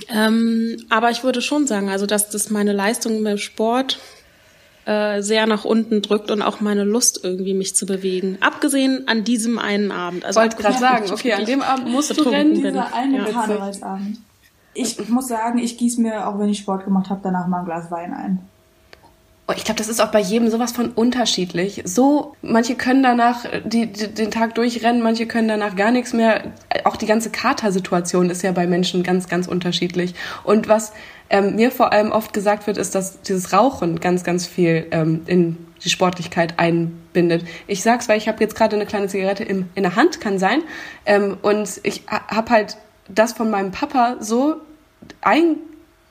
Ähm, 0.10 0.86
aber 0.90 1.12
ich 1.12 1.24
würde 1.24 1.42
schon 1.42 1.68
sagen, 1.68 1.90
also 1.90 2.06
dass 2.06 2.30
das 2.30 2.50
meine 2.50 2.74
Leistung 2.74 3.26
im 3.26 3.38
Sport 3.38 4.00
äh, 4.86 5.22
sehr 5.22 5.46
nach 5.46 5.66
unten 5.66 6.02
drückt 6.02 6.32
und 6.32 6.42
auch 6.42 6.60
meine 6.60 6.84
Lust 6.84 7.22
irgendwie 7.24 7.54
mich 7.54 7.76
zu 7.76 7.86
bewegen. 7.86 8.38
Abgesehen 8.42 9.08
an 9.08 9.24
diesem 9.24 9.60
einen 9.60 9.92
Abend. 9.92 10.26
Also 10.26 10.42
wollte 10.42 10.58
gerade 10.58 10.80
sagen, 10.80 11.12
okay, 11.12 11.34
an 11.34 11.46
dem 11.46 11.62
Abend 11.62 11.90
musst 11.90 12.18
du 12.18 12.22
rennen. 12.24 12.56
Dieser 12.56 12.94
eine 12.94 13.18
ja. 13.18 13.26
Karnevalsabend. 13.26 14.18
Ich 14.74 15.10
muss 15.10 15.28
sagen, 15.28 15.60
ich 15.60 15.78
gieße 15.78 16.02
mir, 16.02 16.28
auch 16.28 16.40
wenn 16.40 16.50
ich 16.50 16.60
Sport 16.60 16.86
gemacht 16.86 17.10
habe, 17.10 17.22
danach 17.24 17.48
mal 17.48 17.60
ein 17.60 17.66
Glas 17.66 17.92
Wein 17.92 18.14
ein. 18.14 18.40
Oh, 19.46 19.54
ich 19.58 19.66
glaube, 19.66 19.78
das 19.78 19.90
ist 19.90 20.00
auch 20.00 20.12
bei 20.12 20.22
jedem 20.22 20.50
sowas 20.50 20.72
von 20.72 20.92
unterschiedlich. 20.92 21.82
So, 21.84 22.34
manche 22.42 22.76
können 22.76 23.04
danach 23.04 23.46
die, 23.66 23.88
die, 23.88 24.08
den 24.08 24.32
Tag 24.32 24.56
durchrennen, 24.56 25.02
manche 25.02 25.26
können 25.26 25.50
danach 25.50 25.76
gar 25.76 25.92
nichts 25.92 26.14
mehr. 26.14 26.54
Auch 26.86 26.96
die 26.96 27.08
ganze 27.08 27.30
Katersituation 27.30 28.30
ist 28.30 28.42
ja 28.42 28.54
bei 28.54 28.68
Menschen 28.68 29.04
ganz, 29.04 29.28
ganz 29.28 29.48
unterschiedlich. 29.48 30.16
Und 30.46 30.70
was 30.70 30.94
ähm, 31.30 31.56
mir 31.56 31.72
vor 31.72 31.92
allem 31.92 32.14
oft 32.14 32.32
gesagt 32.32 32.68
wird, 32.68 32.78
ist, 32.78 32.96
dass 32.96 33.22
dieses 33.22 33.52
Rauchen 33.52 34.00
ganz, 34.00 34.24
ganz 34.24 34.48
viel 34.48 34.88
ähm, 34.92 35.24
in 35.26 35.58
die 35.84 35.90
Sportlichkeit 35.90 36.58
einbindet. 36.58 37.44
Ich 37.68 37.84
sag's, 37.84 38.08
weil 38.08 38.18
ich 38.18 38.30
habe 38.30 38.42
jetzt 38.42 38.56
gerade 38.56 38.78
eine 38.78 38.86
kleine 38.86 39.08
Zigarette 39.08 39.44
im, 39.44 39.70
in 39.76 39.84
der 39.84 39.98
Hand, 39.98 40.22
kann 40.22 40.40
sein. 40.40 40.62
Ähm, 41.06 41.36
und 41.42 41.82
ich 41.84 42.04
habe 42.08 42.50
halt 42.50 42.78
das 43.08 43.34
von 43.34 43.50
meinem 43.50 43.72
Papa 43.72 44.18
so 44.20 44.58
ein, 45.22 45.58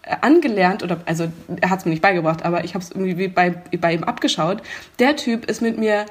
äh, 0.02 0.16
angelernt 0.20 0.82
oder 0.82 1.00
also 1.06 1.28
er 1.60 1.70
hat 1.70 1.80
es 1.80 1.84
mir 1.84 1.90
nicht 1.90 2.02
beigebracht, 2.02 2.44
aber 2.44 2.64
ich 2.64 2.74
habe 2.74 2.84
es 2.84 2.90
irgendwie 2.90 3.28
bei, 3.28 3.50
bei 3.50 3.94
ihm 3.94 4.04
abgeschaut. 4.04 4.62
Der 4.98 5.16
Typ 5.16 5.46
ist 5.46 5.62
mit 5.62 5.78
mir 5.78 6.06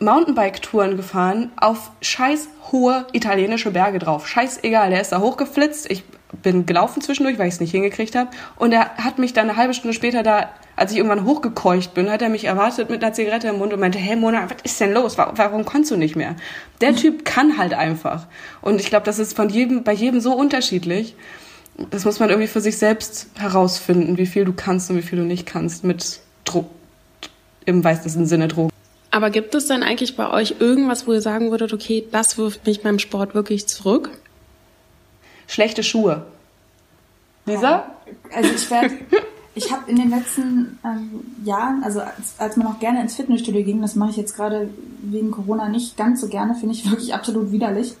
Mountainbike-Touren 0.00 0.96
gefahren 0.96 1.52
auf 1.56 1.90
scheiß 2.00 2.48
hohe 2.72 3.06
italienische 3.12 3.70
Berge 3.70 3.98
drauf. 3.98 4.26
Scheißegal, 4.26 4.90
der 4.90 5.02
ist 5.02 5.12
da 5.12 5.20
hochgeflitzt. 5.20 5.90
Ich 5.90 6.04
bin 6.42 6.66
gelaufen 6.66 7.02
zwischendurch, 7.02 7.38
weil 7.38 7.48
ich 7.48 7.54
es 7.54 7.60
nicht 7.60 7.72
hingekriegt 7.72 8.14
habe. 8.14 8.30
Und 8.56 8.72
er 8.72 8.96
hat 8.96 9.18
mich 9.18 9.32
dann 9.32 9.48
eine 9.48 9.58
halbe 9.58 9.74
Stunde 9.74 9.94
später 9.94 10.22
da, 10.22 10.48
als 10.76 10.92
ich 10.92 10.98
irgendwann 10.98 11.24
hochgekeucht 11.24 11.94
bin, 11.94 12.10
hat 12.10 12.22
er 12.22 12.28
mich 12.28 12.44
erwartet 12.44 12.90
mit 12.90 13.02
einer 13.02 13.12
Zigarette 13.12 13.48
im 13.48 13.58
Mund 13.58 13.72
und 13.72 13.80
meinte, 13.80 13.98
hey 13.98 14.16
Mona, 14.16 14.48
was 14.48 14.56
ist 14.62 14.80
denn 14.80 14.92
los? 14.92 15.18
Warum, 15.18 15.64
kannst 15.64 15.90
du 15.90 15.96
nicht 15.96 16.16
mehr? 16.16 16.36
Der 16.80 16.94
Typ 16.94 17.24
kann 17.24 17.58
halt 17.58 17.74
einfach. 17.74 18.26
Und 18.62 18.80
ich 18.80 18.86
glaube, 18.86 19.04
das 19.04 19.18
ist 19.18 19.36
von 19.36 19.48
jedem, 19.48 19.82
bei 19.82 19.92
jedem 19.92 20.20
so 20.20 20.32
unterschiedlich. 20.32 21.16
Das 21.90 22.04
muss 22.04 22.20
man 22.20 22.30
irgendwie 22.30 22.48
für 22.48 22.60
sich 22.60 22.78
selbst 22.78 23.28
herausfinden, 23.36 24.16
wie 24.16 24.26
viel 24.26 24.44
du 24.44 24.52
kannst 24.52 24.90
und 24.90 24.96
wie 24.96 25.02
viel 25.02 25.18
du 25.18 25.24
nicht 25.24 25.46
kannst 25.46 25.84
mit 25.84 26.20
Druck, 26.44 26.70
im 27.64 27.84
weitesten 27.84 28.26
Sinne 28.26 28.48
Drogen. 28.48 28.70
Aber 29.10 29.30
gibt 29.30 29.54
es 29.54 29.66
dann 29.66 29.82
eigentlich 29.82 30.16
bei 30.16 30.30
euch 30.30 30.56
irgendwas, 30.60 31.06
wo 31.06 31.12
ihr 31.12 31.20
sagen 31.20 31.50
würdet, 31.50 31.72
okay, 31.72 32.04
das 32.12 32.38
wirft 32.38 32.66
mich 32.66 32.82
beim 32.82 32.98
Sport 32.98 33.34
wirklich 33.34 33.66
zurück? 33.66 34.10
Schlechte 35.50 35.82
Schuhe. 35.82 36.26
Lisa? 37.44 37.84
Also 38.34 38.50
ich 38.54 38.70
werde, 38.70 38.94
ich 39.54 39.72
habe 39.72 39.90
in 39.90 39.96
den 39.96 40.10
letzten 40.10 40.78
ähm, 40.84 41.20
Jahren, 41.44 41.82
also 41.82 42.00
als, 42.00 42.34
als 42.38 42.56
man 42.56 42.68
noch 42.68 42.78
gerne 42.78 43.00
ins 43.00 43.16
Fitnessstudio 43.16 43.64
ging, 43.64 43.82
das 43.82 43.96
mache 43.96 44.10
ich 44.10 44.16
jetzt 44.16 44.36
gerade 44.36 44.70
wegen 45.02 45.30
Corona 45.30 45.68
nicht 45.68 45.96
ganz 45.96 46.20
so 46.20 46.28
gerne, 46.28 46.54
finde 46.54 46.74
ich 46.74 46.84
wirklich 46.90 47.14
absolut 47.14 47.50
widerlich. 47.50 47.94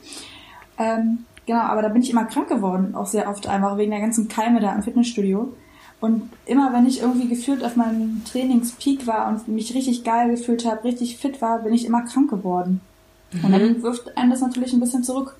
Ähm, 0.78 1.26
genau, 1.46 1.60
aber 1.60 1.82
da 1.82 1.88
bin 1.88 2.02
ich 2.02 2.10
immer 2.10 2.24
krank 2.24 2.48
geworden, 2.48 2.94
auch 2.94 3.06
sehr 3.06 3.28
oft 3.28 3.46
einfach 3.46 3.76
wegen 3.76 3.90
der 3.90 4.00
ganzen 4.00 4.28
Keime 4.28 4.60
da 4.60 4.74
im 4.74 4.82
Fitnessstudio. 4.82 5.52
Und 6.00 6.30
immer 6.46 6.72
wenn 6.72 6.86
ich 6.86 7.02
irgendwie 7.02 7.28
gefühlt 7.28 7.62
auf 7.62 7.76
meinem 7.76 8.22
Trainingspeak 8.24 9.06
war 9.06 9.28
und 9.28 9.48
mich 9.48 9.74
richtig 9.74 10.02
geil 10.02 10.30
gefühlt 10.30 10.64
habe, 10.64 10.84
richtig 10.84 11.18
fit 11.18 11.42
war, 11.42 11.58
bin 11.58 11.74
ich 11.74 11.84
immer 11.84 12.02
krank 12.02 12.30
geworden. 12.30 12.80
Mhm. 13.32 13.44
Und 13.44 13.52
dann 13.52 13.82
wirft 13.82 14.16
einen 14.16 14.30
das 14.30 14.40
natürlich 14.40 14.72
ein 14.72 14.80
bisschen 14.80 15.04
zurück. 15.04 15.36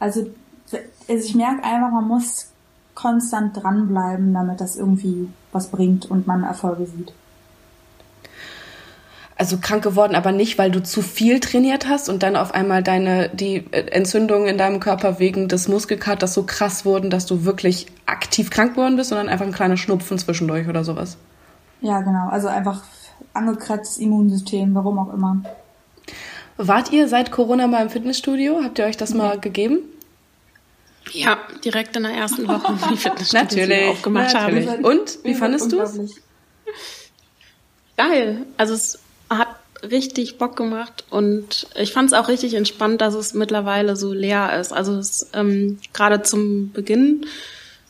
Also 0.00 0.26
also 0.72 0.82
ich 1.08 1.34
merke 1.34 1.62
einfach, 1.64 1.90
man 1.90 2.08
muss 2.08 2.48
konstant 2.94 3.56
dranbleiben, 3.56 4.32
damit 4.32 4.60
das 4.60 4.76
irgendwie 4.76 5.28
was 5.52 5.68
bringt 5.68 6.10
und 6.10 6.26
man 6.26 6.44
Erfolge 6.44 6.86
sieht. 6.86 7.12
Also 9.36 9.58
krank 9.60 9.82
geworden, 9.82 10.14
aber 10.14 10.30
nicht, 10.30 10.58
weil 10.58 10.70
du 10.70 10.80
zu 10.80 11.02
viel 11.02 11.40
trainiert 11.40 11.88
hast 11.88 12.08
und 12.08 12.22
dann 12.22 12.36
auf 12.36 12.54
einmal 12.54 12.84
deine 12.84 13.30
die 13.30 13.64
Entzündungen 13.72 14.46
in 14.46 14.58
deinem 14.58 14.78
Körper 14.78 15.18
wegen 15.18 15.48
des 15.48 15.66
Muskelkaters 15.66 16.34
so 16.34 16.44
krass 16.44 16.84
wurden, 16.84 17.10
dass 17.10 17.26
du 17.26 17.44
wirklich 17.44 17.88
aktiv 18.06 18.50
krank 18.50 18.74
geworden 18.74 18.94
bist, 18.94 19.08
sondern 19.08 19.28
einfach 19.28 19.44
ein 19.44 19.52
kleiner 19.52 19.76
Schnupfen 19.76 20.18
zwischendurch 20.18 20.68
oder 20.68 20.84
sowas. 20.84 21.16
Ja, 21.80 22.00
genau. 22.00 22.28
Also 22.28 22.46
einfach 22.46 22.84
angekratztes 23.32 23.98
Immunsystem, 23.98 24.72
warum 24.74 25.00
auch 25.00 25.12
immer. 25.12 25.42
Wart 26.56 26.92
ihr 26.92 27.08
seit 27.08 27.32
Corona 27.32 27.66
mal 27.66 27.82
im 27.82 27.90
Fitnessstudio? 27.90 28.60
Habt 28.62 28.78
ihr 28.78 28.84
euch 28.84 28.96
das 28.96 29.14
mal 29.14 29.40
gegeben? 29.40 29.78
Ja, 31.12 31.38
direkt 31.64 31.96
in 31.96 32.04
der 32.04 32.12
ersten 32.12 32.48
Woche, 32.48 32.78
die 32.90 32.96
Fitnessstudio 32.96 33.90
aufgemacht 33.90 34.34
natürlich. 34.34 34.68
haben. 34.68 34.84
Und 34.84 35.18
wie 35.22 35.34
fandest 35.34 35.70
du 35.70 35.80
es? 35.80 35.98
Geil. 37.96 38.46
Also 38.56 38.74
es 38.74 38.98
hat 39.30 39.48
richtig 39.82 40.38
Bock 40.38 40.56
gemacht 40.56 41.04
und 41.10 41.66
ich 41.76 41.92
fand 41.92 42.10
es 42.10 42.18
auch 42.18 42.28
richtig 42.28 42.54
entspannt, 42.54 43.00
dass 43.00 43.14
es 43.14 43.34
mittlerweile 43.34 43.96
so 43.96 44.12
leer 44.12 44.58
ist. 44.58 44.72
Also 44.72 44.94
es, 44.96 45.30
ähm, 45.34 45.78
gerade 45.92 46.22
zum 46.22 46.72
Beginn 46.72 47.26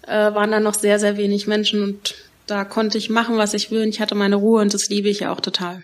äh, 0.03 0.35
waren 0.35 0.51
da 0.51 0.61
noch 0.61 0.75
sehr, 0.75 0.99
sehr 0.99 1.17
wenig 1.17 1.47
Menschen 1.47 1.83
und 1.83 2.15
da 2.47 2.65
konnte 2.65 2.99
ich 2.99 3.11
machen, 3.11 3.39
was 3.39 3.55
ich 3.55 3.71
will 3.71 3.83
und 3.83 3.89
ich 3.89 4.01
hatte 4.01 4.15
meine 4.15 4.37
Ruhe 4.37 4.61
und 4.61 4.75
das 4.75 4.89
liebe 4.89 5.09
ich 5.09 5.21
ja 5.21 5.33
auch 5.33 5.41
total. 5.41 5.83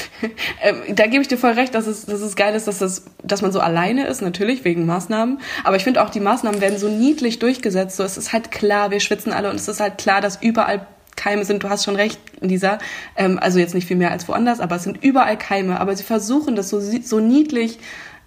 ähm, 0.62 0.82
da 0.94 1.06
gebe 1.06 1.22
ich 1.22 1.28
dir 1.28 1.38
voll 1.38 1.52
recht, 1.52 1.74
dass 1.74 1.86
es, 1.86 2.06
dass 2.06 2.20
es 2.20 2.36
geil 2.36 2.54
ist, 2.54 2.66
dass, 2.66 2.78
das, 2.78 3.04
dass 3.22 3.42
man 3.42 3.52
so 3.52 3.60
alleine 3.60 4.06
ist, 4.06 4.22
natürlich 4.22 4.64
wegen 4.64 4.86
Maßnahmen. 4.86 5.40
Aber 5.64 5.76
ich 5.76 5.84
finde 5.84 6.02
auch, 6.02 6.10
die 6.10 6.20
Maßnahmen 6.20 6.60
werden 6.60 6.78
so 6.78 6.88
niedlich 6.88 7.38
durchgesetzt. 7.38 7.96
So, 7.96 8.02
es 8.02 8.16
ist 8.16 8.32
halt 8.32 8.50
klar, 8.50 8.90
wir 8.90 9.00
schwitzen 9.00 9.32
alle 9.32 9.50
und 9.50 9.56
es 9.56 9.68
ist 9.68 9.80
halt 9.80 9.98
klar, 9.98 10.20
dass 10.20 10.40
überall 10.42 10.86
Keime 11.16 11.44
sind. 11.44 11.62
Du 11.62 11.68
hast 11.68 11.84
schon 11.84 11.96
recht, 11.96 12.18
Lisa. 12.40 12.78
Ähm, 13.16 13.38
also 13.38 13.58
jetzt 13.58 13.74
nicht 13.74 13.86
viel 13.86 13.96
mehr 13.96 14.10
als 14.10 14.26
woanders, 14.28 14.60
aber 14.60 14.76
es 14.76 14.84
sind 14.84 15.02
überall 15.04 15.36
Keime. 15.36 15.80
Aber 15.80 15.94
sie 15.94 16.04
versuchen 16.04 16.56
das 16.56 16.68
so, 16.68 16.80
so 16.80 17.20
niedlich 17.20 17.78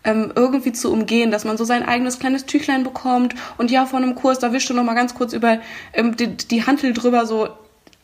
ähm, 0.03 0.32
irgendwie 0.36 0.72
zu 0.72 0.91
umgehen, 0.91 1.32
dass 1.32 1.45
man 1.45 1.57
so 1.57 1.63
sein 1.66 1.84
eigenes 1.84 2.20
kleines 2.20 2.45
Tüchlein 2.45 2.84
bekommt 2.84 3.34
und 3.57 3.72
ja, 3.72 3.86
vor 3.88 3.97
einem 3.97 4.13
Kurs, 4.13 4.38
da 4.38 4.53
wischst 4.53 4.70
du 4.70 4.76
noch 4.76 4.84
mal 4.84 4.93
ganz 4.93 5.16
kurz 5.16 5.34
über 5.34 5.59
ähm, 5.93 6.16
die, 6.16 6.28
die 6.28 6.66
Hantel 6.66 6.93
drüber, 6.93 7.26
so 7.26 7.49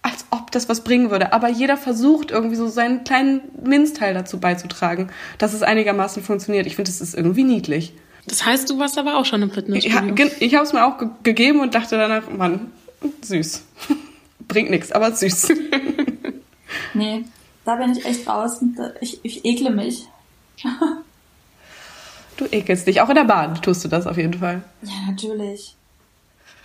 als 0.01 0.25
ob 0.31 0.51
das 0.51 0.67
was 0.67 0.83
bringen 0.83 1.11
würde. 1.11 1.33
Aber 1.33 1.49
jeder 1.49 1.77
versucht 1.77 2.31
irgendwie 2.31 2.55
so 2.55 2.67
seinen 2.67 3.03
kleinen 3.03 3.41
Minzteil 3.63 4.13
dazu 4.13 4.39
beizutragen, 4.39 5.09
dass 5.37 5.53
es 5.53 5.63
einigermaßen 5.63 6.23
funktioniert. 6.23 6.65
Ich 6.65 6.75
finde, 6.75 6.89
das 6.91 7.01
ist 7.01 7.13
irgendwie 7.13 7.43
niedlich. 7.43 7.93
Das 8.27 8.45
heißt, 8.45 8.69
du 8.69 8.77
warst 8.79 8.97
aber 8.97 9.17
auch 9.17 9.25
schon 9.25 9.41
im 9.41 9.51
Fitnessstudio. 9.51 10.15
Ja, 10.15 10.31
ich 10.39 10.55
habe 10.55 10.65
es 10.65 10.73
mir 10.73 10.85
auch 10.85 10.97
ge 10.97 11.09
gegeben 11.23 11.59
und 11.59 11.73
dachte 11.75 11.97
danach, 11.97 12.29
Mann, 12.29 12.71
süß. 13.21 13.63
Bringt 14.47 14.69
nichts, 14.69 14.91
aber 14.91 15.11
süß. 15.11 15.49
nee, 16.93 17.25
da 17.65 17.75
bin 17.75 17.91
ich 17.91 18.05
echt 18.05 18.27
raus. 18.27 18.63
Ich, 19.01 19.19
ich 19.23 19.45
ekle 19.45 19.71
mich. 19.71 20.07
du 22.37 22.45
ekelst 22.51 22.87
dich. 22.87 23.01
Auch 23.01 23.09
in 23.09 23.15
der 23.15 23.23
Bahn 23.23 23.55
tust 23.61 23.83
du 23.83 23.87
das 23.87 24.07
auf 24.07 24.17
jeden 24.17 24.35
Fall. 24.35 24.63
Ja, 24.83 25.09
natürlich. 25.09 25.75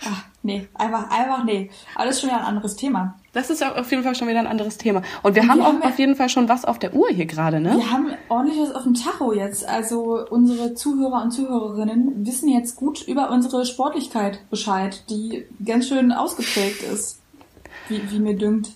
Ach, 0.05 0.23
nee, 0.43 0.67
einfach, 0.75 1.09
einfach 1.09 1.43
nee. 1.43 1.71
Aber 1.95 2.05
das 2.05 2.15
ist 2.15 2.21
schon 2.21 2.29
wieder 2.29 2.39
ein 2.39 2.45
anderes 2.45 2.75
Thema. 2.75 3.15
Das 3.37 3.51
ist 3.51 3.63
auf 3.63 3.91
jeden 3.91 4.01
Fall 4.01 4.15
schon 4.15 4.27
wieder 4.27 4.39
ein 4.39 4.47
anderes 4.47 4.79
Thema. 4.79 5.03
Und 5.21 5.35
wir 5.35 5.43
und 5.43 5.49
haben 5.49 5.59
wir 5.59 5.65
auch 5.65 5.73
haben 5.73 5.83
auf 5.83 5.99
jeden 5.99 6.15
Fall 6.15 6.27
schon 6.27 6.49
was 6.49 6.65
auf 6.65 6.79
der 6.79 6.95
Uhr 6.95 7.09
hier 7.09 7.27
gerade, 7.27 7.59
ne? 7.59 7.75
Wir 7.77 7.91
haben 7.91 8.07
ordentlich 8.29 8.59
was 8.59 8.73
auf 8.73 8.81
dem 8.81 8.95
Tacho 8.95 9.31
jetzt. 9.31 9.69
Also 9.69 10.25
unsere 10.27 10.73
Zuhörer 10.73 11.21
und 11.21 11.29
Zuhörerinnen 11.29 12.25
wissen 12.25 12.49
jetzt 12.49 12.77
gut 12.77 13.07
über 13.07 13.29
unsere 13.29 13.63
Sportlichkeit 13.67 14.39
Bescheid, 14.49 15.03
die 15.11 15.45
ganz 15.63 15.87
schön 15.87 16.11
ausgeprägt 16.11 16.81
ist, 16.81 17.21
wie, 17.89 18.01
wie 18.09 18.17
mir 18.17 18.35
dünkt. 18.35 18.71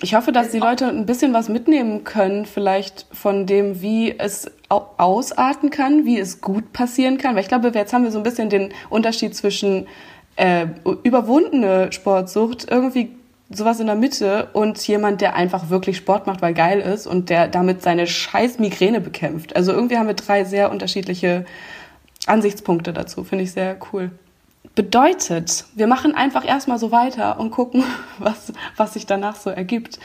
Ich 0.00 0.14
hoffe, 0.14 0.30
dass 0.30 0.52
die 0.52 0.60
Leute 0.60 0.86
ein 0.86 1.04
bisschen 1.04 1.32
was 1.32 1.48
mitnehmen 1.48 2.04
können, 2.04 2.46
vielleicht 2.46 3.06
von 3.10 3.44
dem, 3.44 3.82
wie 3.82 4.16
es 4.16 4.48
ausarten 4.68 5.70
kann, 5.70 6.04
wie 6.04 6.20
es 6.20 6.40
gut 6.40 6.72
passieren 6.72 7.18
kann. 7.18 7.34
Weil 7.34 7.42
ich 7.42 7.48
glaube, 7.48 7.72
jetzt 7.74 7.92
haben 7.92 8.04
wir 8.04 8.12
so 8.12 8.18
ein 8.18 8.24
bisschen 8.24 8.50
den 8.50 8.72
Unterschied 8.88 9.34
zwischen 9.34 9.88
äh, 10.36 10.68
überwundene 11.02 11.90
Sportsucht, 11.90 12.68
irgendwie 12.70 13.10
sowas 13.50 13.80
in 13.80 13.86
der 13.86 13.96
Mitte 13.96 14.48
und 14.52 14.86
jemand, 14.86 15.20
der 15.20 15.36
einfach 15.36 15.68
wirklich 15.70 15.96
Sport 15.96 16.26
macht, 16.26 16.42
weil 16.42 16.54
geil 16.54 16.80
ist 16.80 17.06
und 17.06 17.30
der 17.30 17.48
damit 17.48 17.82
seine 17.82 18.06
scheiß 18.06 18.58
Migräne 18.58 19.00
bekämpft. 19.00 19.54
Also 19.54 19.72
irgendwie 19.72 19.98
haben 19.98 20.06
wir 20.06 20.14
drei 20.14 20.44
sehr 20.44 20.70
unterschiedliche 20.70 21.44
Ansichtspunkte 22.26 22.92
dazu. 22.92 23.24
Finde 23.24 23.44
ich 23.44 23.52
sehr 23.52 23.76
cool. 23.92 24.10
Bedeutet, 24.74 25.66
wir 25.74 25.86
machen 25.86 26.14
einfach 26.14 26.44
erstmal 26.46 26.78
so 26.78 26.90
weiter 26.90 27.38
und 27.38 27.50
gucken, 27.50 27.84
was, 28.18 28.52
was 28.76 28.94
sich 28.94 29.06
danach 29.06 29.36
so 29.36 29.50
ergibt. 29.50 29.98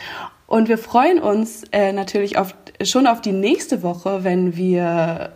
Und 0.45 0.67
wir 0.67 0.77
freuen 0.77 1.19
uns 1.19 1.63
äh, 1.71 1.93
natürlich 1.93 2.37
auf, 2.37 2.55
schon 2.83 3.07
auf 3.07 3.21
die 3.21 3.31
nächste 3.31 3.83
Woche, 3.83 4.23
wenn 4.23 4.55
wir 4.55 5.33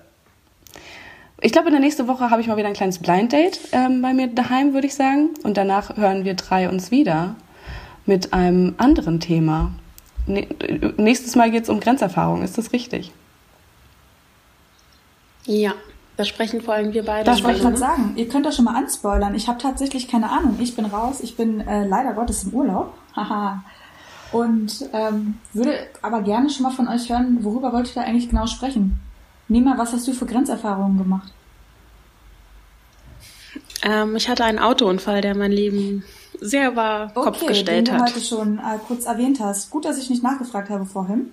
ich 1.45 1.51
glaube, 1.51 1.67
in 1.67 1.73
der 1.73 1.81
nächsten 1.81 2.07
Woche 2.07 2.29
habe 2.29 2.39
ich 2.39 2.47
mal 2.47 2.55
wieder 2.55 2.69
ein 2.69 2.73
kleines 2.73 2.99
Blind 2.99 3.33
Date 3.33 3.59
ähm, 3.73 4.01
bei 4.01 4.13
mir 4.13 4.27
daheim, 4.27 4.73
würde 4.73 4.87
ich 4.87 4.95
sagen. 4.95 5.31
Und 5.43 5.57
danach 5.57 5.97
hören 5.97 6.23
wir 6.23 6.35
drei 6.35 6.69
uns 6.69 6.89
wieder 6.89 7.35
mit 8.05 8.33
einem 8.33 8.75
anderen 8.77 9.19
Thema. 9.19 9.71
nächstes 10.25 11.35
Mal 11.35 11.51
geht 11.51 11.63
es 11.63 11.69
um 11.69 11.79
Grenzerfahrung, 11.79 12.43
ist 12.43 12.57
das 12.57 12.73
richtig? 12.73 13.11
Ja, 15.45 15.73
da 16.15 16.25
sprechen 16.25 16.61
vor 16.61 16.75
allem 16.75 16.93
wir 16.93 17.03
beide. 17.03 17.25
Das 17.25 17.43
wollte 17.43 17.57
ich 17.57 17.63
gerade 17.63 17.77
sagen. 17.77 18.13
Ihr 18.15 18.29
könnt 18.29 18.45
das 18.45 18.55
schon 18.55 18.65
mal 18.65 18.75
anspoilern. 18.75 19.33
Ich 19.35 19.47
habe 19.47 19.57
tatsächlich 19.57 20.07
keine 20.07 20.29
Ahnung. 20.29 20.57
Ich 20.61 20.75
bin 20.75 20.85
raus. 20.85 21.19
Ich 21.21 21.35
bin 21.35 21.59
äh, 21.61 21.85
leider 21.85 22.13
Gottes 22.13 22.43
im 22.43 22.53
Urlaub. 22.53 22.93
Haha. 23.15 23.63
Und 24.31 24.89
ähm, 24.93 25.37
würde 25.53 25.87
aber 26.01 26.21
gerne 26.21 26.49
schon 26.49 26.63
mal 26.63 26.71
von 26.71 26.87
euch 26.87 27.09
hören, 27.09 27.43
worüber 27.43 27.71
wollt 27.71 27.87
ihr 27.89 28.01
da 28.01 28.01
eigentlich 28.01 28.29
genau 28.29 28.47
sprechen? 28.47 28.99
Nima, 29.47 29.77
was 29.77 29.93
hast 29.93 30.07
du 30.07 30.13
für 30.13 30.25
Grenzerfahrungen 30.25 30.97
gemacht? 30.97 31.31
Ähm, 33.83 34.15
ich 34.15 34.29
hatte 34.29 34.43
einen 34.43 34.57
Autounfall, 34.57 35.21
der 35.21 35.35
mein 35.35 35.51
Leben 35.51 36.03
sehr 36.43 36.71
über 36.71 37.11
okay, 37.15 37.23
Kopf 37.25 37.45
gestellt 37.45 37.87
den 37.87 37.93
hat. 37.93 38.09
du 38.09 38.13
heute 38.13 38.25
schon 38.25 38.57
äh, 38.59 38.77
kurz 38.87 39.05
erwähnt 39.05 39.39
hast. 39.39 39.69
Gut, 39.69 39.85
dass 39.85 39.97
ich 39.97 40.09
nicht 40.09 40.23
nachgefragt 40.23 40.69
habe 40.69 40.85
vorhin. 40.85 41.31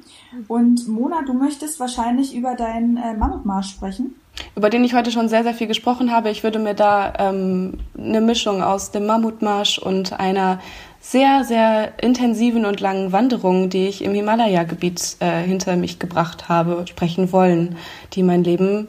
Und 0.49 0.89
Mona, 0.89 1.23
du 1.23 1.35
möchtest 1.35 1.81
wahrscheinlich 1.81 2.35
über 2.35 2.55
deinen 2.55 2.97
äh, 2.97 3.15
Mammutmarsch 3.15 3.71
sprechen. 3.71 4.15
Über 4.57 4.71
den 4.71 4.85
ich 4.85 4.95
heute 4.95 5.11
schon 5.11 5.29
sehr, 5.29 5.43
sehr 5.43 5.55
viel 5.55 5.67
gesprochen 5.67 6.13
habe. 6.13 6.31
Ich 6.31 6.43
würde 6.43 6.59
mir 6.59 6.75
da 6.75 7.13
ähm, 7.19 7.79
eine 7.99 8.21
Mischung 8.21 8.63
aus 8.63 8.91
dem 8.91 9.07
Mammutmarsch 9.07 9.79
und 9.79 10.19
einer 10.19 10.61
sehr, 11.01 11.45
sehr 11.45 12.03
intensiven 12.03 12.65
und 12.65 12.81
langen 12.81 13.13
Wanderung, 13.13 13.71
die 13.71 13.89
ich 13.89 14.05
im 14.05 14.15
Himalaya-Gebiet 14.15 15.17
äh, 15.21 15.43
hinter 15.43 15.77
mich 15.77 15.99
gebracht 15.99 16.49
habe, 16.49 16.85
sprechen 16.87 17.33
wollen, 17.33 17.77
die 18.13 18.23
mein 18.23 18.45
Leben 18.45 18.89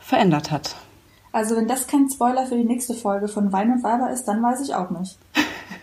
verändert 0.00 0.50
hat. 0.50 0.76
Also 1.36 1.54
wenn 1.54 1.68
das 1.68 1.86
kein 1.86 2.08
Spoiler 2.08 2.46
für 2.46 2.56
die 2.56 2.64
nächste 2.64 2.94
Folge 2.94 3.28
von 3.28 3.52
Wein 3.52 3.70
und 3.70 3.84
Weiber 3.84 4.10
ist, 4.10 4.24
dann 4.24 4.42
weiß 4.42 4.62
ich 4.62 4.74
auch 4.74 4.88
nicht. 4.88 5.18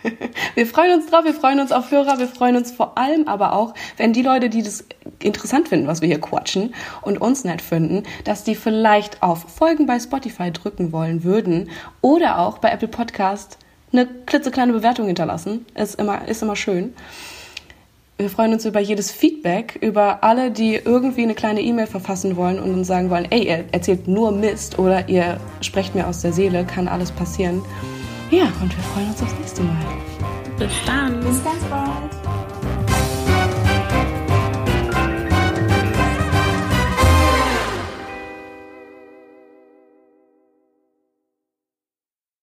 wir 0.56 0.66
freuen 0.66 1.00
uns 1.00 1.06
drauf, 1.06 1.26
wir 1.26 1.36
freuen 1.36 1.60
uns 1.60 1.72
auf 1.72 1.92
Hörer, 1.92 2.18
wir 2.18 2.28
freuen 2.28 2.56
uns 2.56 2.72
vor 2.72 2.98
allem 2.98 3.28
aber 3.28 3.54
auch, 3.54 3.76
wenn 3.98 4.14
die 4.14 4.24
Leute, 4.24 4.50
die 4.50 4.64
das 4.64 4.84
interessant 5.22 5.68
finden, 5.68 5.86
was 5.86 6.02
wir 6.02 6.08
hier 6.08 6.20
quatschen 6.20 6.74
und 7.04 7.22
uns 7.22 7.44
nett 7.44 7.62
finden, 7.62 8.02
dass 8.24 8.44
die 8.44 8.56
vielleicht 8.56 9.22
auf 9.22 9.46
Folgen 9.48 9.86
bei 9.86 10.00
Spotify 10.00 10.50
drücken 10.50 10.92
wollen 10.92 11.24
würden 11.24 11.70
oder 12.02 12.40
auch 12.40 12.58
bei 12.58 12.72
Apple 12.72 12.88
Podcast 12.88 13.60
eine 13.92 14.08
klitzekleine 14.08 14.74
Bewertung 14.74 15.06
hinterlassen. 15.06 15.68
Ist 15.76 16.00
immer, 16.00 16.28
ist 16.28 16.42
immer 16.42 16.56
schön. 16.56 16.96
Wir 18.18 18.30
freuen 18.30 18.54
uns 18.54 18.64
über 18.66 18.80
jedes 18.80 19.12
Feedback, 19.12 19.80
über 19.82 20.24
alle, 20.24 20.52
die 20.52 20.76
irgendwie 20.76 21.24
eine 21.24 21.34
kleine 21.34 21.62
E-Mail 21.62 21.88
verfassen 21.88 22.36
wollen 22.36 22.60
und 22.60 22.72
uns 22.72 22.88
sagen 22.88 23.10
wollen, 23.10 23.26
ey, 23.32 23.48
ihr 23.48 23.66
erzählt 23.72 24.08
nur 24.08 24.32
Mist 24.32 24.78
oder 24.78 25.10
ihr 25.10 25.40
sprecht 25.62 25.96
mir 25.96 26.08
aus 26.08 26.22
der 26.22 26.32
Seele, 26.32 26.64
kann 26.64 26.88
alles 26.88 27.12
passieren. 27.12 27.64
Ja, 28.30 28.46
und 28.62 28.76
wir 28.76 28.84
freuen 28.84 29.10
uns 29.10 29.22
aufs 29.22 29.34
nächste 29.40 29.64
Mal. 29.64 29.76
Bis 30.60 30.72
dann. 30.86 31.20
Bis 31.22 31.44
ganz 31.44 31.64
bald. 31.70 32.23